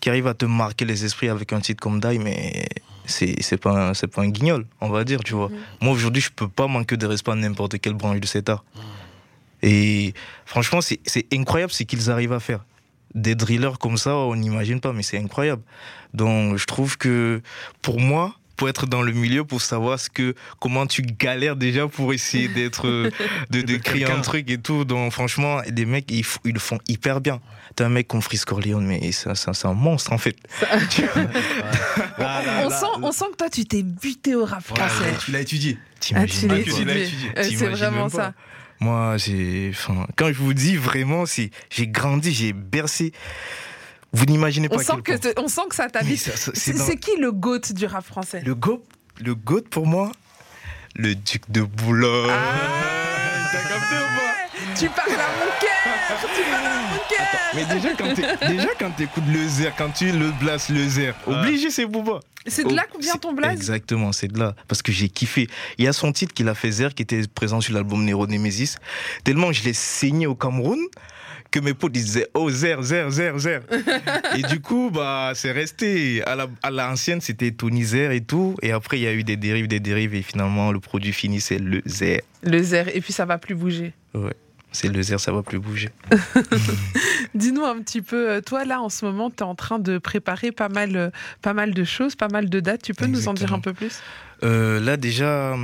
qui 0.00 0.08
arrive 0.08 0.26
à 0.26 0.34
te 0.34 0.44
marquer 0.44 0.84
les 0.84 1.04
esprits 1.04 1.28
avec 1.28 1.52
un 1.52 1.60
titre 1.60 1.80
comme 1.80 2.00
Die, 2.00 2.18
mais 2.18 2.66
c'est 3.10 3.34
c'est 3.42 3.56
pas, 3.58 3.90
un- 3.90 3.94
c'est 3.94 4.06
pas 4.06 4.22
un 4.22 4.28
guignol, 4.28 4.66
on 4.80 4.88
va 4.88 5.04
dire, 5.04 5.20
tu 5.24 5.34
vois. 5.34 5.48
Mhm. 5.50 5.56
Moi, 5.82 5.92
aujourd'hui, 5.94 6.22
je 6.22 6.30
peux 6.30 6.48
pas 6.48 6.66
manquer 6.66 6.96
de 6.96 7.06
respect 7.06 7.32
à 7.32 7.34
n'importe 7.34 7.78
quelle 7.80 7.94
branche 7.94 8.20
de 8.20 8.26
cet 8.26 8.48
art. 8.48 8.64
Et 9.62 10.14
franchement, 10.46 10.80
c'est 10.80 11.00
c'est 11.04 11.26
incroyable 11.32 11.72
ce 11.72 11.82
qu'ils 11.82 12.10
arrivent 12.10 12.32
à 12.32 12.40
faire. 12.40 12.64
Des 13.14 13.34
drillers 13.34 13.76
comme 13.80 13.96
ça, 13.98 14.14
on 14.16 14.36
n'imagine 14.36 14.80
pas, 14.80 14.92
mais 14.92 15.02
c'est 15.02 15.18
incroyable. 15.18 15.62
Donc, 16.14 16.56
je 16.56 16.64
trouve 16.64 16.96
que 16.96 17.42
pour 17.82 18.00
moi, 18.00 18.34
pour 18.60 18.68
être 18.68 18.86
dans 18.86 19.00
le 19.00 19.12
milieu, 19.12 19.42
pour 19.42 19.62
savoir 19.62 19.98
ce 19.98 20.10
que, 20.10 20.34
comment 20.58 20.86
tu 20.86 21.00
galères 21.00 21.56
déjà 21.56 21.88
pour 21.88 22.12
essayer 22.12 22.46
d'être, 22.46 22.86
euh, 22.88 23.10
de, 23.48 23.62
de 23.62 23.76
créer 23.78 24.04
un 24.04 24.20
truc 24.20 24.50
et 24.50 24.58
tout. 24.58 24.84
Donc, 24.84 25.12
franchement, 25.14 25.62
les 25.74 25.86
mecs, 25.86 26.10
ils, 26.10 26.26
le 26.44 26.58
font 26.58 26.78
hyper 26.86 27.22
bien. 27.22 27.40
T'as 27.74 27.86
un 27.86 27.88
mec 27.88 28.06
comme 28.06 28.20
Frisk 28.20 28.48
Corleone, 28.48 28.84
mais 28.84 29.12
c'est 29.12 29.64
un 29.64 29.72
monstre 29.72 30.12
en 30.12 30.18
fait. 30.18 30.36
On 32.18 32.68
sent, 32.68 32.86
on 33.02 33.12
sent 33.12 33.24
que 33.32 33.36
toi, 33.38 33.48
tu 33.48 33.64
t'es 33.64 33.82
buté 33.82 34.34
au 34.34 34.44
rap 34.44 34.62
Ouais, 34.70 34.76
français. 34.76 35.14
tu 35.24 35.30
l'as 35.32 35.40
étudié. 35.40 35.78
Ah, 35.80 35.94
T'imagines 36.00 36.40
tu 36.40 36.48
l'as 36.48 36.58
étudié. 36.58 37.02
étudié. 37.04 37.30
Euh, 37.38 37.42
C'est 37.48 37.66
vraiment 37.66 38.10
ça. 38.10 38.34
Moi, 38.78 39.16
j'ai, 39.16 39.72
quand 40.16 40.28
je 40.28 40.38
vous 40.38 40.52
dis 40.52 40.76
vraiment, 40.76 41.24
c'est, 41.24 41.50
j'ai 41.70 41.86
grandi, 41.86 42.34
j'ai 42.34 42.52
bercé. 42.52 43.12
Vous 44.12 44.24
n'imaginez 44.26 44.68
pas 44.68 44.76
On 44.76 44.78
sent, 44.80 44.92
que 45.04 45.16
te- 45.16 45.40
on 45.40 45.48
sent 45.48 45.60
que 45.68 45.74
ça 45.76 45.88
t'habite. 45.88 46.18
C'est 46.54 46.72
dans- 46.76 46.86
qui 46.96 47.16
le 47.18 47.30
GOAT 47.32 47.72
du 47.72 47.86
rap 47.86 48.04
français? 48.04 48.42
Le 48.44 48.54
GOAT, 48.54 48.82
le 49.20 49.34
GOAT 49.34 49.62
pour 49.70 49.86
moi, 49.86 50.10
le 50.96 51.14
duc 51.14 51.42
de 51.50 51.62
Boulogne. 51.62 52.30
Ah, 52.30 52.86
Tu 54.78 54.88
parles 54.88 55.10
à 55.12 55.14
mon 55.14 55.50
cœur 55.60 56.28
Tu 56.34 56.42
parles 56.50 56.66
à 56.66 56.82
mon 56.82 56.98
cœur 57.08 57.26
Mais 57.54 57.64
déjà 58.56 58.68
quand 58.78 58.90
t'écoutes 58.90 59.24
le 59.32 59.48
Zer, 59.48 59.72
quand 59.76 59.90
tu 59.90 60.12
le 60.12 60.30
blases 60.32 60.68
le 60.68 60.86
Zer, 60.88 61.14
obligé 61.26 61.70
c'est 61.70 61.86
Booba. 61.86 62.20
C'est 62.46 62.64
de 62.64 62.74
là 62.74 62.84
qu'on 62.90 62.98
vient 62.98 63.16
ton 63.16 63.32
blaze? 63.32 63.52
Exactement, 63.52 64.12
c'est 64.12 64.28
de 64.28 64.38
là. 64.38 64.54
Parce 64.68 64.80
que 64.82 64.92
j'ai 64.92 65.08
kiffé. 65.08 65.48
Il 65.78 65.84
y 65.84 65.88
a 65.88 65.92
son 65.92 66.10
titre 66.12 66.32
qu'il 66.34 66.48
a 66.48 66.54
fait 66.54 66.70
Zer 66.70 66.94
qui 66.94 67.02
était 67.02 67.22
présent 67.34 67.60
sur 67.60 67.74
l'album 67.74 68.04
Nero 68.04 68.26
Nemesis. 68.26 68.76
Tellement 69.24 69.52
je 69.52 69.62
l'ai 69.64 69.74
saigné 69.74 70.26
au 70.26 70.34
Cameroun 70.34 70.78
que 71.50 71.58
mes 71.60 71.74
potes 71.74 71.96
ils 71.96 72.04
disaient 72.04 72.28
Oh 72.34 72.50
Zer, 72.50 72.82
Zer, 72.82 73.10
Zer, 73.10 73.38
Zer. 73.38 73.60
et 74.36 74.42
du 74.42 74.60
coup, 74.60 74.90
bah, 74.92 75.32
c'est 75.34 75.52
resté. 75.52 76.22
À 76.24 76.36
la- 76.36 76.48
à 76.62 76.70
l'ancienne, 76.70 77.20
c'était 77.20 77.50
Tony 77.50 77.84
Zer 77.84 78.12
et 78.12 78.20
tout. 78.20 78.56
Et 78.62 78.72
après, 78.72 78.98
il 78.98 79.02
y 79.02 79.06
a 79.06 79.12
eu 79.14 79.24
des 79.24 79.36
dérives, 79.36 79.68
des 79.68 79.80
dérives. 79.80 80.14
Et 80.14 80.22
finalement, 80.22 80.72
le 80.72 80.80
produit 80.80 81.12
fini, 81.12 81.40
c'est 81.40 81.58
le 81.58 81.82
Zer. 81.86 82.20
Le 82.42 82.62
zer, 82.62 82.88
et 82.96 83.00
puis 83.00 83.12
ça 83.12 83.24
va 83.26 83.36
plus 83.38 83.54
bouger. 83.54 83.92
C'est 84.72 84.88
le 84.88 85.02
Zer, 85.02 85.18
ça 85.18 85.32
va 85.32 85.42
plus 85.42 85.58
bouger. 85.58 85.88
Dis-nous 87.34 87.64
un 87.64 87.80
petit 87.80 88.02
peu, 88.02 88.30
euh, 88.30 88.40
toi 88.40 88.64
là 88.64 88.80
en 88.80 88.88
ce 88.88 89.04
moment, 89.04 89.30
tu 89.30 89.38
es 89.38 89.42
en 89.42 89.54
train 89.54 89.78
de 89.78 89.98
préparer 89.98 90.52
pas 90.52 90.68
mal, 90.68 90.96
euh, 90.96 91.10
pas 91.42 91.52
mal 91.54 91.74
de 91.74 91.84
choses, 91.84 92.14
pas 92.16 92.28
mal 92.28 92.48
de 92.48 92.60
dates. 92.60 92.82
Tu 92.82 92.94
peux 92.94 93.06
nous 93.06 93.28
en 93.28 93.34
dire 93.34 93.52
un 93.52 93.60
peu 93.60 93.72
plus? 93.72 94.00
Euh, 94.42 94.80
là 94.80 94.96
déjà, 94.96 95.54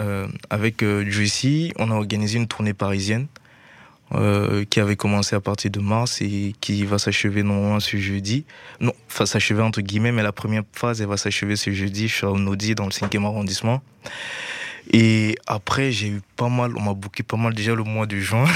euh, 0.00 0.26
avec 0.50 0.82
euh, 0.82 1.04
Juicy, 1.08 1.72
on 1.78 1.90
a 1.90 1.94
organisé 1.94 2.38
une 2.38 2.48
tournée 2.48 2.74
parisienne 2.74 3.26
euh, 4.14 4.64
qui 4.64 4.78
avait 4.78 4.96
commencé 4.96 5.34
à 5.34 5.40
partir 5.40 5.70
de 5.70 5.80
mars 5.80 6.20
et 6.22 6.54
qui 6.60 6.84
va 6.84 6.98
s'achever 6.98 7.42
normalement 7.42 7.80
ce 7.80 7.96
jeudi. 7.96 8.44
Non, 8.80 8.92
enfin 9.08 9.26
s'achever 9.26 9.62
entre 9.62 9.80
guillemets, 9.80 10.12
mais 10.12 10.22
la 10.22 10.32
première 10.32 10.62
phase, 10.72 11.00
elle 11.00 11.08
va 11.08 11.16
s'achever 11.16 11.56
ce 11.56 11.72
jeudi. 11.72 12.06
Je 12.08 12.14
suis 12.14 12.26
à 12.26 12.30
dans 12.74 12.84
le 12.84 12.90
5e 12.90 13.24
arrondissement. 13.24 13.82
Et 14.92 15.36
après, 15.46 15.90
j'ai 15.90 16.08
eu 16.08 16.20
pas 16.36 16.48
mal, 16.48 16.72
on 16.76 16.82
m'a 16.82 16.94
booké 16.94 17.22
pas 17.22 17.36
mal 17.36 17.54
déjà 17.54 17.74
le 17.74 17.82
mois 17.82 18.06
de 18.06 18.18
juin. 18.18 18.46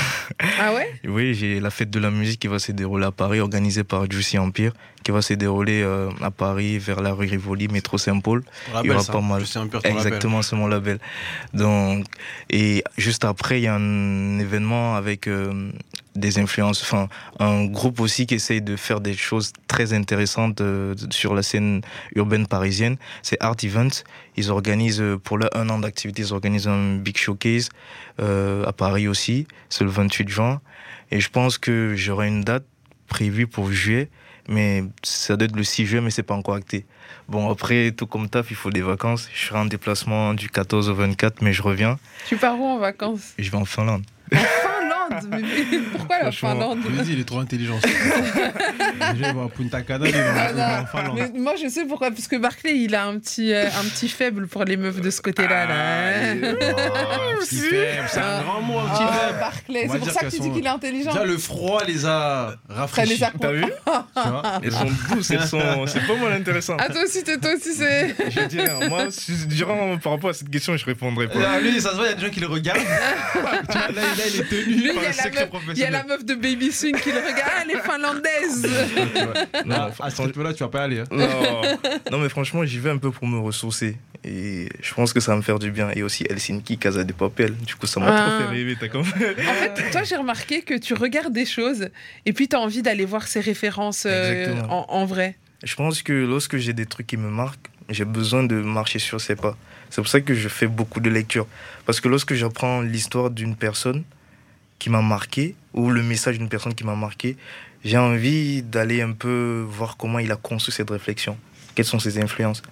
Ah 0.61 0.75
ouais? 0.75 0.89
Oui, 1.09 1.35
j'ai 1.35 1.61
la 1.61 1.71
fête 1.71 1.91
de 1.91 1.99
la 1.99 2.11
musique 2.11 2.41
qui 2.41 2.47
va 2.47 2.59
se 2.59 2.73
dérouler 2.73 3.07
à 3.07 3.11
Paris, 3.11 3.41
organisée 3.41 3.85
par 3.85 4.11
Juicy 4.11 4.39
Empire, 4.39 4.73
qui 5.03 5.11
va 5.11 5.23
se 5.23 5.35
dérouler 5.35 5.83
euh, 5.83 6.11
à 6.21 6.31
Paris, 6.31 6.79
vers 6.79 7.01
la 7.01 7.13
rue 7.13 7.27
Rivoli, 7.27 7.69
métro 7.69 7.99
Saint-Paul. 7.99 8.45
Il 8.83 8.87
y 8.87 8.91
aura 8.91 9.03
ça? 9.03 9.13
pas 9.13 9.21
mal. 9.21 9.43
Label. 9.55 9.93
Exactement, 9.93 10.43
c'est 10.43 10.57
mon 10.57 10.69
label. 10.69 10.99
Donc, 11.53 12.05
et 12.49 12.85
juste 12.97 13.25
après, 13.25 13.61
il 13.61 13.65
y 13.65 13.67
a 13.67 13.75
un 13.75 14.39
événement 14.39 14.95
avec 14.97 15.27
euh, 15.27 15.71
des 16.17 16.39
influences, 16.39 16.83
enfin, 16.83 17.09
un 17.39 17.67
groupe 17.67 18.01
aussi 18.01 18.27
qui 18.27 18.35
essaye 18.35 18.63
de 18.63 18.77
faire 18.77 19.01
des 19.01 19.15
choses 19.15 19.53
très 19.69 19.93
intéressantes 19.93 20.61
euh, 20.61 20.95
sur 21.11 21.35
la 21.35 21.43
scène 21.43 21.83
urbaine 22.15 22.47
parisienne. 22.47 22.97
C'est 23.23 23.37
Art 23.41 23.57
Event. 23.63 23.91
Ils 24.37 24.51
organisent, 24.51 25.01
euh, 25.01 25.17
pour 25.17 25.39
leur 25.39 25.55
un 25.57 25.69
an 25.69 25.79
d'activité, 25.79 26.23
ils 26.23 26.33
organisent 26.33 26.69
un 26.69 26.97
big 26.97 27.17
showcase 27.17 27.69
euh, 28.21 28.65
à 28.67 28.73
Paris 28.73 29.09
aussi. 29.09 29.47
C'est 29.69 29.85
le 29.85 29.91
28 29.91 30.29
juin. 30.29 30.61
Et 31.11 31.21
je 31.21 31.31
pense 31.31 31.59
que 31.59 31.95
j'aurai 31.97 32.29
une 32.29 32.43
date 32.43 32.65
prévue 33.07 33.47
pour 33.47 33.71
juillet. 33.71 34.09
Mais 34.49 34.83
ça 35.05 35.37
doit 35.37 35.47
être 35.47 35.55
le 35.55 35.63
6 35.63 35.87
juillet, 35.87 36.01
mais 36.01 36.11
c'est 36.11 36.25
pas 36.25 36.35
encore 36.35 36.55
acté. 36.55 36.85
Bon, 37.29 37.49
après, 37.51 37.93
tout 37.93 38.07
comme 38.07 38.29
taf, 38.29 38.51
il 38.51 38.57
faut 38.57 38.71
des 38.71 38.81
vacances. 38.81 39.29
Je 39.33 39.47
serai 39.47 39.61
en 39.61 39.65
déplacement 39.67 40.35
du 40.35 40.49
14 40.49 40.89
au 40.89 40.95
24, 40.95 41.43
mais 41.43 41.53
je 41.53 41.63
reviens 41.63 41.99
Tu 42.27 42.37
pars 42.37 42.59
où 42.59 42.65
en 42.65 42.79
vacances? 42.79 43.35
Je 43.39 43.49
vais 43.49 43.59
en 43.59 43.65
Finlande? 43.65 44.03
En 45.13 45.21
Finlande 45.21 45.41
Mais, 45.43 45.65
mais 45.71 45.79
pourquoi 45.93 46.23
la 46.23 46.33
Finlande 46.33 46.79
Je 46.85 46.97
le 46.97 47.03
dis, 47.05 47.13
il 47.15 47.21
est 47.21 47.25
trop 47.25 47.39
intelligent. 47.41 47.79
Déjà, 49.15 49.29
il 49.31 49.35
va 49.35 49.43
à 49.45 49.49
Punta 49.49 49.83
Cana, 49.83 50.07
il 50.07 50.13
va 50.15 50.21
Ah 50.37 50.49
il 50.51 50.57
va 50.57 50.79
en 50.79 50.81
non, 50.81 50.87
Finlande. 50.87 51.19
mais 51.35 51.41
moi 51.41 51.55
je 51.63 51.69
sais 51.69 51.85
pourquoi, 51.85 52.11
parce 52.11 52.29
que 52.29 52.37
Barclay 52.37 52.77
il 52.79 52.95
a 52.95 53.07
un 53.07 53.19
petit, 53.19 53.53
euh, 53.53 53.67
un 53.67 53.85
petit 53.85 54.09
faible 54.09 54.47
pour 54.47 54.65
les 54.65 54.77
meufs 54.77 55.01
de 55.01 55.11
ce 55.11 55.21
côté-là. 55.21 55.67
Là. 55.67 55.75
Ah, 55.75 57.41
petit 57.41 57.57
faible, 57.57 58.07
c'est 58.09 58.21
un 58.21 58.43
grand 58.43 58.61
mot, 58.63 58.79
un 58.79 58.89
petit 58.89 59.03
Ah, 59.07 59.13
faible. 59.27 59.39
Barclay, 59.41 59.81
c'est 59.83 59.89
pour 59.89 59.99
dire 59.99 60.13
ça 60.13 60.21
que 60.21 60.31
tu 60.31 60.41
dis 60.41 60.51
qu'il 60.53 60.65
est 60.65 60.69
intelligent. 60.69 61.13
Déjà, 61.13 61.25
le 61.25 61.39
froid 61.39 61.83
les 61.87 62.05
a 62.07 62.55
Ça 62.69 62.75
rafraîchis. 62.75 63.15
les 63.15 63.25
a 63.25 63.33
T'as 63.41 63.53
vu. 63.53 63.65
Elles 64.63 64.73
sont 64.73 64.87
douces, 65.15 65.31
elles 65.31 65.47
sont... 65.47 65.87
c'est 65.87 66.07
pas 66.07 66.17
mal 66.17 66.33
intéressant. 66.33 66.77
Ah 66.79 66.89
toi 66.89 67.03
aussi, 67.05 67.23
t'es- 67.25 67.39
toi 67.39 67.51
aussi 67.57 67.73
c'est. 67.75 68.15
Je 68.31 68.47
dis 68.47 68.61
rien, 68.61 68.89
moi, 68.89 69.05
durant, 69.49 69.97
par 69.99 70.13
rapport 70.13 70.31
à 70.31 70.35
cette 70.35 70.51
question, 70.51 70.77
je 70.77 70.85
répondrai 70.85 71.29
pas. 71.29 71.39
Là, 71.39 71.61
lui, 71.61 71.81
ça 71.81 71.91
se 71.91 71.97
voit, 71.97 72.07
il 72.07 72.11
y 72.11 72.13
a 72.13 72.17
des 72.17 72.27
gens 72.27 72.31
qui 72.33 72.41
le 72.41 72.47
regardent. 72.47 72.81
Tu 73.33 73.39
vois, 73.41 73.89
là, 73.89 74.03
là, 74.03 74.25
il 74.35 74.41
est 74.41 74.45
tenu 74.45 74.75
Lui, 74.75 74.91
il 75.01 75.05
y 75.05 75.07
a 75.07 75.11
la 75.13 75.31
meuf- 75.47 75.51
Il 75.73 75.79
y 75.79 75.85
a 75.85 75.91
la 75.91 75.99
professionnel. 76.01 76.05
meuf 76.09 76.25
de 76.25 76.35
Baby 76.35 76.73
Swing 76.73 76.97
qui 76.99 77.11
le 77.13 77.19
regarde, 77.19 77.51
Ah, 77.57 77.63
elle 77.65 77.71
est 77.71 77.81
finlandaise. 77.81 78.67
Non, 79.67 79.75
Là, 79.77 79.91
à 80.01 80.11
ce 80.11 80.23
rythme-là, 80.23 80.53
tu 80.55 80.63
vas 80.63 80.69
pas 80.69 80.83
aller. 80.83 81.01
hein. 81.01 81.05
non. 81.11 81.63
non, 82.13 82.19
mais 82.19 82.29
franchement, 82.29 82.65
j'y 82.65 82.79
vais 82.79 82.91
un 82.91 82.99
peu 82.99 83.11
pour 83.11 83.27
me 83.27 83.39
ressourcer. 83.39 83.97
Et 84.25 84.69
je 84.83 84.95
pense 84.95 85.13
que 85.13 85.21
ça 85.21 85.33
va 85.33 85.37
me 85.39 85.43
faire 85.43 85.59
du 85.59 85.71
bien. 85.71 85.91
Et 85.95 86.03
aussi 86.03 86.25
Helsinki, 86.29 86.77
Casa 86.79 87.05
de 87.05 87.13
Papel. 87.13 87.55
Du 87.57 87.75
coup, 87.75 87.87
ça 87.87 88.01
m'a 88.01 88.07
Ah. 88.15 88.31
trop 88.31 88.39
fait 88.47 88.55
rêver. 88.57 88.77
T'as 88.79 88.89
compris 88.89 89.13
En 89.13 89.55
fait, 89.55 89.91
toi, 89.91 90.03
j'ai 90.03 90.17
remarqué 90.17 90.63
que 90.63 90.75
tu 90.75 90.95
regardes 90.95 91.33
des 91.33 91.47
choses 91.47 91.89
et 92.27 92.33
puis 92.33 92.49
tu 92.49 92.57
as 92.57 92.61
envie 92.61 92.83
d'aller 92.83 93.05
voir 93.07 93.27
ces 93.27 93.41
références 93.41 94.05
euh, 94.07 94.61
en, 94.69 94.87
en 94.89 95.05
vrai. 95.07 95.37
Je 95.65 95.75
pense 95.75 96.03
que 96.03 96.13
lorsque 96.13 96.57
j'ai 96.59 96.73
des 96.73 96.87
trucs 96.87 97.07
qui 97.07 97.17
me 97.17 97.29
marquent, 97.31 97.69
j'ai 97.89 98.05
besoin 98.05 98.43
de 98.45 98.55
marcher 98.57 98.99
sur 98.99 99.21
ses 99.21 99.37
pas. 99.37 99.57
C'est 99.91 100.01
pour 100.01 100.09
ça 100.09 100.21
que 100.21 100.35
je 100.35 100.49
fais 100.49 100.67
beaucoup 100.69 101.01
de 101.01 101.11
lectures. 101.11 101.47
Parce 101.87 102.01
que 102.01 102.09
lorsque 102.09 102.35
j'apprends 102.35 102.81
l'histoire 102.83 103.31
d'une 103.31 103.57
personne 103.57 104.05
qui 104.81 104.91
m'a 104.91 105.03
marqué, 105.03 105.55
ou 105.73 105.91
le 105.91 106.03
message 106.03 106.39
d'une 106.39 106.49
personne 106.49 106.75
qui 106.75 106.83
m'a 106.83 106.97
marqué, 106.97 107.37
j'ai 107.85 107.99
envie 107.99 108.63
d'aller 108.63 109.01
un 109.03 109.13
peu 109.13 109.65
voir 109.69 109.97
comment 109.97 110.19
il 110.19 110.33
a 110.33 110.37
conçu 110.37 110.73
cette 110.73 110.91
réflexion, 110.91 111.39
quelles 111.77 111.87
sont 111.87 112.01
ses 112.01 112.19
influences. 112.19 112.63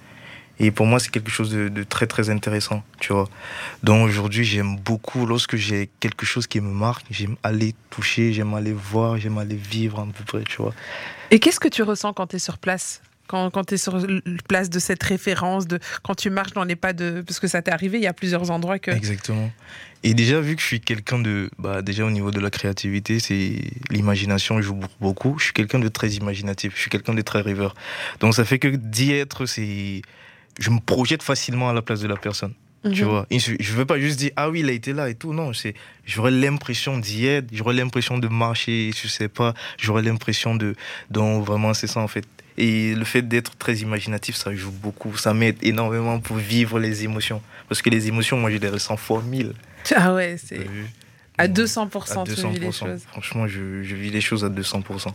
Et 0.61 0.73
pour 0.73 0.87
moi, 0.87 0.99
c'est 0.99 1.11
quelque 1.11 1.31
chose 1.31 1.51
de, 1.53 1.83
très 1.85 2.09
très 2.09 2.31
intéressant, 2.31 2.83
tu 2.99 3.13
vois. 3.13 3.29
Donc 3.85 4.09
aujourd'hui, 4.09 4.43
j'aime 4.43 4.77
beaucoup, 4.77 5.25
lorsque 5.25 5.55
j'ai 5.55 5.89
quelque 6.01 6.27
chose 6.27 6.49
qui 6.49 6.61
me 6.61 6.73
marque, 6.73 7.07
j'aime 7.11 7.37
aller 7.45 7.77
toucher, 7.91 8.33
j'aime 8.33 8.53
aller 8.55 8.73
voir, 8.73 9.19
j'aime 9.19 9.39
aller 9.39 9.55
vivre 9.55 10.01
à 10.01 10.07
peu 10.07 10.25
près, 10.25 10.43
tu 10.43 10.61
vois. 10.61 10.75
Et 11.31 11.39
qu'est-ce 11.39 11.61
que 11.61 11.69
tu 11.69 11.85
ressens 11.85 12.13
quand 12.13 12.27
tu 12.27 12.37
es 12.37 12.41
sur 12.41 12.59
place? 12.59 13.01
Quand, 13.29 13.51
quand 13.51 13.65
tu 13.65 13.75
es 13.75 13.77
sur 13.79 13.97
l- 13.99 14.21
place 14.49 14.69
de 14.71 14.79
cette 14.81 15.03
référence, 15.03 15.69
de, 15.69 15.79
quand 16.03 16.15
tu 16.17 16.31
marches 16.31 16.53
dans 16.53 16.65
les 16.65 16.75
pas 16.77 16.93
de. 16.93 17.23
Parce 17.27 17.39
que 17.39 17.47
ça 17.47 17.63
t'est 17.63 17.71
arrivé, 17.71 17.99
il 17.99 18.03
y 18.03 18.09
a 18.09 18.13
plusieurs 18.13 18.51
endroits 18.51 18.79
que. 18.81 18.91
Exactement. 18.91 19.51
Et 20.03 20.15
déjà, 20.15 20.41
vu 20.41 20.55
que 20.57 20.63
je 20.63 20.67
suis 20.67 20.81
quelqu'un 20.81 21.19
de. 21.19 21.51
Bah, 21.59 21.83
déjà, 21.83 22.05
au 22.05 22.11
niveau 22.11 22.31
de 22.31 22.41
la 22.41 22.51
créativité, 22.51 23.21
c'est 23.21 23.53
l'imagination 23.91 24.61
joue 24.61 24.81
beaucoup. 25.01 25.37
Je 25.39 25.45
suis 25.45 25.53
quelqu'un 25.53 25.79
de 25.79 25.89
très 25.89 26.11
imaginatif. 26.11 26.73
Je 26.77 26.81
suis 26.81 26.91
quelqu'un 26.91 27.15
de 27.15 27.23
très 27.23 27.41
rêveur. 27.41 27.75
Donc, 28.21 28.35
ça 28.35 28.45
fait 28.45 28.59
que 28.59 28.69
d'y 28.69 29.13
être, 29.13 29.47
c'est. 29.47 30.03
Je 30.59 30.71
me 30.71 30.81
projette 30.81 31.23
facilement 31.23 31.69
à 31.71 31.73
la 31.73 31.83
place 31.83 32.01
de 32.01 32.09
la 32.09 32.17
personne. 32.17 32.55
Tu 32.93 33.03
Mhm. 33.03 33.09
vois, 33.11 33.27
Et 33.31 33.41
je 33.41 33.55
je 33.59 33.73
veux 33.73 33.85
pas 33.87 33.99
juste 33.99 34.21
dire 34.21 34.31
ah 34.37 34.49
oui 34.51 34.61
il 34.61 34.69
a 34.69 34.73
été 34.73 34.93
là 34.93 35.11
et 35.11 35.17
tout 35.17 35.33
non 35.35 35.53
c'est 35.53 35.75
j'aurais 36.07 36.31
l'impression 36.31 36.97
d'y 36.97 37.27
être 37.27 37.47
j'aurais 37.53 37.75
l'impression 37.75 38.19
de 38.19 38.29
marcher 38.29 38.93
je 38.95 39.09
sais 39.09 39.27
pas 39.29 39.53
j'aurais 39.81 40.03
l'impression 40.03 40.55
de 40.55 40.77
donc 41.11 41.45
vraiment 41.45 41.75
c'est 41.75 41.89
ça 41.89 41.99
en 42.01 42.07
fait 42.07 42.25
et 42.59 42.95
le 42.95 43.05
fait 43.05 43.23
d'être 43.23 43.57
très 43.57 43.77
imaginatif 43.77 44.37
ça 44.37 44.55
joue 44.55 44.73
beaucoup 44.73 45.17
ça 45.17 45.33
m'aide 45.33 45.57
énormément 45.63 46.21
pour 46.21 46.37
vivre 46.37 46.79
les 46.79 47.05
émotions 47.05 47.41
parce 47.69 47.81
que 47.81 47.89
les 47.89 48.09
émotions 48.09 48.37
moi 48.37 48.51
je 48.51 48.59
les 48.59 48.69
ressens 48.69 48.97
fois 48.97 49.23
mille 49.23 49.55
Ah 49.97 50.15
ouais, 50.15 50.37
c'est. 50.43 50.67
À 51.37 51.47
200%, 51.47 52.21
à 52.21 52.25
tu 52.25 52.49
vis 52.49 52.59
les 52.59 52.73
choses. 52.73 53.03
Franchement, 53.09 53.47
je, 53.47 53.83
je 53.83 53.95
vis 53.95 54.11
les 54.11 54.21
choses 54.21 54.45
à 54.45 54.49
200%. 54.49 55.13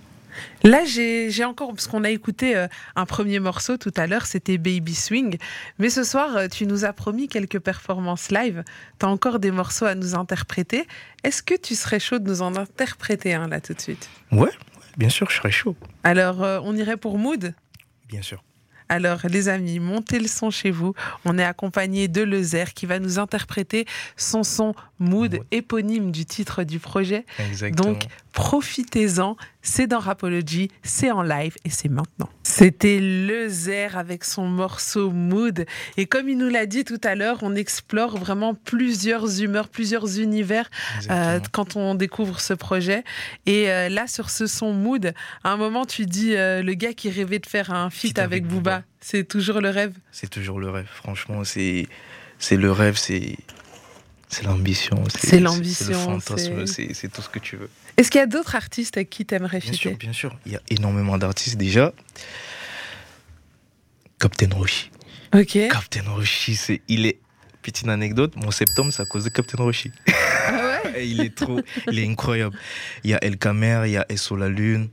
Là, 0.64 0.84
j'ai 0.86 1.44
encore, 1.44 1.70
parce 1.74 1.86
qu'on 1.86 2.04
a 2.04 2.10
écouté 2.10 2.56
euh, 2.56 2.68
un 2.96 3.06
premier 3.06 3.40
morceau 3.40 3.78
tout 3.78 3.92
à 3.98 4.08
l'heure, 4.08 4.26
c'était 4.26 4.58
Baby 4.58 4.96
Swing. 4.96 5.38
Mais 5.78 5.90
ce 5.90 6.04
soir, 6.04 6.36
euh, 6.36 6.48
tu 6.48 6.66
nous 6.66 6.86
as 6.86 6.94
promis 6.94 7.28
quelques 7.28 7.60
performances 7.60 8.32
live. 8.32 8.64
Tu 9.00 9.06
as 9.06 9.10
encore 9.10 9.38
des 9.40 9.52
morceaux 9.52 9.86
à 9.86 9.94
nous 9.94 10.16
interpréter. 10.16 10.88
Est-ce 11.24 11.44
que 11.44 11.54
tu 11.56 11.76
serais 11.76 12.00
chaud 12.00 12.18
de 12.18 12.28
nous 12.28 12.42
en 12.42 12.56
interpréter 12.56 13.36
un 13.36 13.48
là 13.48 13.62
tout 13.62 13.74
de 13.74 13.82
suite? 13.82 14.10
Ouais, 14.32 14.50
bien 14.98 15.10
sûr, 15.10 15.30
je 15.30 15.38
serais 15.38 15.52
chaud. 15.52 15.76
Alors, 16.04 16.44
euh, 16.44 16.60
on 16.64 16.76
irait 16.76 16.98
pour 16.98 17.18
Mood? 17.18 17.54
Bien 18.08 18.22
sûr. 18.22 18.44
Alors, 18.90 19.22
les 19.28 19.50
amis, 19.50 19.80
montez 19.80 20.20
le 20.20 20.28
son 20.28 20.52
chez 20.52 20.70
vous. 20.70 20.94
On 21.26 21.38
est 21.38 21.44
accompagné 21.44 22.08
de 22.08 22.22
Lezer 22.22 22.74
qui 22.74 22.86
va 22.86 23.00
nous 23.00 23.18
interpréter 23.18 23.86
son 24.18 24.44
son 24.44 24.76
Mood, 25.04 25.40
éponyme 25.52 26.12
du 26.12 26.26
titre 26.26 26.64
du 26.64 26.80
projet. 26.80 27.26
Exactement. 27.40 27.92
Donc, 27.92 28.06
profitez-en. 28.32 29.38
C'est 29.66 29.88
dans 29.88 30.00
Rapology, 30.00 30.70
c'est 30.84 31.10
en 31.12 31.24
live 31.24 31.56
et 31.64 31.70
c'est 31.70 31.88
maintenant. 31.88 32.30
C'était 32.44 33.00
Lezer 33.00 33.98
avec 33.98 34.26
son 34.26 34.46
morceau 34.46 35.10
Mood. 35.10 35.66
Et 35.96 36.06
comme 36.06 36.28
il 36.28 36.38
nous 36.38 36.50
l'a 36.50 36.66
dit 36.66 36.84
tout 36.84 37.00
à 37.04 37.16
l'heure, 37.16 37.38
on 37.44 37.56
explore 37.56 38.18
vraiment 38.18 38.56
plusieurs 38.56 39.42
humeurs, 39.42 39.70
plusieurs 39.70 40.20
univers 40.20 40.70
euh, 41.10 41.40
quand 41.54 41.78
on 41.78 41.96
découvre 41.96 42.42
ce 42.42 42.54
projet. 42.54 43.06
Et 43.46 43.72
euh, 43.72 43.88
là, 43.88 44.08
sur 44.08 44.30
ce 44.30 44.48
son 44.48 44.74
Mood, 44.74 45.14
à 45.44 45.52
un 45.52 45.58
moment, 45.58 45.86
tu 45.86 46.06
dis 46.06 46.36
euh, 46.36 46.62
le 46.62 46.74
gars 46.74 46.94
qui 46.94 47.10
rêvait 47.10 47.40
de 47.40 47.48
faire 47.48 47.72
un 47.72 47.90
feat 47.90 48.20
avec, 48.20 48.44
avec 48.44 48.48
Booba. 48.48 48.84
C'est 49.00 49.28
toujours 49.28 49.62
le 49.62 49.70
rêve? 49.70 49.94
C'est 50.12 50.30
toujours 50.30 50.60
le 50.60 50.70
rêve. 50.70 50.88
Franchement, 50.94 51.44
c'est 51.44 51.88
le 52.52 52.72
rêve, 52.72 52.98
c'est 52.98 53.38
c'est 54.34 54.44
l'ambition. 54.44 55.04
C'est 55.08 55.40
l'ambition. 55.40 55.86
C'est 55.86 55.92
le 55.92 55.98
fantasme, 55.98 56.66
c'est 56.66 57.12
tout 57.12 57.22
ce 57.22 57.30
que 57.30 57.40
tu 57.40 57.56
veux. 57.56 57.70
Est-ce 57.98 58.10
qu'il 58.10 58.20
y 58.20 58.24
a 58.24 58.28
d'autres 58.28 58.56
artistes 58.56 58.98
avec 58.98 59.10
qui 59.10 59.26
tu 59.26 59.36
aimerais 59.36 59.60
Bien 59.60 59.74
sûr, 59.74 59.96
bien 59.98 60.14
sûr. 60.14 60.36
Il 60.46 60.54
y 60.54 60.56
a 60.56 60.62
énormément 60.70 61.18
d'artistes 61.18 61.58
déjà. 61.58 61.94
Captain 64.20 64.50
Roshi. 64.54 64.90
Ok. 65.34 65.58
Captain 65.70 66.04
Roshi, 66.10 66.56
c'est, 66.56 66.82
il 66.88 67.06
est. 67.06 67.20
Petite 67.62 67.88
anecdote, 67.88 68.34
mon 68.36 68.52
septembre, 68.52 68.92
c'est 68.92 69.02
à 69.02 69.06
cause 69.06 69.24
de 69.24 69.30
Captain 69.30 69.64
Roshi. 69.64 69.90
Ah 70.08 70.82
ouais? 70.84 71.08
Il 71.08 71.22
est 71.22 71.34
trop, 71.34 71.62
il 71.90 71.98
est 71.98 72.06
incroyable. 72.06 72.58
Il 73.06 73.12
y 73.12 73.14
a 73.14 73.24
El 73.24 73.38
Kamer, 73.38 73.84
il 73.86 73.92
y 73.92 73.98
a 73.98 74.06
Esso 74.10 74.36
la 74.36 74.50
Lune. 74.50 74.90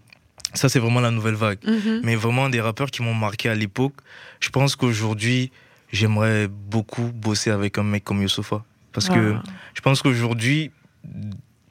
Ça, 0.55 0.68
c'est 0.68 0.79
vraiment 0.79 1.00
la 1.00 1.11
nouvelle 1.11 1.35
vague. 1.35 1.59
Mhm. 1.66 2.03
Mais 2.05 2.14
vraiment 2.14 2.48
des 2.48 2.61
rappeurs 2.61 2.92
qui 2.92 3.03
m'ont 3.03 3.12
marqué 3.12 3.48
à 3.48 3.57
l'époque. 3.57 3.94
Je 4.38 4.50
pense 4.50 4.76
qu'aujourd'hui, 4.76 5.50
j'aimerais 5.92 6.46
beaucoup 6.46 7.11
bosser 7.12 7.50
avec 7.50 7.76
un 7.76 7.83
mec 7.83 8.05
comme 8.05 8.22
Youssoupha. 8.22 8.64
Parce 8.92 9.09
que 9.09 9.37
je 9.74 9.81
pense 9.81 10.03
qu'aujourd'hui, 10.03 10.70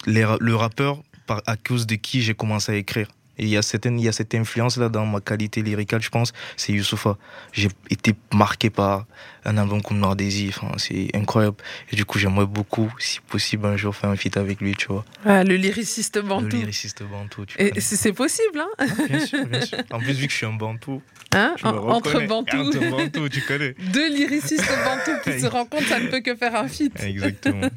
le 0.05 0.53
rappeur, 0.53 1.03
à 1.27 1.57
cause 1.57 1.85
de 1.85 1.95
qui 1.95 2.21
j'ai 2.21 2.33
commencé 2.33 2.71
à 2.71 2.75
écrire, 2.75 3.07
et 3.39 3.43
il 3.43 3.49
y 3.49 3.57
a, 3.57 3.61
certaine, 3.61 3.97
il 3.99 4.03
y 4.03 4.09
a 4.09 4.11
cette 4.11 4.35
influence-là 4.35 4.89
dans 4.89 5.05
ma 5.05 5.21
qualité 5.21 5.61
lyricale, 5.61 6.01
je 6.01 6.09
pense, 6.09 6.33
c'est 6.57 6.73
Youssoufa. 6.73 7.17
J'ai 7.53 7.69
été 7.89 8.13
marqué 8.33 8.69
par 8.69 9.05
un 9.45 9.57
album 9.57 9.81
comme 9.81 9.99
Nordesi, 9.99 10.49
enfin, 10.49 10.73
c'est 10.77 11.07
incroyable. 11.15 11.55
Et 11.91 11.95
du 11.95 12.03
coup, 12.03 12.19
j'aimerais 12.19 12.45
beaucoup, 12.45 12.93
si 12.99 13.21
possible, 13.21 13.65
un 13.65 13.77
jour 13.77 13.95
faire 13.95 14.09
un 14.09 14.17
feat 14.17 14.35
avec 14.35 14.59
lui, 14.59 14.75
tu 14.75 14.87
vois. 14.87 15.05
Ah, 15.25 15.45
le 15.45 15.55
lyriciste 15.55 16.19
bantou. 16.19 16.47
Le 16.47 16.57
lyriciste 16.57 17.03
bantou, 17.03 17.45
tu 17.45 17.55
Et 17.61 17.79
c'est 17.79 18.13
possible, 18.13 18.59
hein 18.59 18.85
Bien 19.09 19.25
sûr, 19.25 19.45
bien 19.45 19.61
sûr. 19.61 19.77
En 19.91 19.99
plus, 19.99 20.13
vu 20.13 20.27
que 20.27 20.33
je 20.33 20.37
suis 20.37 20.45
un 20.45 20.53
bantou, 20.53 21.01
Hein 21.35 21.55
entre 21.63 22.25
bantou. 22.25 22.57
Entre 22.57 22.89
bantou, 22.89 23.29
tu 23.29 23.41
connais. 23.41 23.75
Deux 23.93 24.09
lyricistes 24.09 24.67
bantou 24.83 25.11
qui 25.23 25.39
se 25.39 25.45
rencontrent, 25.57 25.87
ça 25.87 25.99
ne 25.99 26.07
peut 26.07 26.21
que 26.21 26.35
faire 26.35 26.55
un 26.55 26.67
feat. 26.67 26.91
Exactement. 27.03 27.67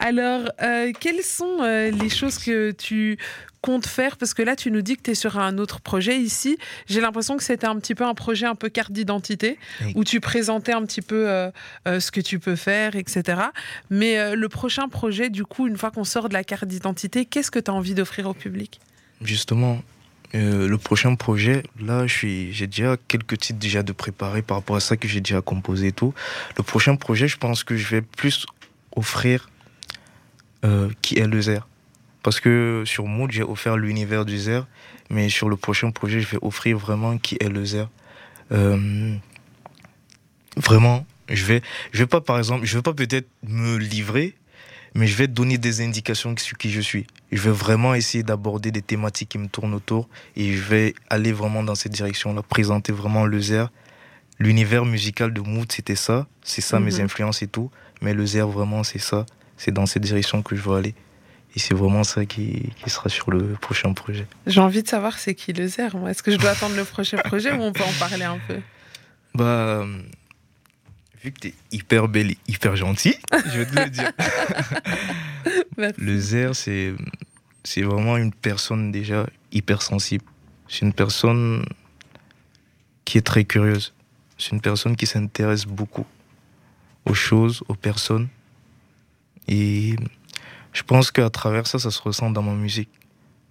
Alors, 0.00 0.50
euh, 0.62 0.92
quelles 0.98 1.22
sont 1.22 1.58
euh, 1.60 1.90
les 1.90 2.08
choses 2.08 2.38
que 2.38 2.72
tu 2.72 3.18
comptes 3.60 3.86
faire? 3.86 4.16
Parce 4.16 4.34
que 4.34 4.42
là, 4.42 4.56
tu 4.56 4.70
nous 4.70 4.82
dis 4.82 4.96
que 4.96 5.02
tu 5.02 5.10
es 5.10 5.14
sur 5.14 5.38
un 5.38 5.58
autre 5.58 5.80
projet 5.80 6.18
ici. 6.18 6.58
J'ai 6.86 7.00
l'impression 7.00 7.36
que 7.36 7.44
c'était 7.44 7.66
un 7.66 7.78
petit 7.78 7.94
peu 7.94 8.04
un 8.04 8.14
projet 8.14 8.46
un 8.46 8.54
peu 8.54 8.68
carte 8.68 8.92
d'identité, 8.92 9.58
où 9.94 10.02
tu 10.02 10.20
présentais 10.20 10.72
un 10.72 10.84
petit 10.84 11.02
peu 11.02 11.28
euh, 11.28 11.50
ce 11.86 12.10
que 12.10 12.20
tu 12.20 12.38
peux 12.38 12.56
faire, 12.56 12.96
etc. 12.96 13.40
Mais 13.90 14.34
le 14.34 14.48
prochain 14.48 14.88
projet, 14.88 15.30
du 15.30 15.44
coup, 15.44 15.66
une 15.66 15.76
fois 15.76 15.90
qu'on 15.90 16.04
sort 16.04 16.28
de 16.28 16.34
la 16.34 16.44
carte 16.44 16.64
d'identité, 16.64 17.26
qu'est-ce 17.26 17.50
que 17.50 17.58
tu 17.58 17.70
as 17.70 17.74
envie 17.74 17.94
d'offrir 17.94 18.26
au 18.26 18.34
public? 18.34 18.80
Justement, 19.20 19.82
euh, 20.34 20.68
le 20.68 20.78
prochain 20.78 21.14
projet, 21.16 21.62
là, 21.80 22.06
j'ai 22.06 22.52
déjà 22.66 22.96
quelques 23.08 23.38
titres 23.38 23.58
déjà 23.58 23.82
de 23.82 23.92
préparer 23.92 24.42
par 24.42 24.58
rapport 24.58 24.76
à 24.76 24.80
ça 24.80 24.96
que 24.96 25.08
j'ai 25.08 25.20
déjà 25.20 25.40
composé 25.40 25.88
et 25.88 25.92
tout. 25.92 26.14
Le 26.56 26.62
prochain 26.62 26.96
projet, 26.96 27.26
je 27.26 27.36
pense 27.36 27.64
que 27.64 27.76
je 27.76 27.88
vais 27.88 28.02
plus 28.02 28.46
offrir 28.94 29.50
euh, 30.64 30.90
qui 31.02 31.18
est 31.18 31.26
le 31.26 31.40
Zer? 31.40 31.66
Parce 32.22 32.40
que 32.40 32.82
sur 32.86 33.06
Mood, 33.06 33.30
j'ai 33.30 33.42
offert 33.42 33.76
l'univers 33.76 34.24
du 34.24 34.38
Zer, 34.38 34.66
mais 35.08 35.28
sur 35.28 35.48
le 35.48 35.56
prochain 35.56 35.90
projet, 35.90 36.20
je 36.20 36.28
vais 36.28 36.38
offrir 36.42 36.78
vraiment 36.78 37.18
qui 37.18 37.36
est 37.40 37.48
le 37.48 37.64
Zer. 37.64 37.88
Euh, 38.52 39.14
vraiment, 40.56 41.06
je 41.28 41.44
vais, 41.44 41.62
je 41.92 41.98
vais 41.98 42.06
pas, 42.06 42.20
par 42.20 42.38
exemple, 42.38 42.66
je 42.66 42.76
vais 42.76 42.82
pas 42.82 42.92
peut-être 42.92 43.28
me 43.46 43.76
livrer, 43.76 44.34
mais 44.94 45.06
je 45.06 45.16
vais 45.16 45.28
donner 45.28 45.58
des 45.58 45.80
indications 45.80 46.34
sur 46.36 46.58
qui 46.58 46.70
je 46.70 46.80
suis. 46.80 47.06
Je 47.32 47.40
vais 47.40 47.50
vraiment 47.50 47.94
essayer 47.94 48.24
d'aborder 48.24 48.70
des 48.70 48.82
thématiques 48.82 49.30
qui 49.30 49.38
me 49.38 49.48
tournent 49.48 49.74
autour 49.74 50.08
et 50.36 50.52
je 50.52 50.62
vais 50.62 50.94
aller 51.08 51.32
vraiment 51.32 51.62
dans 51.62 51.74
cette 51.74 51.92
direction-là, 51.92 52.42
présenter 52.42 52.92
vraiment 52.92 53.24
le 53.24 53.40
ZER. 53.40 53.66
L'univers 54.38 54.84
musical 54.84 55.32
de 55.32 55.40
Mood, 55.40 55.70
c'était 55.70 55.96
ça, 55.96 56.26
c'est 56.42 56.62
ça 56.62 56.80
mes 56.80 56.94
mhm. 56.94 57.02
influences 57.02 57.42
et 57.42 57.46
tout, 57.46 57.70
mais 58.00 58.14
le 58.14 58.26
ZER, 58.26 58.46
vraiment, 58.48 58.82
c'est 58.82 58.98
ça, 58.98 59.26
c'est 59.60 59.72
dans 59.72 59.84
cette 59.84 60.02
direction 60.02 60.42
que 60.42 60.56
je 60.56 60.62
veux 60.62 60.74
aller. 60.74 60.94
Et 61.54 61.58
c'est 61.58 61.74
vraiment 61.74 62.02
ça 62.02 62.24
qui, 62.24 62.70
qui, 62.82 62.88
sera 62.88 63.10
sur 63.10 63.30
le 63.30 63.54
prochain 63.60 63.92
projet. 63.92 64.26
J'ai 64.46 64.60
envie 64.60 64.82
de 64.82 64.88
savoir 64.88 65.18
c'est 65.18 65.34
qui 65.34 65.52
le 65.52 65.66
ZER. 65.66 65.90
Est-ce 66.08 66.22
que 66.22 66.30
je 66.30 66.38
dois 66.38 66.50
attendre 66.50 66.76
le 66.76 66.84
prochain 66.84 67.18
projet 67.24 67.52
ou 67.52 67.60
on 67.60 67.72
peut 67.72 67.84
en 67.84 67.92
parler 67.98 68.24
un 68.24 68.38
peu? 68.48 68.58
Bah, 69.34 69.84
vu 71.22 71.32
que 71.32 71.40
tu 71.40 71.48
es 71.48 71.54
hyper 71.72 72.08
belle 72.08 72.30
et 72.30 72.38
hyper 72.48 72.74
gentille, 72.74 73.18
je 73.52 73.58
vais 73.60 73.66
te 73.66 73.78
le 73.78 73.90
dire. 73.90 74.12
le 75.98 76.18
Zer, 76.18 76.56
c'est, 76.56 76.94
c'est 77.62 77.82
vraiment 77.82 78.16
une 78.16 78.32
personne 78.32 78.90
déjà 78.90 79.26
hyper 79.52 79.82
sensible. 79.82 80.24
C'est 80.68 80.86
une 80.86 80.94
personne 80.94 81.66
qui 83.04 83.18
est 83.18 83.26
très 83.26 83.44
curieuse. 83.44 83.92
C'est 84.38 84.52
une 84.52 84.62
personne 84.62 84.96
qui 84.96 85.06
s'intéresse 85.06 85.66
beaucoup 85.66 86.06
aux 87.04 87.14
choses, 87.14 87.62
aux 87.68 87.74
personnes. 87.74 88.28
Et 89.50 89.96
je 90.72 90.82
pense 90.82 91.10
qu'à 91.10 91.28
travers 91.28 91.66
ça, 91.66 91.78
ça 91.78 91.90
se 91.90 92.00
ressent 92.00 92.30
dans 92.30 92.42
ma 92.42 92.54
musique. 92.54 92.88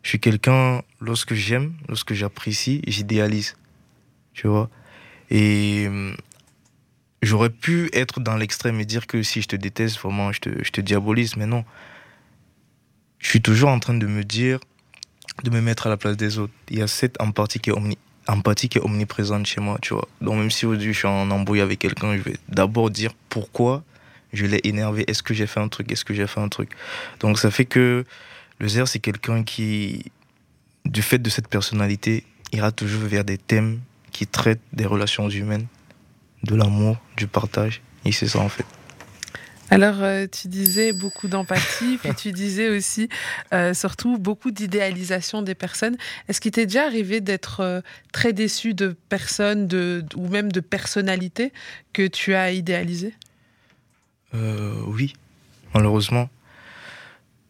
Je 0.02 0.10
suis 0.10 0.20
quelqu'un, 0.20 0.82
lorsque 1.00 1.36
j'aime, 1.36 1.74
lorsque 1.88 2.14
j'apprécie, 2.14 2.82
j'idéalise. 2.88 3.56
Tu 4.34 4.48
vois? 4.48 4.70
Et 5.30 5.88
J'aurais 7.22 7.50
pu 7.50 7.90
être 7.92 8.22
dans 8.22 8.38
l'extrême 8.38 8.80
et 8.80 8.86
dire 8.86 9.06
que 9.06 9.24
si 9.24 9.42
je 9.42 9.48
te 9.48 9.56
déteste, 9.56 10.00
vraiment, 10.00 10.32
je 10.32 10.40
te, 10.40 10.82
diabolise, 10.82 11.36
mais 11.36 11.46
non. 11.46 11.66
Je 13.18 13.28
suis 13.28 13.42
toujours 13.42 13.70
en 13.70 13.80
train 13.80 13.94
de 13.94 14.08
me 14.08 14.24
dire, 14.24 14.60
de 15.44 15.50
me 15.50 15.60
mettre 15.60 15.88
à 15.88 15.90
la 15.90 15.98
place 15.98 16.16
des 16.16 16.38
autres. 16.38 16.54
Il 16.70 16.80
y 16.80 16.82
a 16.82 16.88
cette 16.88 17.22
empathie 17.22 17.60
qui 17.60 17.72
est, 17.72 17.74
omni, 17.74 17.98
empathie 18.28 18.70
qui 18.70 18.78
est 18.78 18.82
omniprésente 18.82 19.48
chez 19.48 19.60
moi, 19.60 19.78
tu 19.82 19.94
vois. 19.94 20.08
Donc 20.22 20.36
même 20.36 20.50
si 20.50 20.66
aujourd'hui 20.66 20.94
je 20.94 21.00
suis 21.00 21.08
en 21.08 21.30
embrouille 21.30 21.60
avec 21.60 21.80
quelqu'un, 21.80 22.16
je 22.16 22.22
vais 22.22 22.38
d'abord 22.48 22.90
dire 22.90 23.12
pourquoi 23.28 23.84
je 24.34 24.46
l'ai 24.46 24.62
énervé. 24.64 25.04
Est-ce 25.08 25.24
que 25.24 25.34
j'ai 25.34 25.48
fait 25.48 25.60
un 25.60 25.68
truc? 25.68 25.92
Est-ce 25.92 26.06
que 26.06 26.14
j'ai 26.14 26.28
fait 26.28 26.40
un 26.40 26.50
truc? 26.50 26.72
Donc 27.20 27.40
ça 27.40 27.52
fait 27.52 27.66
que 27.66 28.06
le 28.60 28.68
Zer, 28.68 28.88
c'est 28.88 29.00
quelqu'un 29.00 29.44
qui, 29.44 30.12
du 30.86 31.02
fait 31.02 31.20
de 31.20 31.30
cette 31.30 31.48
personnalité, 31.48 32.26
ira 32.52 32.72
toujours 32.72 33.02
vers 33.02 33.24
des 33.24 33.38
thèmes 33.38 33.80
qui 34.12 34.28
traitent 34.28 34.62
des 34.74 34.86
relations 34.86 35.30
humaines 35.30 35.68
de 36.44 36.56
l'amour, 36.56 36.98
du 37.18 37.28
partage. 37.28 37.82
Et 38.06 38.12
c'est 38.12 38.28
ça 38.28 38.40
en 38.40 38.50
fait. 38.50 38.66
Alors, 39.72 40.02
euh, 40.02 40.26
tu 40.26 40.48
disais 40.48 40.94
beaucoup 40.94 41.28
d'empathie, 41.28 42.00
puis 42.02 42.14
tu 42.16 42.32
disais 42.32 42.70
aussi, 42.70 43.08
euh, 43.54 43.76
surtout, 43.76 44.18
beaucoup 44.18 44.50
d'idéalisation 44.50 45.44
des 45.44 45.54
personnes. 45.54 45.96
Est-ce 46.28 46.42
qu'il 46.42 46.52
t'est 46.52 46.66
déjà 46.66 46.86
arrivé 46.86 47.22
d'être 47.22 47.60
euh, 47.60 47.82
très 48.12 48.34
déçu 48.34 48.74
de 48.74 48.96
personnes 49.10 49.68
de, 49.68 50.04
ou 50.16 50.28
même 50.28 50.52
de 50.52 50.60
personnalités 50.60 51.54
que 51.94 52.08
tu 52.08 52.34
as 52.34 52.52
idéalisées? 52.52 53.14
Oui, 54.34 55.14
malheureusement. 55.74 56.30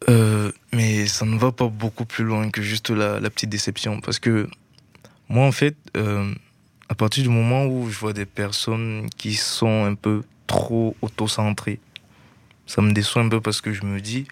mais 0.07 1.07
ça 1.07 1.25
ne 1.25 1.37
va 1.37 1.51
pas 1.51 1.67
beaucoup 1.67 2.05
plus 2.05 2.23
loin 2.23 2.49
que 2.49 2.61
juste 2.61 2.89
la, 2.89 3.29
petite 3.29 3.49
déception. 3.49 4.01
Parce 4.01 4.19
que 4.19 4.47
moi, 5.27 5.45
en 5.45 5.51
fait, 5.51 5.75
à 6.89 6.95
partir 6.95 7.23
du 7.23 7.29
moment 7.29 7.65
où 7.65 7.89
je 7.89 7.99
vois 7.99 8.13
des 8.13 8.25
personnes 8.25 9.09
qui 9.17 9.35
sont 9.35 9.85
un 9.85 9.95
peu 9.95 10.23
trop 10.47 10.95
auto-centrées, 11.01 11.79
ça 12.65 12.81
me 12.81 12.91
déçoit 12.91 13.21
un 13.21 13.29
peu 13.29 13.41
parce 13.41 13.61
que 13.61 13.73
je 13.73 13.83
me 13.83 13.99
dis, 13.99 14.25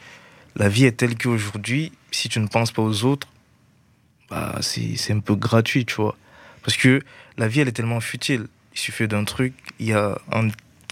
la 0.55 0.69
vie 0.69 0.85
est 0.85 0.93
telle 0.93 1.17
qu'aujourd'hui, 1.17 1.91
si 2.11 2.29
tu 2.29 2.39
ne 2.39 2.47
penses 2.47 2.71
pas 2.71 2.81
aux 2.81 3.03
autres, 3.03 3.27
bah, 4.29 4.57
c'est 4.61 5.11
un 5.11 5.19
peu 5.19 5.35
gratuit, 5.35 5.85
tu 5.85 5.95
vois. 5.95 6.17
Parce 6.63 6.77
que 6.77 7.01
la 7.37 7.47
vie, 7.47 7.61
elle 7.61 7.67
est 7.67 7.73
tellement 7.73 7.99
futile. 7.99 8.47
Il 8.73 8.79
suffit 8.79 9.07
d'un 9.07 9.23
truc, 9.23 9.53
il 9.79 9.87
y 9.87 9.93
a 9.93 10.19
un 10.31 10.49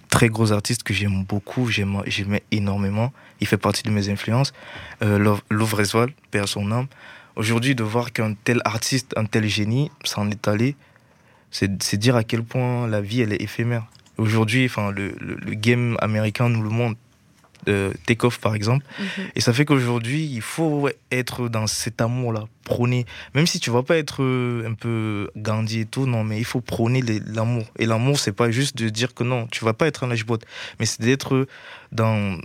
très 0.10 0.30
gros 0.30 0.51
artiste 0.51 0.84
que 0.84 0.93
j'aime 0.93 1.24
beaucoup, 1.24 1.70
j'aimais 1.70 2.43
énormément. 2.51 3.12
Il 3.41 3.47
fait 3.47 3.58
partie 3.58 3.84
de 3.84 3.89
mes 3.89 4.10
influences. 4.10 4.53
Euh, 5.03 5.38
Louvre 5.49 5.84
père 6.32 6.47
son 6.47 6.72
âme. 6.72 6.88
Aujourd'hui, 7.36 7.76
de 7.76 7.84
voir 7.84 8.14
qu'un 8.14 8.34
tel 8.34 8.62
artiste, 8.64 9.14
un 9.18 9.26
tel 9.26 9.45
génie 9.47 9.91
s'en 10.03 10.30
est 10.32 10.47
allé, 10.47 10.76
c'est 11.51 11.95
dire 11.95 12.16
à 12.16 12.24
quel 12.24 12.43
point 12.43 12.88
la 12.88 13.01
vie, 13.01 13.22
elle 13.22 13.34
est 13.34 13.41
éphémère. 13.41 13.86
Aujourd'hui, 14.18 14.70
le, 14.93 15.53
game 15.56 15.97
américain 15.99 16.47
nous 16.47 16.62
le 16.62 16.70
montre. 16.70 16.99
Euh, 17.68 17.93
Take-off, 18.06 18.39
par 18.39 18.56
exemple. 18.56 18.86
Mhm. 18.99 19.26
Et 19.36 19.41
ça 19.41 19.53
fait 19.53 19.66
qu'aujourd'hui, 19.66 20.26
il 20.26 20.41
faut 20.41 20.89
être 21.12 21.49
dans 21.49 21.68
cet 21.68 22.01
amour-là, 22.01 22.45
prôner. 22.64 23.06
Même 23.34 23.47
si 23.47 23.60
tu 23.60 23.72
vas 23.72 23.84
pas 23.84 23.97
être 23.97 24.24
euh, 24.24 24.68
un 24.68 24.74
peu 24.74 25.30
Gandhi 25.36 25.82
et 25.82 25.86
tout, 25.86 26.06
non, 26.06 26.24
mais 26.24 26.38
il 26.38 26.45
faut 26.45 26.62
prôner 26.62 27.01
l'amour. 27.26 27.66
Et 27.80 27.86
l'amour, 27.86 28.20
c'est 28.20 28.32
pas 28.34 28.51
juste 28.51 28.78
de 28.78 28.89
dire 28.89 29.14
que 29.14 29.24
non, 29.24 29.47
tu 29.47 29.66
vas 29.66 29.74
pas 29.74 29.88
être 29.88 30.03
un 30.03 30.08
lâche-bot, 30.08 30.39
mais 30.80 30.86
c'est 30.86 31.01
d'être 31.01 31.47
dans. 31.91 32.39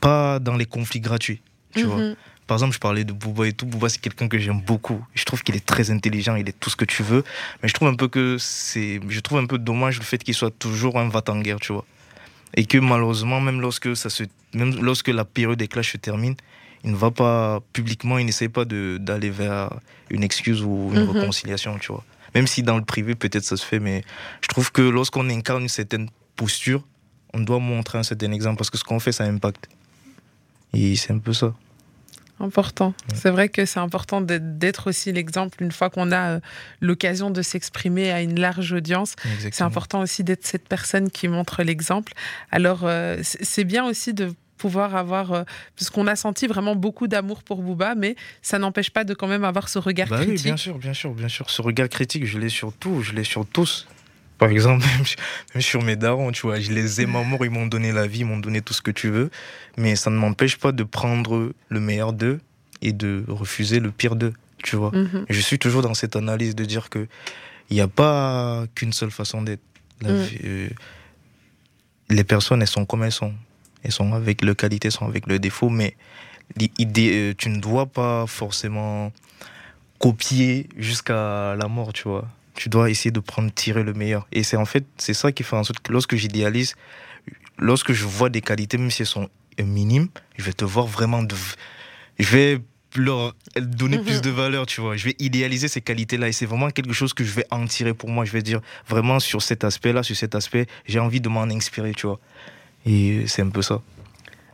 pas 0.00 0.38
dans 0.38 0.56
les 0.56 0.66
conflits 0.66 1.00
gratuits, 1.00 1.42
tu 1.74 1.84
vois. 1.84 1.98
Mhm. 1.98 2.16
Par 2.46 2.56
exemple, 2.56 2.74
je 2.74 2.78
parlais 2.78 3.04
de 3.04 3.12
Booba 3.12 3.46
et 3.46 3.52
tout. 3.52 3.64
Booba, 3.64 3.88
c'est 3.88 4.00
quelqu'un 4.00 4.28
que 4.28 4.38
j'aime 4.38 4.60
beaucoup. 4.60 5.02
Je 5.14 5.24
trouve 5.24 5.42
qu'il 5.42 5.56
est 5.56 5.64
très 5.64 5.90
intelligent, 5.90 6.36
il 6.36 6.46
est 6.48 6.58
tout 6.58 6.68
ce 6.68 6.76
que 6.76 6.84
tu 6.84 7.02
veux. 7.02 7.24
Mais 7.62 7.68
je 7.68 7.74
trouve 7.74 7.88
un 7.88 7.94
peu 7.94 8.08
que 8.08 8.36
c'est. 8.38 9.00
Je 9.08 9.20
trouve 9.20 9.38
un 9.38 9.46
peu 9.46 9.58
dommage 9.58 9.98
le 9.98 10.04
fait 10.04 10.18
qu'il 10.18 10.34
soit 10.34 10.50
toujours 10.50 10.98
un 10.98 11.08
va 11.08 11.22
tu 11.22 11.72
vois. 11.72 11.86
Et 12.56 12.66
que 12.66 12.78
malheureusement, 12.78 13.40
même 13.40 13.60
lorsque, 13.60 13.96
ça 13.96 14.10
se... 14.10 14.24
même 14.54 14.74
lorsque 14.80 15.08
la 15.08 15.24
période 15.24 15.58
des 15.58 15.68
clashs 15.68 15.92
se 15.92 15.96
termine, 15.96 16.36
il 16.84 16.92
ne 16.92 16.96
va 16.96 17.10
pas 17.10 17.60
publiquement, 17.72 18.18
il 18.18 18.26
n'essaie 18.26 18.48
pas 18.48 18.64
d'aller 18.64 19.30
vers 19.30 19.70
une 20.10 20.22
excuse 20.22 20.62
ou 20.62 20.90
une 20.92 21.04
mhm. 21.04 21.10
réconciliation, 21.10 21.78
tu 21.78 21.92
vois. 21.92 22.04
Même 22.34 22.46
si 22.46 22.62
dans 22.62 22.76
le 22.76 22.84
privé, 22.84 23.14
peut-être 23.14 23.44
ça 23.44 23.56
se 23.56 23.64
fait, 23.64 23.78
mais 23.78 24.04
je 24.42 24.48
trouve 24.48 24.70
que 24.72 24.82
lorsqu'on 24.82 25.28
incarne 25.30 25.62
une 25.62 25.68
certaine 25.68 26.08
posture, 26.36 26.82
on 27.32 27.40
doit 27.40 27.58
montrer 27.58 27.98
un 27.98 28.02
certain 28.02 28.32
exemple 28.32 28.58
parce 28.58 28.70
que 28.70 28.78
ce 28.78 28.84
qu'on 28.84 29.00
fait, 29.00 29.12
ça 29.12 29.24
impacte. 29.24 29.68
Et 30.72 30.96
c'est 30.96 31.12
un 31.12 31.18
peu 31.18 31.32
ça. 31.32 31.54
Important. 32.44 32.94
C'est 33.14 33.30
vrai 33.30 33.48
que 33.48 33.64
c'est 33.64 33.80
important 33.80 34.20
d'être 34.20 34.88
aussi 34.88 35.12
l'exemple 35.12 35.62
une 35.62 35.72
fois 35.72 35.90
qu'on 35.90 36.12
a 36.12 36.34
euh, 36.34 36.40
l'occasion 36.80 37.30
de 37.30 37.42
s'exprimer 37.42 38.10
à 38.10 38.20
une 38.20 38.38
large 38.38 38.72
audience. 38.72 39.16
C'est 39.40 39.62
important 39.62 40.00
aussi 40.00 40.24
d'être 40.24 40.46
cette 40.46 40.68
personne 40.68 41.10
qui 41.10 41.28
montre 41.28 41.62
l'exemple. 41.62 42.12
Alors, 42.50 42.80
euh, 42.84 43.18
c'est 43.22 43.64
bien 43.64 43.84
aussi 43.86 44.12
de 44.12 44.34
pouvoir 44.58 44.94
avoir, 44.96 45.32
euh, 45.32 45.42
parce 45.76 45.90
qu'on 45.90 46.06
a 46.06 46.16
senti 46.16 46.46
vraiment 46.46 46.76
beaucoup 46.76 47.06
d'amour 47.06 47.42
pour 47.42 47.62
Booba, 47.62 47.94
mais 47.94 48.16
ça 48.42 48.58
n'empêche 48.58 48.90
pas 48.90 49.04
de 49.04 49.14
quand 49.14 49.26
même 49.26 49.44
avoir 49.44 49.68
ce 49.68 49.78
regard 49.78 50.08
bah 50.08 50.16
critique. 50.16 50.36
Oui, 50.36 50.42
bien 50.42 50.56
sûr, 50.56 50.78
bien 50.78 50.94
sûr, 50.94 51.12
bien 51.12 51.28
sûr. 51.28 51.50
Ce 51.50 51.60
regard 51.62 51.88
critique, 51.88 52.24
je 52.26 52.38
l'ai 52.38 52.48
sur 52.48 52.72
tout, 52.72 53.02
je 53.02 53.12
l'ai 53.12 53.24
sur 53.24 53.46
tous. 53.46 53.86
Par 54.38 54.50
exemple, 54.50 54.84
même 55.54 55.62
sur 55.62 55.82
mes 55.82 55.96
darons, 55.96 56.32
tu 56.32 56.42
vois, 56.42 56.60
je 56.60 56.72
les 56.72 57.00
aime 57.00 57.16
amour, 57.16 57.44
ils 57.44 57.50
m'ont 57.50 57.66
donné 57.66 57.92
la 57.92 58.06
vie, 58.06 58.20
ils 58.20 58.26
m'ont 58.26 58.38
donné 58.38 58.60
tout 58.60 58.74
ce 58.74 58.82
que 58.82 58.90
tu 58.90 59.10
veux, 59.10 59.30
mais 59.76 59.96
ça 59.96 60.10
ne 60.10 60.16
m'empêche 60.16 60.56
pas 60.58 60.72
de 60.72 60.82
prendre 60.82 61.52
le 61.68 61.80
meilleur 61.80 62.12
d'eux 62.12 62.40
et 62.82 62.92
de 62.92 63.24
refuser 63.28 63.80
le 63.80 63.90
pire 63.90 64.16
d'eux, 64.16 64.34
tu 64.62 64.76
vois. 64.76 64.90
Mhm. 64.92 65.26
Je 65.28 65.40
suis 65.40 65.58
toujours 65.58 65.82
dans 65.82 65.94
cette 65.94 66.16
analyse 66.16 66.54
de 66.54 66.64
dire 66.64 66.90
que 66.90 67.06
il 67.70 67.76
n'y 67.76 67.80
a 67.80 67.88
pas 67.88 68.66
qu'une 68.74 68.92
seule 68.92 69.10
façon 69.10 69.42
d'être. 69.42 69.62
Mm. 70.02 70.08
Euh, 70.44 70.68
les 72.10 72.24
personnes, 72.24 72.60
elles 72.60 72.68
sont 72.68 72.84
comme 72.84 73.04
elles 73.04 73.12
sont. 73.12 73.32
Elles 73.82 73.92
sont 73.92 74.12
avec 74.12 74.42
le 74.42 74.54
qualité, 74.54 74.88
elles 74.88 74.92
sont 74.92 75.06
avec 75.06 75.26
le 75.26 75.38
défaut, 75.38 75.70
mais 75.70 75.96
euh, 76.60 77.34
tu 77.36 77.48
ne 77.48 77.58
dois 77.58 77.86
pas 77.86 78.26
forcément 78.26 79.12
copier 79.98 80.68
jusqu'à 80.76 81.54
la 81.54 81.68
mort, 81.68 81.92
tu 81.92 82.08
vois 82.08 82.28
tu 82.54 82.68
dois 82.68 82.90
essayer 82.90 83.10
de 83.10 83.20
prendre, 83.20 83.52
tirer 83.52 83.82
le 83.82 83.92
meilleur. 83.92 84.26
Et 84.32 84.42
c'est 84.42 84.56
en 84.56 84.64
fait, 84.64 84.84
c'est 84.96 85.14
ça 85.14 85.32
qui 85.32 85.42
fait 85.42 85.56
en 85.56 85.64
sorte 85.64 85.80
que 85.80 85.92
lorsque 85.92 86.16
j'idéalise, 86.16 86.74
lorsque 87.58 87.92
je 87.92 88.04
vois 88.04 88.30
des 88.30 88.40
qualités, 88.40 88.78
même 88.78 88.90
si 88.90 89.02
elles 89.02 89.08
sont 89.08 89.28
minimes, 89.62 90.08
je 90.36 90.44
vais 90.44 90.52
te 90.52 90.64
voir 90.64 90.86
vraiment 90.86 91.22
de. 91.22 91.34
Je 92.18 92.28
vais 92.28 92.60
leur 92.96 93.34
donner 93.56 93.98
plus 93.98 94.20
de 94.20 94.30
valeur, 94.30 94.66
tu 94.66 94.80
vois. 94.80 94.96
Je 94.96 95.06
vais 95.06 95.16
idéaliser 95.18 95.66
ces 95.68 95.80
qualités-là 95.80 96.28
et 96.28 96.32
c'est 96.32 96.46
vraiment 96.46 96.70
quelque 96.70 96.92
chose 96.92 97.12
que 97.12 97.24
je 97.24 97.32
vais 97.32 97.46
en 97.50 97.66
tirer 97.66 97.92
pour 97.92 98.08
moi. 98.08 98.24
Je 98.24 98.32
vais 98.32 98.42
dire 98.42 98.60
vraiment 98.88 99.18
sur 99.18 99.42
cet 99.42 99.64
aspect-là, 99.64 100.02
sur 100.02 100.16
cet 100.16 100.34
aspect, 100.34 100.66
j'ai 100.86 101.00
envie 101.00 101.20
de 101.20 101.28
m'en 101.28 101.42
inspirer, 101.42 101.92
tu 101.92 102.06
vois. 102.06 102.20
Et 102.86 103.24
c'est 103.26 103.42
un 103.42 103.50
peu 103.50 103.62
ça. 103.62 103.82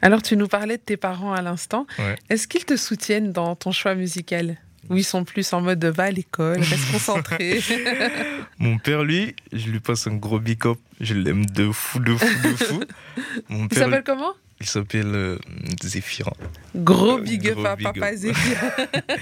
Alors, 0.03 0.23
tu 0.23 0.37
nous 0.37 0.49
parlais 0.49 0.79
de 0.79 0.83
tes 0.83 0.97
parents 0.97 1.35
à 1.35 1.43
l'instant. 1.43 1.87
Est-ce 2.31 2.49
qu'ils 2.49 2.65
te 2.65 2.77
soutiennent 2.77 3.33
dans 3.33 3.55
ton 3.57 3.73
choix 3.73 3.95
musical? 3.95 4.57
Ou 4.89 4.97
ils 4.97 5.05
sont 5.05 5.25
plus 5.25 5.53
en 5.53 5.61
mode 5.61 5.85
va 5.85 6.05
à 6.05 6.11
l'école, 6.11 6.59
reste 6.59 6.91
concentré 6.91 7.61
Mon 8.59 8.79
père, 8.79 9.05
lui, 9.05 9.35
je 9.53 9.69
lui 9.69 9.81
passe 9.81 10.07
un 10.07 10.15
gros 10.15 10.41
big 10.41 10.67
up. 10.67 10.79
Je 11.01 11.15
l'aime 11.15 11.47
de 11.47 11.71
fou, 11.71 11.99
de 11.99 12.15
fou, 12.15 12.49
de 12.49 12.57
fou. 12.57 12.81
Mon 13.49 13.67
il 13.71 13.77
s'appelle 13.77 14.03
comment? 14.05 14.33
Il 14.61 14.67
s'appelle 14.67 15.15
euh, 15.15 15.39
Zéphirin. 15.83 16.33
Gros 16.75 17.19
big 17.19 17.49
up 17.49 17.65
à 17.65 17.77
papa 17.77 18.15
Zéphirin. 18.15 18.71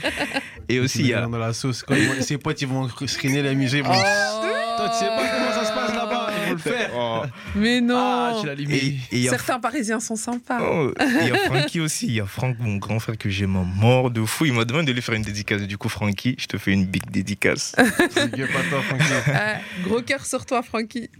Et 0.69 0.81
aussi, 0.81 1.01
il 1.01 1.07
y 1.07 1.15
a. 1.15 1.23
Dans 1.23 1.39
la 1.39 1.53
sauce. 1.53 1.85
Quand 1.85 1.95
ses 2.21 2.39
potes, 2.39 2.61
ils 2.61 2.69
vont 2.69 2.89
screener 3.07 3.43
la 3.43 3.55
musique. 3.55 3.85
Oh. 3.89 3.93
Toi, 3.93 4.89
tu 4.91 4.99
sais 4.99 5.07
pas 5.07 5.29
comment 5.29 5.53
ça 5.53 5.65
se 5.65 5.73
passe 5.73 5.95
là-bas? 5.95 6.18
Le 6.51 6.59
faire. 6.59 6.91
Oh. 6.95 7.23
Mais 7.55 7.81
non. 7.81 7.97
Ah, 7.99 8.43
Certains 9.29 9.59
Parisiens 9.61 10.01
sont 10.01 10.17
sympas. 10.17 10.61
Oh, 10.63 10.93
il 11.01 11.29
y 11.29 11.31
a 11.31 11.37
Francky 11.47 11.81
aussi. 11.81 12.07
Il 12.07 12.15
y 12.15 12.21
a 12.21 12.27
Franck, 12.27 12.57
mon 12.61 12.77
grand 12.77 12.99
frère 12.99 13.19
que 13.19 13.29
j'aime 13.29 13.63
mort 13.77 14.11
de 14.11 14.25
fou. 14.25 14.47
Il 14.47 14.53
m'a 14.53 14.65
demandé 14.65 14.87
de 14.87 14.93
lui 14.93 15.03
faire 15.03 15.15
une 15.15 15.23
dédicace. 15.23 15.63
Du 15.63 15.79
coup, 15.79 15.89
Francky, 15.89 16.37
je 16.39 16.47
te 16.47 16.59
fais 16.59 16.73
une 16.73 16.87
big 16.87 17.11
dédicace. 17.11 17.75
Euh, 18.19 19.55
gros 19.85 20.01
cœur 20.03 20.25
sur 20.25 20.45
toi, 20.47 20.63
Francky. 20.63 21.11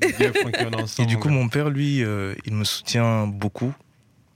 Et 0.99 1.07
du 1.07 1.19
coup, 1.19 1.29
mon 1.29 1.49
père, 1.49 1.71
lui, 1.71 2.03
euh, 2.03 2.35
il 2.45 2.55
me 2.55 2.65
soutient 2.65 3.27
beaucoup 3.27 3.75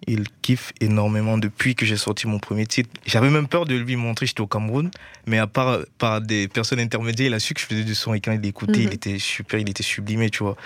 il 0.07 0.25
kiffe 0.43 0.73
énormément 0.81 1.39
depuis 1.39 1.75
que 1.75 1.87
j'ai 1.87 1.97
sorti 1.97 2.27
mon 2.27 2.39
premier 2.39 2.67
titre. 2.67 2.91
J'avais 3.07 3.31
même 3.31 3.49
peur 3.49 3.65
de 3.65 3.75
lui 3.75 3.97
montrer, 3.97 4.27
j'étais 4.27 4.41
au 4.41 4.47
Cameroun, 4.47 4.91
mais 5.27 5.39
à 5.39 5.47
part 5.47 5.79
par 5.99 6.21
des 6.21 6.49
personnes 6.49 6.81
intermédiaires, 6.81 7.29
il 7.29 7.35
a 7.35 7.39
su 7.39 7.55
que 7.55 7.61
je 7.61 7.67
faisais 7.67 7.85
du 7.85 7.95
son 7.95 8.15
et 8.15 8.21
quand 8.21 8.33
il 8.33 8.41
l'écoutait, 8.41 8.81
il 8.81 8.87
mhm. 8.89 8.93
était 8.93 9.19
super, 9.19 9.61
il 9.61 9.69
était 9.69 9.83
sublimé, 9.83 10.31
tu 10.31 10.43
vois. 10.43 10.57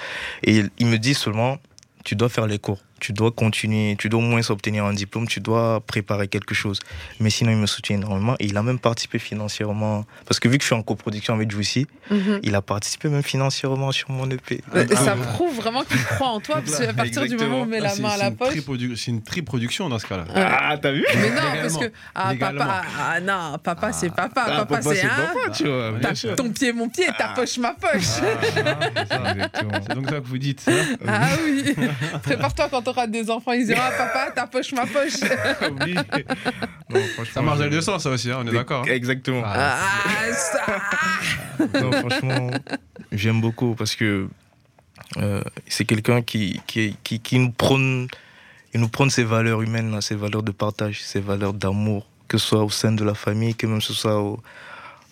Et 0.43 0.63
il 0.79 0.87
me 0.87 0.99
dit 0.99 1.15
seulement, 1.15 1.59
tu 2.05 2.17
dois 2.17 2.29
faire 2.29 2.47
les 2.47 2.59
cours 2.59 2.81
tu 3.01 3.13
dois 3.13 3.31
continuer, 3.31 3.97
tu 3.99 4.09
dois 4.09 4.21
au 4.21 4.23
moins 4.23 4.41
obtenir 4.51 4.85
un 4.85 4.93
diplôme, 4.93 5.27
tu 5.27 5.41
dois 5.41 5.81
préparer 5.81 6.29
quelque 6.29 6.55
chose. 6.55 6.81
Mais 7.21 7.31
sinon, 7.31 7.51
il 7.51 7.59
me 7.59 7.67
soutient 7.67 7.97
énormément 7.97 8.35
et 8.39 8.47
il 8.47 8.57
a 8.57 8.63
même 8.63 8.79
participé 8.79 9.19
financièrement. 9.19 10.05
Parce 10.27 10.41
que 10.41 10.49
vu 10.49 10.59
que 10.59 10.63
je 10.63 10.67
suis 10.67 10.75
en 10.75 10.83
coproduction 10.83 11.35
avec 11.35 11.51
Juicy, 11.51 11.87
mhm. 12.11 12.41
il 12.43 12.55
a 12.55 12.63
participé 12.63 13.09
même 13.09 13.23
financièrement 13.23 13.93
sur 13.93 14.11
mon 14.11 14.29
EP. 14.31 14.63
ça 14.95 15.17
prouve 15.17 15.57
vraiment 15.57 15.85
qu'il 15.85 16.03
croit 16.03 16.29
en 16.29 16.41
toi, 16.41 16.57
parce 16.65 16.79
qu'à 16.79 16.95
partir 16.95 17.27
du 17.27 17.37
moment 17.37 17.61
où 17.61 17.63
on 17.63 17.67
met 17.67 17.81
la 17.81 17.93
ah, 17.97 18.01
main 18.01 18.11
à 18.11 18.17
la 18.17 18.31
poche. 18.31 18.55
C'est 18.97 19.11
une 19.11 19.23
triproduction 19.23 19.89
dans 19.89 19.99
ce 19.99 20.07
cas-là. 20.07 20.25
Ah, 20.35 20.77
t'as 20.81 20.93
vu 20.93 21.05
Mais 21.17 21.31
non, 21.31 21.43
parce 21.63 21.77
que. 21.77 21.93
Ah, 22.15 22.33
papa, 22.39 22.83
ah, 22.99 23.21
non, 23.21 23.59
papa, 23.63 23.93
c'est 23.93 24.11
papa. 24.11 24.47
Ah, 24.47 24.67
papa, 24.67 24.83
c'est 24.83 25.05
un. 25.05 25.09
Papa, 25.09 25.51
tu 25.55 25.65
vois. 25.65 26.35
Ton 26.35 26.51
pied, 26.51 26.73
mon 26.73 26.89
pied, 26.89 27.07
ta 27.19 27.29
poche, 27.29 27.59
ma 27.59 27.73
poche. 27.73 28.03
c'est 28.03 29.95
donc 29.95 30.09
ça 30.09 30.21
que 30.21 30.27
vous 30.27 30.39
dites. 30.39 30.65
Ah 31.07 31.29
oui. 31.45 31.75
Prépare-toi 32.23 32.69
quand 32.71 32.86
t'auras 32.87 33.07
des 33.09 33.31
enfants, 33.31 33.53
ils 33.53 33.67
diront 33.67 33.81
ah, 33.83 33.91
papa, 33.91 34.31
ta 34.31 34.47
poche, 34.47 34.73
ma 34.73 34.87
poche. 34.87 35.15
ça 37.35 37.43
marche 37.43 37.59
dans 37.59 37.65
les 37.65 37.71
deux 37.71 37.81
sens, 37.81 38.05
ça 38.05 38.11
aussi, 38.11 38.31
hein, 38.31 38.39
on 38.43 38.47
est 38.47 38.53
d'accord. 38.53 38.83
Hein. 38.83 38.93
Exactement. 38.93 39.43
Ah, 39.45 39.81
ça. 40.33 40.65
non, 41.81 41.91
franchement, 41.91 42.51
j'aime 43.11 43.41
beaucoup 43.41 43.75
parce 43.75 43.97
que 43.97 44.29
euh, 45.17 45.43
c'est 45.67 45.85
quelqu'un 45.85 46.23
qui, 46.23 46.61
qui, 46.69 46.97
qui, 47.03 47.19
qui, 47.19 47.41
nous 47.41 47.51
prône, 47.51 48.07
il 48.73 48.81
nous 48.81 48.89
prône 48.89 49.11
ses 49.11 49.25
valeurs 49.25 49.63
humaines, 49.63 50.01
ses 50.01 50.15
valeurs 50.15 50.45
de 50.45 50.53
partage, 50.53 51.03
ses 51.03 51.21
valeurs 51.21 51.55
d'amour, 51.55 52.07
que 52.29 52.39
ce 52.39 52.47
soit 52.47 52.63
au 52.63 52.71
sein 52.71 52.93
de 52.93 53.03
la 53.03 53.15
famille, 53.15 53.57
que 53.57 53.67
même 53.67 53.81
ce 53.81 53.95
soit 53.95 54.21
aux, 54.21 54.41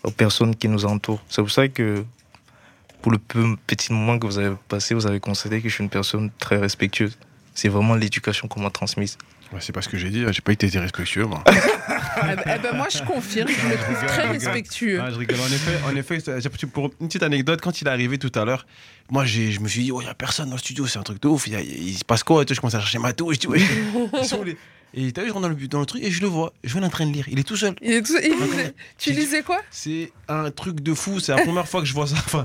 aux 0.04 0.12
personnes 0.12 0.54
qui 0.54 0.68
nous 0.68 0.84
entourent. 0.84 1.24
C'est 1.28 1.42
pour 1.42 1.50
ça 1.50 1.66
que 1.66 2.04
pour 3.02 3.10
le 3.10 3.18
petit 3.66 3.92
moment 3.92 4.16
que 4.18 4.26
vous 4.26 4.38
avez 4.38 4.54
passé, 4.68 4.94
vous 4.94 5.08
avez 5.08 5.18
constaté 5.18 5.60
que 5.60 5.68
je 5.68 5.74
suis 5.74 5.82
une 5.82 5.90
personne 5.90 6.30
très 6.38 6.56
respectueuse. 6.56 7.18
C'est 7.54 7.68
vraiment 7.68 7.94
l'éducation 7.94 8.48
qu'on 8.48 8.60
m'a 8.60 8.70
transmise. 8.70 9.16
c'est 9.60 9.72
pas 9.72 9.82
ce 9.82 9.88
que 9.88 9.96
j'ai 9.96 10.10
dit, 10.10 10.24
j'ai 10.30 10.40
pas 10.40 10.52
été 10.52 10.66
respectueux, 10.78 11.26
moi. 11.26 11.42
Eh 12.16 12.36
ben, 12.36 12.42
eh 12.46 12.58
ben, 12.60 12.76
moi, 12.76 12.86
je 12.90 13.02
confirme, 13.02 13.48
je 13.48 13.68
le 13.68 13.76
trouve 13.76 14.06
très 14.06 14.28
respectueux. 14.28 15.00
Ah, 15.02 15.10
je 15.10 15.16
rigole. 15.16 15.36
En 15.40 15.46
effet, 15.46 15.80
en 15.84 15.96
effet, 15.96 16.66
pour 16.72 16.90
une 17.00 17.08
petite 17.08 17.24
anecdote, 17.24 17.60
quand 17.60 17.80
il 17.80 17.88
est 17.88 17.90
arrivé 17.90 18.18
tout 18.18 18.30
à 18.36 18.44
l'heure, 18.44 18.66
moi, 19.10 19.24
je 19.24 19.58
me 19.58 19.68
suis 19.68 19.82
dit, 19.82 19.92
oh, 19.92 20.00
il 20.00 20.04
n'y 20.04 20.10
a 20.10 20.14
personne 20.14 20.46
dans 20.46 20.54
le 20.54 20.60
studio, 20.60 20.86
c'est 20.86 20.98
un 20.98 21.02
truc 21.02 21.20
de 21.20 21.28
ouf. 21.28 21.48
Il, 21.48 21.98
se 21.98 22.04
passe 22.04 22.22
quoi 22.22 22.44
Je 22.48 22.58
commence 22.58 22.74
à 22.74 22.80
chercher 22.80 22.98
ma 22.98 23.12
touche. 23.12 23.36
Je 23.42 23.48
dis, 23.48 24.56
Et 24.96 25.10
t'as 25.12 25.22
vu, 25.22 25.28
je 25.28 25.32
rentre 25.32 25.48
dans 25.48 25.54
le, 25.54 25.68
dans 25.68 25.80
le 25.80 25.86
truc 25.86 26.02
et 26.04 26.10
je 26.10 26.20
le 26.20 26.28
vois. 26.28 26.52
Je 26.62 26.78
est 26.78 26.84
en 26.84 26.88
train 26.88 27.06
de 27.06 27.12
lire. 27.12 27.26
Il 27.28 27.38
est 27.38 27.42
tout 27.42 27.56
seul. 27.56 27.74
Il 27.82 27.92
est 27.92 28.02
tout- 28.02 28.12
il 28.22 28.30
lisait- 28.32 28.74
Tu 28.96 29.10
lisais 29.12 29.42
quoi? 29.42 29.60
C'est 29.70 30.12
un 30.28 30.50
truc 30.52 30.80
de 30.80 30.94
fou. 30.94 31.18
C'est 31.20 31.34
la 31.34 31.42
première 31.42 31.66
fois 31.66 31.80
que 31.80 31.86
je 31.86 31.92
vois 31.92 32.06
ça. 32.06 32.14
Enfin, 32.16 32.44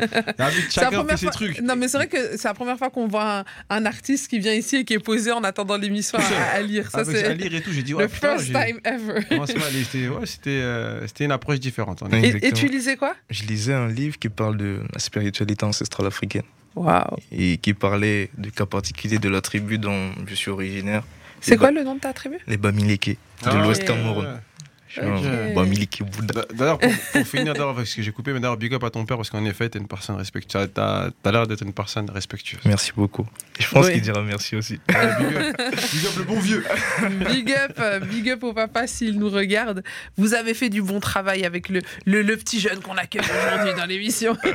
chacun 0.71 1.05
fait 1.05 1.17
ses 1.17 1.25
fois- 1.25 1.31
trucs. 1.31 1.61
Non, 1.61 1.75
mais 1.75 1.87
c'est 1.87 1.97
vrai 1.97 2.07
que 2.07 2.37
c'est 2.37 2.47
la 2.47 2.53
première 2.53 2.77
fois 2.77 2.89
qu'on 2.89 3.07
voit 3.07 3.39
un, 3.39 3.45
un 3.69 3.85
artiste 3.85 4.27
qui 4.29 4.39
vient 4.39 4.53
ici 4.53 4.77
et 4.77 4.83
qui 4.85 4.93
est 4.93 4.99
posé 4.99 5.31
en 5.31 5.43
attendant 5.43 5.77
l'émission 5.77 6.17
à, 6.17 6.55
à 6.57 6.61
lire. 6.61 6.89
Ça, 6.89 6.99
à 6.99 7.05
c'est 7.05 7.35
lire 7.35 7.53
et 7.53 7.61
tout, 7.61 7.71
j'ai 7.71 7.83
dit, 7.83 7.93
ouais, 7.93 8.07
putain, 8.07 8.37
first 8.37 8.51
time 8.51 8.79
ever. 8.83 9.21
C'était 9.47 10.07
ouais, 10.07 10.25
c'était, 10.25 10.49
euh, 10.61 11.05
une 11.19 11.31
approche 11.31 11.59
différente. 11.59 12.01
Et, 12.13 12.47
et 12.47 12.51
tu 12.51 12.67
lisais 12.67 12.95
quoi? 12.97 13.15
Je 13.29 13.43
lisais 13.43 13.73
un 13.73 13.87
livre 13.87 14.17
qui 14.17 14.29
parle 14.29 14.57
de 14.57 14.79
la 14.93 14.99
spiritualité 14.99 15.65
ancestrale 15.65 16.07
africaine 16.07 16.43
Waouh. 16.75 17.03
et 17.31 17.57
qui 17.57 17.73
parlait 17.73 18.29
du 18.37 18.51
cas 18.51 18.65
particulier 18.65 19.17
de 19.19 19.29
la 19.29 19.41
tribu 19.41 19.77
dont 19.77 20.11
je 20.27 20.35
suis 20.35 20.49
originaire, 20.51 21.03
C'est 21.41 21.57
quoi 21.57 21.71
le 21.71 21.83
nom 21.83 21.95
de 21.95 21.99
ta 21.99 22.13
tribu? 22.13 22.37
Les 22.47 22.57
Bamileke 22.57 23.09
de 23.09 23.15
Ah, 23.45 23.53
l'Ouest. 23.63 23.85
Cameroun. 23.85 24.39
Je 24.87 25.01
suis 25.01 25.01
un 25.07 25.15
Ok. 25.49 25.53
Bamileke 25.53 26.01
Bouddha. 26.03 26.33
D'a- 26.33 26.45
D'ailleurs, 26.51 26.79
pour, 26.79 26.89
pour 27.13 27.27
finir, 27.27 27.53
d'ailleurs, 27.53 27.75
parce 27.75 27.93
que 27.93 28.01
j'ai 28.01 28.11
coupé, 28.11 28.33
mais 28.33 28.39
d'ailleurs, 28.39 28.57
big 28.57 28.73
up 28.73 28.83
à 28.83 28.89
ton 28.89 29.05
père, 29.05 29.17
parce 29.17 29.29
qu'en 29.29 29.45
effet, 29.45 29.69
t'es 29.69 29.77
une 29.77 29.87
personne 29.87 30.15
respectueuse. 30.15 30.67
T'as 30.73 31.09
t'as 31.21 31.31
l'air 31.31 31.45
d'être 31.45 31.61
une 31.61 31.73
personne 31.73 32.09
respectueuse. 32.09 32.59
Merci 32.65 32.91
beaucoup. 32.95 33.27
Et 33.59 33.63
je 33.63 33.69
pense 33.69 33.85
Oui. 33.85 33.93
qu'il 33.93 34.01
dira 34.01 34.23
merci 34.23 34.55
aussi. 34.55 34.79
Ouais, 34.89 35.15
big, 35.19 35.37
up. 35.37 35.57
Big 35.93 36.05
up 36.07 36.13
le 36.17 36.23
bon 36.23 36.39
vieux. 36.39 36.65
Big 37.29 37.51
up, 37.51 37.73
euh, 37.79 37.99
big 37.99 38.29
up 38.31 38.43
au 38.43 38.51
papa 38.53 38.87
s'il 38.87 39.19
nous 39.19 39.29
regarde. 39.29 39.83
Vous 40.17 40.33
avez 40.33 40.55
fait 40.55 40.69
du 40.69 40.81
bon 40.81 40.99
travail 40.99 41.45
avec 41.45 41.69
le, 41.69 41.81
le, 42.07 42.23
le 42.23 42.35
petit 42.37 42.59
jeune 42.59 42.79
qu'on 42.79 42.97
accueille 42.97 43.21
aujourd'hui 43.21 43.75
dans 43.79 43.85
l'émission. 43.85 44.35
Où 44.43 44.47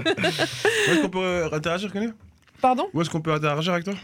est-ce 0.91 1.01
qu'on 1.03 1.11
peut 1.11 1.19
euh, 1.23 1.49
interagir, 1.53 1.93
Connu 1.93 2.11
Pardon? 2.61 2.89
Où 2.93 3.01
est-ce 3.03 3.11
qu'on 3.11 3.21
peut 3.21 3.33
interagir 3.33 3.73
avec 3.73 3.85
toi? 3.85 3.95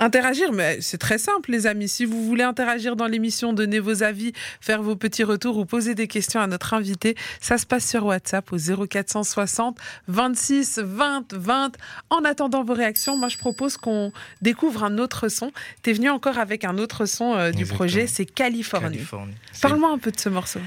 Interagir, 0.00 0.50
mais 0.50 0.80
c'est 0.80 0.96
très 0.96 1.18
simple, 1.18 1.50
les 1.50 1.66
amis. 1.66 1.86
Si 1.86 2.06
vous 2.06 2.24
voulez 2.24 2.42
interagir 2.42 2.96
dans 2.96 3.06
l'émission, 3.06 3.52
donner 3.52 3.80
vos 3.80 4.02
avis, 4.02 4.32
faire 4.62 4.82
vos 4.82 4.96
petits 4.96 5.24
retours 5.24 5.58
ou 5.58 5.66
poser 5.66 5.94
des 5.94 6.08
questions 6.08 6.40
à 6.40 6.46
notre 6.46 6.72
invité, 6.72 7.16
ça 7.38 7.58
se 7.58 7.66
passe 7.66 7.86
sur 7.86 8.06
WhatsApp 8.06 8.50
au 8.50 8.56
0460 8.56 9.78
26 10.08 10.80
20 10.82 11.34
20. 11.34 11.76
En 12.08 12.24
attendant 12.24 12.64
vos 12.64 12.72
réactions, 12.72 13.18
moi 13.18 13.28
je 13.28 13.36
propose 13.36 13.76
qu'on 13.76 14.10
découvre 14.40 14.84
un 14.84 14.96
autre 14.96 15.28
son. 15.28 15.52
T'es 15.82 15.92
venu 15.92 16.08
encore 16.08 16.38
avec 16.38 16.64
un 16.64 16.78
autre 16.78 17.04
son 17.04 17.34
euh, 17.34 17.50
du 17.50 17.58
Exactement. 17.58 17.76
projet, 17.76 18.06
c'est 18.06 18.24
Californie. 18.24 18.96
Californie. 18.96 19.34
Parle-moi 19.60 19.90
un 19.92 19.98
peu 19.98 20.10
de 20.10 20.18
ce 20.18 20.30
morceau. 20.30 20.60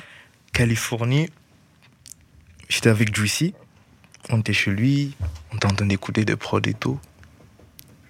Californie. 0.52 1.32
J'étais 2.70 2.90
avec 2.90 3.16
Juicy. 3.16 3.56
On 4.30 4.42
était 4.42 4.54
chez 4.54 4.70
lui. 4.70 5.16
On 5.52 5.56
était 5.56 5.66
en 5.66 5.74
train 5.74 5.88
d'écouter 5.88 6.24
des 6.24 6.36
prods 6.36 6.60
et 6.66 6.76
tout. 6.76 7.00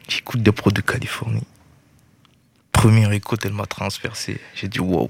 J'écoute 0.08 0.43
des 0.43 0.51
prods 0.51 0.72
de 0.72 0.82
Californie. 0.82 1.47
Première 2.72 3.12
écoute, 3.14 3.45
elle 3.45 3.54
m'a 3.54 3.66
transpercé. 3.66 4.39
J'ai 4.54 4.68
dit 4.68 4.80
wow. 4.80 5.10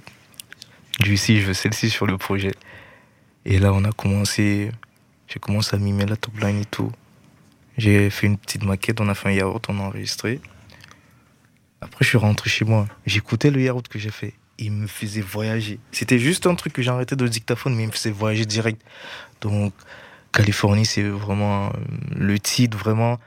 Juicy, 0.99 1.41
je 1.41 1.47
veux 1.47 1.53
celle-ci 1.53 1.89
sur 1.89 2.05
le 2.05 2.17
projet. 2.17 2.53
Et 3.45 3.57
là, 3.59 3.73
on 3.73 3.83
a 3.83 3.91
commencé. 3.91 4.71
J'ai 5.27 5.39
commencé 5.39 5.75
à 5.75 5.79
mimer 5.79 6.05
la 6.05 6.15
top 6.15 6.37
line 6.39 6.61
et 6.61 6.65
tout. 6.65 6.91
J'ai 7.77 8.09
fait 8.11 8.27
une 8.27 8.37
petite 8.37 8.63
maquette, 8.63 9.01
on 9.01 9.09
a 9.09 9.15
fait 9.15 9.29
un 9.29 9.31
yaourt, 9.31 9.65
on 9.69 9.79
a 9.79 9.83
enregistré. 9.83 10.39
Après, 11.81 12.05
je 12.05 12.09
suis 12.09 12.17
rentré 12.17 12.49
chez 12.49 12.65
moi. 12.65 12.87
J'écoutais 13.05 13.49
le 13.49 13.61
yaourt 13.61 13.87
que 13.87 13.97
j'ai 13.97 14.11
fait. 14.11 14.33
Il 14.59 14.71
me 14.71 14.87
faisait 14.87 15.21
voyager. 15.21 15.79
C'était 15.91 16.19
juste 16.19 16.45
un 16.45 16.53
truc 16.53 16.73
que 16.73 16.87
arrêté 16.87 17.15
de 17.15 17.27
dictaphone, 17.27 17.75
mais 17.75 17.83
il 17.83 17.87
me 17.87 17.91
faisait 17.91 18.11
voyager 18.11 18.45
direct. 18.45 18.81
Donc, 19.41 19.73
Californie, 20.31 20.85
c'est 20.85 21.03
vraiment 21.03 21.67
euh, 21.67 21.71
le 22.15 22.39
titre, 22.39 22.77
vraiment. 22.77 23.19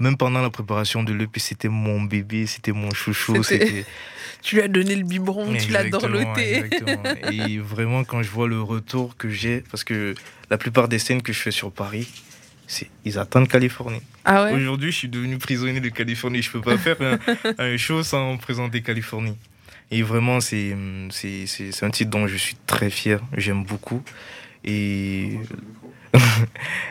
Même 0.00 0.16
pendant 0.16 0.42
la 0.42 0.50
préparation 0.50 1.02
de 1.04 1.12
l'EP, 1.12 1.38
c'était 1.40 1.68
mon 1.68 2.02
bébé, 2.02 2.46
c'était 2.46 2.72
mon 2.72 2.92
chouchou. 2.92 3.42
C'était- 3.44 3.66
C'était 3.66 3.84
Tu 4.42 4.56
lui 4.56 4.62
as 4.62 4.68
donné 4.68 4.94
le 4.94 5.04
biberon, 5.04 5.54
tu 5.56 5.70
l'as 5.70 5.88
dorloté. 5.88 6.56
exactement. 6.56 7.02
Et 7.32 7.58
vraiment, 7.72 8.04
quand 8.04 8.22
je 8.22 8.28
vois 8.28 8.46
le 8.48 8.60
retour 8.60 9.16
que 9.16 9.30
j'ai, 9.30 9.62
parce 9.70 9.84
que 9.84 10.14
la 10.50 10.58
plupart 10.58 10.88
des 10.88 10.98
scènes 10.98 11.22
que 11.22 11.32
je 11.32 11.38
fais 11.38 11.50
sur 11.50 11.72
Paris, 11.72 12.06
c'est 12.66 12.90
ils 13.06 13.18
attendent 13.18 13.48
Californie. 13.48 14.02
Ah 14.26 14.44
ouais? 14.44 14.52
Aujourd'hui, 14.52 14.90
je 14.92 14.96
suis 14.98 15.08
devenu 15.08 15.38
prisonnier 15.38 15.80
de 15.80 15.88
Californie. 15.88 16.42
Je 16.42 16.50
peux 16.50 16.60
pas 16.60 16.76
faire 16.76 16.96
un, 17.00 17.18
un 17.58 17.76
show 17.78 18.02
sans 18.02 18.36
présenter 18.36 18.82
Californie. 18.82 19.36
Et 19.90 20.02
vraiment, 20.02 20.40
c'est 20.40 20.76
c'est- 21.10 21.46
c'est- 21.46 21.72
c'est 21.72 21.86
un 21.86 21.90
titre 21.90 22.10
dont 22.10 22.26
je 22.26 22.36
suis 22.36 22.56
très 22.66 22.90
fier. 22.90 23.20
J'aime 23.38 23.64
beaucoup. 23.64 24.02
Et, 24.64 25.38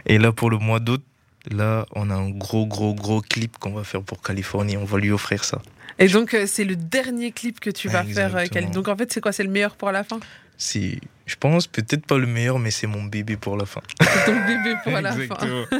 et 0.05 0.17
là, 0.17 0.31
pour 0.31 0.49
le 0.49 0.57
mois 0.57 0.79
d'août, 0.79 1.03
là, 1.51 1.85
on 1.93 2.09
a 2.09 2.15
un 2.15 2.29
gros, 2.29 2.65
gros, 2.65 2.93
gros 2.93 3.21
clip 3.21 3.57
qu'on 3.57 3.73
va 3.73 3.83
faire 3.83 4.01
pour 4.01 4.21
Californie. 4.21 4.77
On 4.77 4.85
va 4.85 4.99
lui 4.99 5.11
offrir 5.11 5.43
ça. 5.43 5.61
Et 5.99 6.07
donc, 6.07 6.33
euh, 6.33 6.45
c'est 6.47 6.63
le 6.63 6.75
dernier 6.75 7.31
clip 7.31 7.59
que 7.59 7.69
tu 7.69 7.87
vas 7.87 8.03
faire, 8.03 8.35
euh. 8.35 8.45
Cali. 8.45 8.71
Donc, 8.71 8.87
en 8.87 8.95
fait, 8.95 9.11
c'est 9.11 9.21
quoi? 9.21 9.31
C'est 9.31 9.43
le 9.43 9.49
meilleur 9.49 9.75
pour 9.75 9.91
la 9.91 10.03
fin? 10.03 10.19
C'est, 10.57 10.99
je 11.25 11.35
pense, 11.35 11.67
peut-être 11.67 12.05
pas 12.05 12.17
le 12.17 12.27
meilleur, 12.27 12.59
mais 12.59 12.71
c'est 12.71 12.87
mon 12.87 13.03
bébé 13.03 13.37
pour 13.37 13.57
la 13.57 13.65
fin. 13.65 13.81
C'est 14.01 14.25
ton 14.25 14.35
bébé 14.45 14.75
pour 14.83 14.93
la 14.93 15.11
fin. 15.11 15.19
Exactement. 15.19 15.65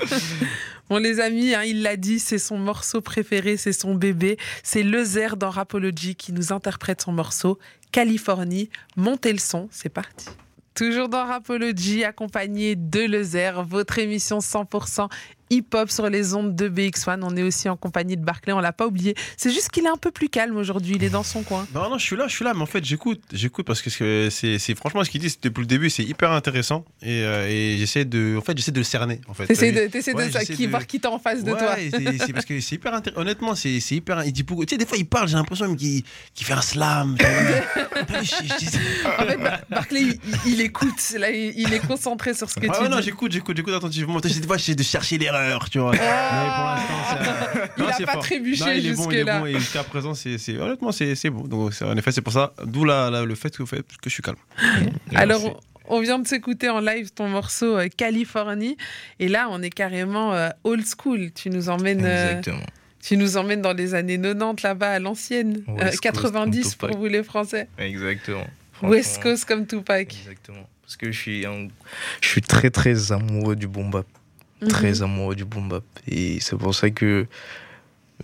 Bon, 0.90 0.98
les 0.98 1.22
amis, 1.22 1.56
hein, 1.56 1.64
il 1.64 1.82
l'a 1.82 1.96
dit, 1.96 2.20
c'est 2.20 2.38
son 2.38 2.58
morceau 2.58 3.00
préféré, 3.00 3.56
c'est 3.56 3.72
son 3.72 3.96
bébé. 3.96 4.38
C'est 4.64 4.84
Lezer 4.84 5.38
dans 5.38 5.50
Rapology 5.50 6.14
qui 6.16 6.34
nous 6.34 6.52
interprète 6.52 7.02
son 7.02 7.14
morceau 7.14 7.58
Californie. 7.92 8.70
Montez 8.98 9.32
le 9.32 9.40
son, 9.40 9.70
c'est 9.72 9.90
parti. 9.90 10.28
Toujours 10.76 11.08
dans 11.08 11.26
Rapology, 11.26 12.04
accompagné 12.04 12.76
de 12.76 13.00
Lezer, 13.00 13.64
votre 13.64 13.98
émission 13.98 14.40
100% 14.40 15.08
hip-hop 15.56 15.90
sur 15.92 16.10
les 16.10 16.34
ondes 16.34 16.56
de 16.56 16.70
BX1. 16.70 17.20
On 17.24 17.36
est 17.38 17.44
aussi 17.44 17.70
en 17.70 17.78
compagnie 17.78 18.18
de 18.18 18.24
Barclay, 18.24 18.54
on 18.54 18.60
l'a 18.60 18.74
pas 18.74 18.88
oublié. 18.88 19.16
C'est 19.38 19.52
juste 19.52 19.70
qu'il 19.70 19.86
est 19.86 19.90
un 19.90 19.98
peu 19.98 20.12
plus 20.12 20.30
calme 20.30 20.58
aujourd'hui, 20.58 20.96
il 20.96 21.04
est 21.04 21.10
dans 21.10 21.24
son 21.24 21.44
coin. 21.44 21.68
Non, 21.74 21.90
non, 21.90 21.98
je 21.98 22.04
suis 22.06 22.16
là, 22.16 22.28
je 22.28 22.36
suis 22.36 22.46
là, 22.46 22.54
mais 22.56 22.62
en 22.62 22.66
fait, 22.66 22.84
j'écoute, 22.84 23.22
j'écoute 23.32 23.66
parce 23.66 23.82
que 23.82 23.90
c'est, 24.30 24.76
franchement 24.76 25.04
ce 25.04 25.10
qu'il 25.10 25.22
dit 25.22 25.36
depuis 25.42 25.62
le 25.62 25.68
début, 25.68 25.90
c'est 25.90 26.04
hyper 26.04 26.32
intéressant 26.32 26.86
et, 27.02 27.24
euh, 27.24 27.48
et 27.48 27.78
j'essaie 27.78 28.06
de, 28.06 28.36
en 28.38 28.42
fait, 28.42 28.58
j'essaie 28.58 28.72
de 28.72 28.80
le 28.80 28.84
cerner, 28.84 29.22
en 29.28 29.34
fait. 29.34 29.48
T'essaies 29.48 29.72
de, 29.72 29.88
t'essaies 29.88 30.14
Ouais, 30.14 30.28
de 30.28 30.32
ça, 30.32 30.44
qui, 30.46 30.66
de- 30.66 30.70
voir 30.70 30.86
qui 30.88 31.00
face 31.24 31.44
de 31.44 31.52
Ouais, 31.52 31.58
toi. 31.60 31.76
c'est, 31.78 32.18
c'est 32.26 32.34
parce 32.34 32.46
que 32.46 32.60
c'est 32.60 32.76
hyper 32.76 32.94
intéressant. 32.94 33.22
Honnêtement, 33.22 33.56
c'est, 33.56 33.80
hyper. 33.92 34.24
Il 34.26 34.32
dit 34.32 34.44
beaucoup. 34.44 34.66
Tu 34.66 34.74
sais, 34.76 34.78
des 34.78 34.86
fois, 34.86 34.98
il 34.98 35.06
parle, 35.06 35.28
j'ai 35.28 35.36
l'impression 35.36 35.76
qu'il, 35.76 36.04
fait 36.36 36.54
un 36.54 36.62
slam. 36.62 37.16
En 38.04 39.26
fait, 39.26 39.38
Bar- 39.38 39.60
Barclay, 39.70 40.02
il, 40.02 40.20
il 40.54 40.62
écoute, 40.62 41.14
là, 41.18 41.30
il, 41.32 41.54
il 41.58 41.74
est 41.74 41.86
concentré 41.86 42.34
sur 42.34 42.50
ce 42.50 42.56
que 42.56 42.68
Ah 42.70 42.74
tu 42.78 42.84
ouais, 42.84 42.90
non, 42.90 42.98
dis. 42.98 43.04
j'écoute, 43.04 43.32
j'écoute, 43.32 43.56
j'écoute 43.58 43.74
attentivement. 43.74 44.20
Des 44.20 44.30
fois, 44.48 44.58
j'essaie 44.58 44.76
de 44.76 44.84
chercher 44.84 45.18
l'erreur, 45.18 45.42
tu 45.70 45.80
vois. 45.80 45.92
Mais 45.92 45.98
pour 45.98 46.06
l'instant, 46.66 46.94
c'est- 47.10 47.70
Il 47.78 47.84
Non, 47.84 47.90
a 47.90 47.94
c'est 47.94 48.06
pas 48.06 48.12
fort. 48.14 48.24
trébuché 48.24 48.64
Non, 48.66 48.72
il 48.72 48.88
est 48.88 48.94
bon, 48.94 49.10
il 49.10 49.16
est 49.16 49.18
jusque-là. 49.20 49.40
bon, 49.40 49.46
et 49.48 49.54
jusqu'à 49.54 49.84
présent, 49.84 50.14
c'est, 50.14 50.38
c'est- 50.38 50.58
honnêtement, 50.58 50.92
c'est, 50.92 51.16
c'est 51.16 51.30
bon. 51.30 51.42
Donc, 51.48 51.74
c'est- 51.74 51.86
en 51.86 51.96
effet, 51.98 52.12
c'est 52.12 52.22
pour 52.22 52.34
ça, 52.34 52.54
d'où 52.66 52.86
la, 52.86 53.10
la- 53.10 53.26
le 53.26 53.36
fait 53.36 53.56
que, 53.56 53.64
je 54.06 54.10
suis 54.10 54.22
calme. 54.24 54.38
Alors, 55.16 55.42
Merci. 55.42 55.58
on 55.88 56.02
vient 56.02 56.20
de 56.20 56.28
s'écouter 56.28 56.70
en 56.70 56.80
live 56.80 57.12
ton 57.14 57.28
morceau 57.30 57.78
euh, 57.78 57.88
Californie. 57.96 58.78
Et 59.20 59.28
là, 59.28 59.48
on 59.50 59.62
est 59.62 59.70
carrément 59.70 60.34
euh, 60.34 60.50
old 60.64 60.84
school. 60.86 61.32
Tu 61.34 61.50
nous 61.50 61.70
emmènes. 61.70 62.06
euh, 62.06 62.30
Exactement. 62.40 62.66
tu 63.02 63.18
nous 63.18 63.38
emmènes 63.38 63.62
dans 63.62 63.74
les 63.74 63.94
années 63.96 64.18
90 64.20 64.64
là-bas 64.64 64.92
à 64.92 65.00
l'ancienne, 65.00 65.64
West 65.68 65.80
Euh, 65.82 65.86
Coast, 65.90 66.00
90 66.02 66.76
comme 66.76 66.90
pour 66.92 67.00
vous 67.00 67.08
les 67.08 67.24
Français. 67.24 67.68
Exactement. 67.78 68.46
West 68.82 69.22
Coast 69.22 69.46
comme 69.46 69.66
Tupac. 69.66 70.14
Exactement. 70.14 70.68
Parce 70.82 70.98
que 70.98 71.12
je 71.12 71.18
suis, 71.20 71.46
un- 71.46 71.68
je 72.22 72.28
suis 72.28 72.42
très 72.42 72.70
très 72.70 73.12
amoureux 73.12 73.56
du 73.56 73.68
boom 73.68 73.90
bap. 73.90 74.06
Mhm. 74.64 74.68
Très 74.70 75.02
amoureux 75.02 75.36
du 75.36 75.46
boom 75.46 75.70
bap. 75.70 75.84
Et 76.08 76.40
c'est 76.40 76.56
pour 76.58 76.74
ça 76.76 76.90
que 76.90 77.26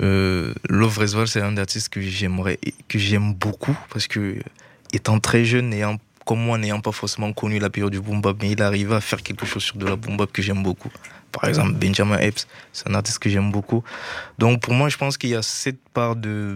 euh, 0.02 0.54
Love 0.70 0.98
Resval, 1.00 1.28
c'est 1.28 1.42
un 1.42 1.52
des 1.52 1.62
artistes 1.62 1.90
que 1.90 2.02
j'aimerais, 2.02 2.60
que 2.88 2.98
j'aime 3.00 3.34
beaucoup. 3.34 3.78
Parce 3.92 4.08
que, 4.08 4.38
étant 4.94 5.20
très 5.20 5.44
jeune, 5.46 5.74
comme 6.26 6.40
moi, 6.40 6.58
n'ayant 6.58 6.80
pas 6.80 6.92
forcément 6.92 7.34
connu 7.34 7.60
la 7.60 7.70
période 7.70 7.92
du 7.92 8.00
boom 8.00 8.22
bap, 8.22 8.38
mais 8.42 8.52
il 8.52 8.62
arrivait 8.62 8.96
à 8.96 9.02
faire 9.02 9.22
quelque 9.22 9.46
chose 9.46 9.64
sur 9.64 9.78
de 9.78 9.86
la 9.86 9.96
boom 9.96 10.16
bap 10.18 10.32
que 10.32 10.42
j'aime 10.42 10.64
beaucoup. 10.64 10.92
Par 11.32 11.46
exemple, 11.50 11.74
Benjamin 11.74 12.18
Epps, 12.18 12.48
c'est 12.74 12.90
un 12.90 12.94
artiste 12.96 13.20
que 13.20 13.30
j'aime 13.30 13.52
beaucoup. 13.52 13.84
Donc 14.40 14.62
pour 14.62 14.74
moi, 14.74 14.90
je 14.90 14.98
pense 14.98 15.18
qu'il 15.18 15.30
y 15.32 15.36
a 15.36 15.42
cette 15.44 15.80
part 15.94 16.16
de, 16.16 16.56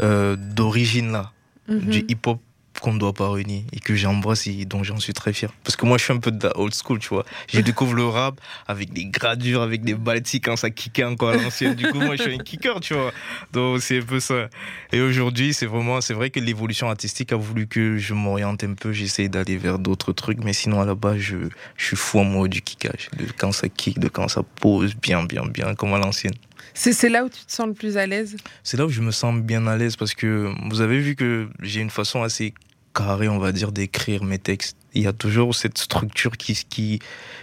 euh, 0.00 0.36
d'origine 0.36 1.12
là 1.12 1.32
Mhm. 1.68 1.80
du 1.80 1.98
hip-hop 2.08 2.40
qu'on 2.80 2.92
ne 2.92 2.98
doit 2.98 3.12
pas 3.12 3.28
renier 3.28 3.64
et 3.72 3.80
que 3.80 3.94
j'embrasse 3.94 4.46
et 4.46 4.64
dont 4.64 4.82
j'en 4.82 4.98
suis 4.98 5.12
très 5.12 5.32
fier. 5.32 5.50
Parce 5.64 5.76
que 5.76 5.86
moi, 5.86 5.98
je 5.98 6.04
suis 6.04 6.12
un 6.12 6.18
peu 6.18 6.30
de 6.30 6.46
la 6.46 6.56
old 6.58 6.74
school, 6.74 6.98
tu 6.98 7.08
vois. 7.08 7.24
Je 7.52 7.60
découvre 7.60 7.94
le 7.94 8.06
rap 8.06 8.40
avec 8.66 8.92
des 8.92 9.06
gradures, 9.06 9.62
avec 9.62 9.82
des 9.82 9.94
baltis 9.94 10.40
quand 10.42 10.56
ça 10.56 10.70
kickait 10.70 11.04
encore 11.04 11.30
à 11.30 11.36
l'ancienne. 11.36 11.74
Du 11.74 11.86
coup, 11.88 12.00
moi, 12.00 12.16
je 12.16 12.22
suis 12.22 12.34
un 12.34 12.38
kicker, 12.38 12.80
tu 12.80 12.94
vois. 12.94 13.12
Donc, 13.52 13.82
c'est 13.82 13.98
un 13.98 14.02
peu 14.02 14.20
ça. 14.20 14.48
Et 14.92 15.00
aujourd'hui, 15.00 15.54
c'est 15.54 15.66
vraiment, 15.66 16.00
c'est 16.00 16.14
vrai 16.14 16.30
que 16.30 16.40
l'évolution 16.40 16.88
artistique 16.88 17.32
a 17.32 17.36
voulu 17.36 17.66
que 17.66 17.98
je 17.98 18.14
m'oriente 18.14 18.64
un 18.64 18.74
peu. 18.74 18.92
J'essaie 18.92 19.28
d'aller 19.28 19.56
vers 19.56 19.78
d'autres 19.78 20.12
trucs, 20.12 20.42
mais 20.42 20.52
sinon, 20.52 20.80
à 20.80 20.86
la 20.86 20.94
base, 20.94 21.18
je, 21.18 21.36
je 21.76 21.84
suis 21.84 21.96
fou 21.96 22.20
amoureux 22.20 22.48
du 22.48 22.62
kickage. 22.62 23.08
De 23.16 23.26
quand 23.36 23.52
ça 23.52 23.68
kick, 23.68 23.98
de 23.98 24.08
quand 24.08 24.28
ça 24.28 24.42
pose 24.42 24.94
bien, 24.94 25.24
bien, 25.24 25.44
bien, 25.46 25.74
comme 25.74 25.94
à 25.94 25.98
l'ancienne. 25.98 26.34
C'est 26.74 27.08
là 27.08 27.24
où 27.24 27.28
tu 27.28 27.44
te 27.44 27.50
sens 27.52 27.66
le 27.66 27.74
plus 27.74 27.96
à 27.96 28.06
l'aise? 28.06 28.36
C'est 28.62 28.76
là 28.76 28.86
où 28.86 28.88
je 28.88 29.00
me 29.00 29.10
sens 29.10 29.34
bien 29.40 29.66
à 29.66 29.76
l'aise 29.76 29.96
parce 29.96 30.14
que 30.14 30.52
vous 30.70 30.80
avez 30.80 31.00
vu 31.00 31.16
que 31.16 31.48
j'ai 31.60 31.80
une 31.80 31.90
façon 31.90 32.22
assez 32.22 32.54
carré, 32.94 33.28
on 33.28 33.38
va 33.38 33.52
dire, 33.52 33.72
d'écrire 33.72 34.24
mes 34.24 34.38
textes. 34.38 34.76
Il 34.94 35.02
y 35.02 35.06
a 35.06 35.12
toujours 35.12 35.54
cette 35.54 35.78
structure 35.78 36.36
qui, 36.36 36.54
qui, 36.68 36.98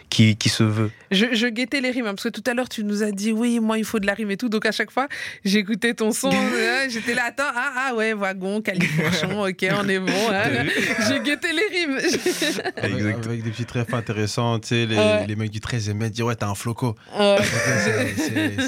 qui, 0.10 0.36
qui 0.36 0.50
se 0.50 0.64
veut. 0.64 0.92
Je, 1.12 1.26
je 1.34 1.48
guettais 1.48 1.82
les 1.82 1.92
rimes, 1.92 2.06
hein, 2.08 2.14
parce 2.16 2.24
que 2.24 2.30
tout 2.30 2.44
à 2.50 2.54
l'heure, 2.54 2.70
tu 2.70 2.84
nous 2.84 3.04
as 3.04 3.12
dit, 3.12 3.32
oui, 3.32 3.60
moi, 3.60 3.78
il 3.78 3.86
faut 3.86 4.00
de 4.00 4.06
la 4.08 4.14
rime 4.14 4.32
et 4.32 4.38
tout. 4.38 4.50
Donc, 4.50 4.66
à 4.66 4.72
chaque 4.72 4.92
fois, 4.92 5.08
j'écoutais 5.44 5.94
ton 5.94 6.12
son. 6.12 6.30
hein, 6.34 6.88
J'étais 6.90 7.14
là, 7.14 7.24
attends, 7.28 7.44
ah, 7.56 7.74
ah 7.90 7.96
ouais, 7.96 8.14
wagon, 8.14 8.62
califourchon, 8.62 9.44
ok, 9.48 9.66
on 9.82 9.90
est 9.90 10.00
bon. 10.00 10.12
hein. 10.32 10.66
J'ai 11.08 11.20
guetté 11.20 11.48
les 11.54 11.78
rimes. 11.80 11.98
Avec, 12.82 13.26
avec 13.26 13.44
des 13.44 13.50
petits 13.52 13.66
traits 13.66 13.94
intéressants, 13.94 14.60
tu 14.60 14.68
sais, 14.70 14.86
les, 14.86 14.96
Ouais. 14.96 15.26
les 15.28 15.36
mecs 15.36 15.52
du 15.52 15.60
13 15.60 15.90
aimaient 15.90 16.10
dire 16.10 16.26
ouais, 16.26 16.36
t'as 16.36 16.48
un 16.48 16.56
floco. 16.56 16.96
Ouais. 17.18 17.38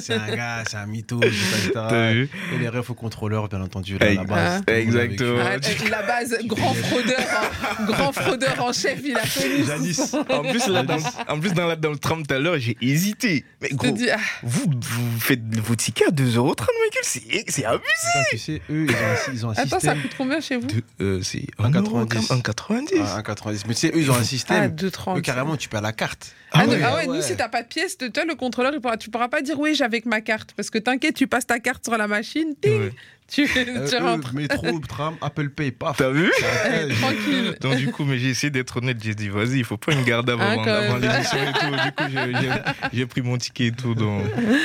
C'est- 0.01 0.13
un 0.13 0.35
gars, 0.35 0.63
c'est 0.67 0.77
un 0.77 0.85
mytho, 0.85 1.19
etc. 1.21 1.71
T'as 1.73 2.11
vu 2.13 2.29
Et 2.55 2.57
les 2.59 2.69
refs 2.69 2.89
au 2.89 2.93
contrôleur, 2.93 3.47
bien 3.47 3.61
entendu, 3.61 3.97
là, 3.97 4.05
à 4.07 4.09
la 4.13 4.21
Ex- 4.21 4.29
base. 4.29 4.61
Ah. 4.67 4.71
Exactement. 4.73 5.39
Ah, 5.43 5.89
la 5.89 6.01
base, 6.03 6.37
grand 6.45 6.73
fraudeur, 6.73 7.19
hein, 7.19 7.85
grand 7.85 8.11
fraudeur 8.11 8.63
en 8.63 8.73
chef, 8.73 8.99
il 9.03 9.15
a 9.15 9.21
connu. 9.21 9.63
Jadis. 9.65 10.13
En 10.29 10.41
plus, 10.43 10.67
là, 10.67 10.83
dans, 10.83 10.97
en 11.37 11.39
plus 11.39 11.53
dans, 11.53 11.67
la, 11.67 11.75
dans 11.75 11.91
le 11.91 11.97
tram 11.97 12.25
tout 12.25 12.33
à 12.33 12.39
l'heure, 12.39 12.57
j'ai 12.59 12.77
hésité. 12.81 13.45
Mais 13.61 13.69
gros, 13.69 13.91
dis, 13.91 14.09
ah, 14.09 14.17
vous, 14.43 14.65
vous 14.69 15.19
faites 15.19 15.41
vos 15.59 15.75
tickets 15.75 16.07
à 16.09 16.11
2,30€, 16.11 16.47
Michael 16.47 17.03
C'est 17.03 17.45
c'est 17.47 17.65
abusé. 17.65 17.83
Putain, 17.87 18.23
tu 18.31 18.37
sais, 18.37 18.61
eux, 18.69 18.85
ils 18.87 18.91
ont 18.91 18.95
un, 18.95 19.33
ils 19.33 19.45
ont 19.45 19.49
un 19.49 19.53
attends, 19.53 19.69
ça 19.69 19.79
système. 19.79 20.01
coûte 20.01 20.11
combien 20.17 20.41
chez 20.41 20.57
vous 20.57 20.67
euh, 21.01 21.21
c'est 21.23 21.45
1,90. 21.59 22.27
1,90. 22.41 23.01
Ah, 23.01 23.21
1,90. 23.21 23.61
Mais 23.67 23.73
tu 23.73 23.79
sais, 23.79 23.87
eux, 23.89 23.99
ils 23.99 24.11
ont 24.11 24.15
un 24.15 24.19
Ah, 24.19 24.23
système. 24.23 24.71
2,30. 24.75 25.17
Eux, 25.17 25.21
carrément, 25.21 25.55
tu 25.57 25.69
perds 25.69 25.81
la 25.81 25.93
carte. 25.93 26.33
Ah, 26.51 26.59
Ah 26.61 26.65
non, 26.65 26.73
ouais, 26.73 26.81
ah 26.83 26.95
ouais, 26.95 27.07
ouais. 27.07 27.15
nous, 27.17 27.21
si 27.21 27.35
t'as 27.35 27.49
pas 27.49 27.61
de 27.63 27.67
pièce, 27.67 27.97
toi, 27.97 28.25
le 28.25 28.35
contrôleur, 28.35 28.71
il 28.73 28.79
pourra, 28.81 28.97
tu 28.97 29.09
pourras 29.09 29.27
pas 29.27 29.41
dire 29.41 29.59
oui, 29.59 29.75
j'ai 29.75 29.83
avec 29.83 30.05
ma 30.05 30.21
carte. 30.21 30.53
Parce 30.55 30.69
que 30.69 30.77
t'inquiète, 30.77 31.15
tu 31.15 31.27
passes 31.27 31.45
ta 31.47 31.59
carte 31.59 31.83
sur 31.85 31.97
la 31.97 32.07
machine, 32.07 32.55
ting, 32.61 32.91
Tu, 33.29 33.43
Euh, 33.57 33.87
tu 33.89 33.95
eux, 33.95 33.99
rentres. 33.99 34.33
métro, 34.33 34.79
tram, 34.87 35.15
Apple 35.21 35.49
Pay, 35.49 35.71
paf. 35.71 35.97
T'as 35.97 36.09
vu 36.11 36.31
tranquille. 37.01 37.57
Donc 37.61 37.75
du 37.75 37.91
coup, 37.91 38.05
mais 38.05 38.17
j'ai 38.17 38.29
essayé 38.29 38.49
d'être 38.49 38.77
honnête. 38.77 38.97
J'ai 39.03 39.15
dit, 39.15 39.27
vas-y, 39.27 39.59
il 39.59 39.63
faut 39.65 39.75
pas 39.77 39.91
une 39.93 40.03
garde 40.03 40.29
avant, 40.29 40.43
Ah, 40.47 40.55
quand 40.55 40.67
avant 40.67 40.97
l'émission 40.97 41.37
et 41.37 41.53
tout. 41.53 41.71
Du 41.71 41.91
coup, 41.91 42.89
j'ai- 42.93 43.05
pris 43.05 43.21
mon 43.21 43.37
ticket 43.37 43.67
et 43.67 43.71
tout. 43.71 43.95
Donc... 43.95 44.23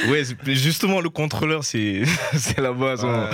Ouais, 0.09 0.23
justement, 0.47 1.01
le 1.01 1.11
contrôleur, 1.11 1.65
c'est 1.65 2.03
c'est 2.37 2.61
la 2.61 2.73
base. 2.73 3.05
On, 3.05 3.27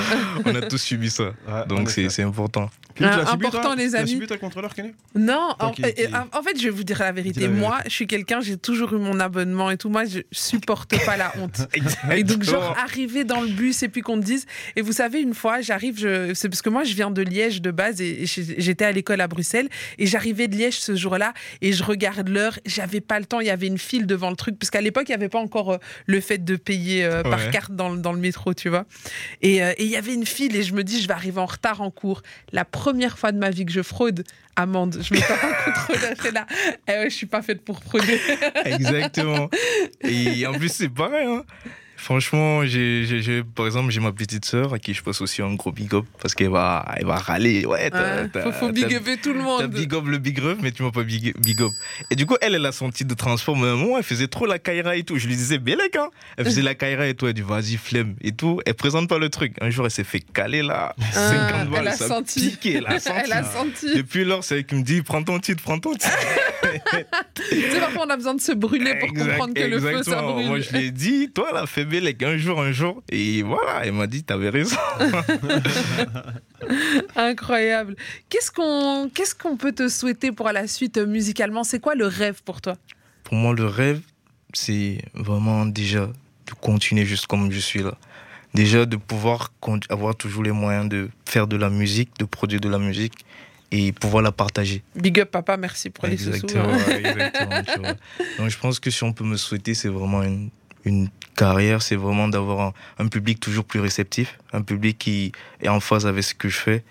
on 0.46 0.54
a 0.54 0.62
tous 0.62 0.78
subi 0.78 1.10
ça. 1.10 1.24
Ouais, 1.24 1.66
Donc 1.68 1.90
est 1.98 2.08
c'est 2.08 2.22
important. 2.22 2.70
Tu 2.94 3.04
Ah, 3.04 3.24
subi, 3.30 3.46
important, 3.46 3.74
les 3.74 3.86
Tu 3.86 3.92
l'as 3.92 3.98
amis. 4.00 4.10
subi, 4.10 4.26
le 4.28 4.36
contrôleur, 4.38 4.74
Kenny? 4.74 4.92
Non, 5.14 5.54
en, 5.60 5.72
fait, 5.72 6.58
je 6.58 6.64
vais 6.64 6.70
vous 6.70 6.82
dire 6.82 6.98
la 6.98 7.12
vérité. 7.12 7.46
Moi, 7.48 7.78
je 7.84 7.90
suis 7.90 8.06
quelqu'un, 8.08 8.40
j'ai 8.40 8.56
toujours 8.56 8.92
eu 8.94 8.98
mon 8.98 9.20
abonnement 9.20 9.70
et 9.70 9.76
tout. 9.76 9.88
Moi, 9.88 10.04
je 10.06 10.20
supporte 10.32 10.94
pas 11.06 11.16
la 11.16 11.32
honte. 11.38 11.68
Et 12.16 12.24
donc, 12.24 12.42
genre, 12.42 12.74
arriver 12.82 13.22
dans 13.24 13.40
le 13.40 13.48
bus 13.48 13.82
et 13.82 13.88
puis 13.88 14.00
qu'on 14.00 14.18
te 14.18 14.24
dise. 14.24 14.46
Et 14.74 14.82
vous 14.82 14.92
savez, 14.92 15.17
une 15.20 15.34
fois, 15.34 15.60
j'arrive, 15.60 15.98
je... 15.98 16.32
c'est 16.34 16.48
parce 16.48 16.62
que 16.62 16.70
moi, 16.70 16.84
je 16.84 16.94
viens 16.94 17.10
de 17.10 17.22
Liège 17.22 17.60
de 17.62 17.70
base 17.70 18.00
et 18.00 18.24
j'étais 18.26 18.84
à 18.84 18.92
l'école 18.92 19.20
à 19.20 19.28
Bruxelles. 19.28 19.68
Et 19.98 20.06
j'arrivais 20.06 20.48
de 20.48 20.56
Liège 20.56 20.78
ce 20.78 20.94
jour-là 20.96 21.34
et 21.62 21.72
je 21.72 21.82
regarde 21.84 22.28
l'heure. 22.28 22.58
J'avais 22.66 23.00
pas 23.00 23.18
le 23.18 23.24
temps, 23.26 23.40
il 23.40 23.46
y 23.46 23.50
avait 23.50 23.66
une 23.66 23.78
file 23.78 24.06
devant 24.06 24.30
le 24.30 24.36
truc. 24.36 24.58
Parce 24.58 24.70
qu'à 24.70 24.80
l'époque, 24.80 25.04
il 25.08 25.12
n'y 25.12 25.16
avait 25.16 25.28
pas 25.28 25.38
encore 25.40 25.72
euh, 25.72 25.78
le 26.06 26.20
fait 26.20 26.44
de 26.44 26.56
payer 26.56 27.04
euh, 27.04 27.22
par 27.22 27.50
carte 27.50 27.72
dans, 27.72 27.90
le- 27.90 27.98
dans 27.98 28.12
le 28.12 28.20
métro, 28.20 28.54
tu 28.54 28.68
vois. 28.68 28.86
Et 29.42 29.62
euh, 29.62 29.72
et 29.78 29.84
il 29.84 29.90
y 29.90 29.96
avait 29.96 30.14
une 30.14 30.26
file 30.26 30.56
et 30.56 30.62
je 30.62 30.74
me 30.74 30.82
dis, 30.84 31.00
je 31.02 31.06
vais 31.08 31.14
arriver 31.14 31.40
en 31.40 31.46
retard 31.46 31.80
en 31.80 31.90
cours. 31.90 32.22
La 32.52 32.64
première 32.64 33.18
fois 33.18 33.32
de 33.32 33.38
ma 33.38 33.50
vie 33.50 33.64
que 33.64 33.72
je 33.72 33.82
fraude, 33.82 34.24
amende. 34.56 34.98
Je 35.02 35.14
me 35.14 35.20
tape 35.20 35.44
un 35.44 35.72
contrôleur 35.72 36.26
et 36.26 36.30
là, 36.32 36.46
eh 36.88 36.92
ouais, 36.92 37.10
je 37.10 37.14
suis 37.14 37.26
pas 37.26 37.42
faite 37.42 37.62
pour 37.62 37.82
frauder. 37.82 38.20
Exactement. 38.64 39.48
Et 40.02 40.46
en 40.46 40.52
plus, 40.52 40.68
c'est 40.72 40.88
pareil. 40.88 41.26
hein. 41.26 41.44
Franchement, 42.00 42.64
j'ai, 42.64 43.04
j'ai- 43.06 43.20
j'ai- 43.22 43.42
par 43.42 43.66
exemple, 43.66 43.90
j'ai 43.90 44.00
ma 44.00 44.12
petite 44.12 44.44
sœur 44.44 44.72
à 44.72 44.78
qui 44.78 44.94
je 44.94 45.02
passe 45.02 45.20
aussi 45.20 45.42
un 45.42 45.52
gros 45.54 45.72
big 45.72 45.92
up 45.94 46.04
parce 46.22 46.34
qu'elle 46.34 46.48
va, 46.50 46.86
elle 46.96 47.04
va 47.06 47.16
râler. 47.16 47.66
Ouais, 47.66 47.90
t'as, 47.90 48.22
Hein, 48.22 48.28
t'as- 48.32 48.42
faut, 48.44 48.52
faut 48.52 48.66
t'as- 48.66 48.72
big 48.72 48.92
upper 48.94 49.16
tout 49.18 49.32
le 49.32 49.38
T'as 49.40 49.44
monde. 49.44 49.66
big 49.66 49.92
up 49.94 50.04
le 50.06 50.18
big 50.18 50.38
up, 50.40 50.58
mais 50.62 50.70
tu 50.70 50.82
m'as 50.84 50.90
pas 50.92 51.02
big, 51.02 51.34
big 51.40 51.60
up. 51.60 51.72
Et 52.10 52.14
du 52.16 52.24
coup, 52.24 52.36
elle, 52.40 52.54
elle 52.54 52.64
a 52.64 52.72
son 52.72 52.90
titre 52.90 53.14
de 53.14 53.28
à 53.28 53.30
un 53.32 53.76
moment, 53.76 53.98
elle 53.98 54.04
faisait 54.04 54.28
trop 54.28 54.46
la 54.46 54.58
Kaira 54.58 54.96
et 54.96 55.02
tout. 55.02 55.18
Je 55.18 55.26
lui 55.26 55.36
disais, 55.36 55.58
Bélec, 55.58 55.96
hein. 55.96 56.08
Elle 56.36 56.44
faisait 56.46 56.62
la 56.62 56.74
Kaira 56.74 57.06
et 57.08 57.14
tout. 57.14 57.26
Elle 57.26 57.34
dit, 57.34 57.42
vas-y, 57.42 57.76
flemme 57.76 58.14
et 58.22 58.32
tout. 58.32 58.60
Elle 58.64 58.74
présente 58.74 59.08
pas 59.08 59.18
le 59.18 59.28
truc. 59.28 59.54
Un 59.60 59.70
jour, 59.70 59.84
elle 59.84 59.90
s'est 59.90 60.04
fait 60.04 60.20
caler 60.20 60.62
là. 60.62 60.94
50 61.12 61.68
balles. 61.70 61.80
elle 61.82 61.88
a 61.88 61.92
ça 61.96 62.08
senti. 62.08 62.50
piqué, 62.50 62.74
elle 62.76 62.86
a 62.86 62.98
senti. 63.00 63.18
Elle 63.24 63.32
a 63.32 63.44
senti. 63.44 63.94
Depuis 63.96 64.24
lors, 64.24 64.44
c'est 64.44 64.58
elle 64.58 64.64
qui 64.64 64.76
me 64.76 64.82
dit, 64.82 65.02
prends 65.02 65.22
ton 65.22 65.38
titre, 65.40 65.62
prends 65.62 65.78
ton 65.80 65.92
titre. 65.94 66.08
Tu 67.34 67.60
sais, 67.70 67.80
parfois, 67.80 68.04
on 68.06 68.10
a 68.10 68.16
besoin 68.16 68.34
de 68.34 68.40
se 68.40 68.52
brûler 68.52 68.94
pour 68.98 69.08
Exact- 69.08 69.28
comprendre 69.30 69.54
que 69.54 69.60
le 69.62 69.78
feu, 69.80 69.90
ça 69.92 69.98
exactement. 69.98 70.32
brûle. 70.34 70.46
Moi, 70.46 70.60
je 70.60 70.72
l'ai 70.72 70.90
dit, 70.90 71.30
toi, 71.34 71.50
la 71.54 71.66
fait 71.66 71.84
Bélec, 71.88 72.22
un 72.22 72.36
jour, 72.36 72.60
un 72.60 72.72
jour. 72.72 73.02
Et 73.10 73.42
voilà, 73.42 73.84
elle 73.84 73.92
m'a 73.92 74.06
dit, 74.06 74.22
t'avais 74.22 74.50
raison. 74.50 74.76
Incroyable. 77.16 77.96
Qu'est-ce 78.28 78.50
qu'on 78.50 79.10
qu'est-ce 79.12 79.34
qu'on 79.34 79.56
peut 79.56 79.72
te 79.72 79.88
souhaiter 79.88 80.32
pour 80.32 80.50
la 80.50 80.66
suite 80.66 80.98
euh, 80.98 81.06
musicalement? 81.06 81.64
C'est 81.64 81.80
quoi 81.80 81.94
le 81.94 82.06
rêve 82.06 82.42
pour 82.44 82.60
toi? 82.60 82.74
Pour 83.24 83.34
moi, 83.34 83.54
le 83.54 83.66
rêve, 83.66 84.00
c'est 84.52 84.98
vraiment 85.14 85.66
déjà 85.66 86.06
de 86.06 86.54
continuer 86.60 87.04
juste 87.04 87.26
comme 87.26 87.50
je 87.50 87.58
suis 87.58 87.82
là. 87.82 87.94
Déjà 88.54 88.86
de 88.86 88.96
pouvoir 88.96 89.52
avoir 89.90 90.16
toujours 90.16 90.42
les 90.42 90.52
moyens 90.52 90.88
de 90.88 91.10
faire 91.26 91.46
de 91.46 91.56
la 91.56 91.68
musique, 91.68 92.10
de 92.18 92.24
produire 92.24 92.60
de 92.60 92.68
la 92.68 92.78
musique 92.78 93.12
et 93.70 93.92
pouvoir 93.92 94.22
la 94.22 94.32
partager. 94.32 94.82
Big 94.96 95.20
up, 95.20 95.30
papa, 95.30 95.56
merci 95.56 95.90
pour 95.90 96.06
les 96.06 96.16
sous. 96.16 96.28
Exactement, 96.28 96.74
exactement, 96.88 97.62
tu 97.62 97.80
vois. 97.80 97.94
Donc 98.38 98.48
je 98.48 98.58
pense 98.58 98.80
que 98.80 98.90
si 98.90 99.04
on 99.04 99.12
peut 99.12 99.24
me 99.24 99.36
souhaiter, 99.36 99.74
c'est 99.74 99.88
vraiment 99.88 100.22
une, 100.22 100.48
une 100.84 101.08
carrière, 101.36 101.82
c'est 101.82 101.96
vraiment 101.96 102.28
d'avoir 102.28 102.60
un, 102.60 102.72
un 103.04 103.08
public 103.08 103.38
toujours 103.40 103.64
plus 103.64 103.80
réceptif, 103.80 104.38
un 104.52 104.62
public 104.62 104.98
qui 104.98 105.32
est 105.62 105.68
en 105.68 105.80
phase 105.80 106.06
avec 106.06 106.24
ce 106.24 106.34
que 106.34 106.48
je 106.48 106.56
fais 106.58 106.84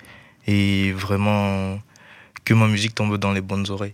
et 0.46 0.92
vraiment 0.94 1.80
que 2.46 2.54
ma 2.54 2.68
musique 2.68 2.96
tombe 2.96 3.18
dans 3.18 3.34
les 3.34 3.42
bonnes 3.42 3.70
oreilles. 3.70 3.94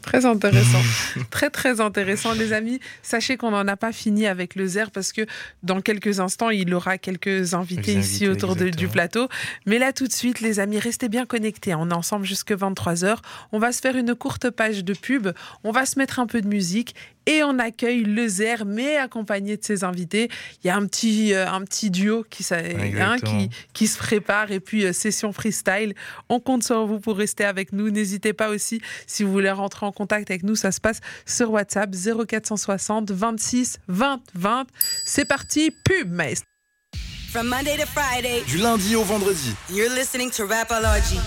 Très 0.00 0.24
intéressant. 0.24 0.80
très, 1.30 1.50
très 1.50 1.82
intéressant, 1.82 2.32
les 2.32 2.54
amis. 2.54 2.80
Sachez 3.02 3.36
qu'on 3.36 3.50
n'en 3.50 3.68
a 3.68 3.76
pas 3.76 3.92
fini 3.92 4.26
avec 4.26 4.54
le 4.54 4.66
ZER 4.66 4.90
parce 4.90 5.12
que 5.12 5.26
dans 5.62 5.82
quelques 5.82 6.20
instants, 6.20 6.48
il 6.48 6.72
aura 6.72 6.96
quelques 6.96 7.52
invités 7.52 7.94
Les 7.96 8.00
ici 8.00 8.24
invités, 8.24 8.28
autour 8.44 8.56
de- 8.56 8.70
du 8.70 8.88
plateau. 8.88 9.28
Mais 9.66 9.78
là, 9.78 9.92
tout 9.92 10.06
de 10.06 10.12
suite, 10.12 10.40
les 10.40 10.58
amis, 10.58 10.78
restez 10.78 11.10
bien 11.10 11.26
connectés. 11.26 11.74
On 11.74 11.90
est 11.90 11.94
ensemble 11.94 12.24
jusque 12.24 12.52
23h. 12.52 13.18
On 13.52 13.58
va 13.58 13.72
se 13.72 13.80
faire 13.80 13.94
une 13.96 14.14
courte 14.14 14.48
page 14.48 14.84
de 14.84 14.94
pub. 14.94 15.28
On 15.64 15.70
va 15.70 15.84
se 15.84 15.98
mettre 15.98 16.18
un 16.18 16.26
peu 16.26 16.40
de 16.40 16.48
musique 16.48 16.94
et 17.28 17.44
on 17.44 17.58
accueille 17.58 18.04
le 18.04 18.26
ZER, 18.26 18.64
mais 18.66 18.96
accompagné 18.96 19.58
de 19.58 19.62
ses 19.64 19.84
invités. 19.84 20.30
Il 20.64 20.66
y 20.66 20.70
a 20.70 20.76
un 20.76 20.86
petit, 20.86 21.34
euh, 21.34 21.46
un 21.48 21.62
petit 21.62 21.90
duo 21.90 22.24
qui, 22.28 22.42
hein, 22.52 23.18
qui, 23.18 23.50
qui 23.74 23.86
se 23.86 23.98
prépare 23.98 24.50
et 24.50 24.60
puis 24.60 24.86
euh, 24.86 24.94
session 24.94 25.30
freestyle. 25.32 25.94
On 26.30 26.40
compte 26.40 26.64
sur 26.64 26.86
vous 26.86 27.00
pour 27.00 27.18
rester 27.18 27.44
avec 27.44 27.72
nous. 27.72 27.90
N'hésitez 27.90 28.32
pas 28.32 28.48
aussi, 28.48 28.80
si 29.06 29.24
vous 29.24 29.30
voulez 29.30 29.50
rentrer 29.50 29.84
en 29.84 29.92
contact 29.92 30.30
avec 30.30 30.42
nous, 30.42 30.56
ça 30.56 30.72
se 30.72 30.80
passe 30.80 31.00
sur 31.26 31.50
WhatsApp 31.50 31.94
0460 31.94 33.10
26 33.10 33.78
20 33.88 34.20
20. 34.34 34.66
C'est 35.04 35.26
parti, 35.26 35.70
pub, 35.84 36.10
maestro. 36.10 36.46
From 37.30 37.46
Monday 37.46 37.76
to 37.76 37.84
Friday, 37.86 38.42
Du 38.46 38.56
lundi 38.56 38.96
au 38.96 39.02
vendredi. 39.04 39.54
you're 39.70 39.92
listening 39.94 40.30
to 40.30 40.46
Rapology. 40.46 41.18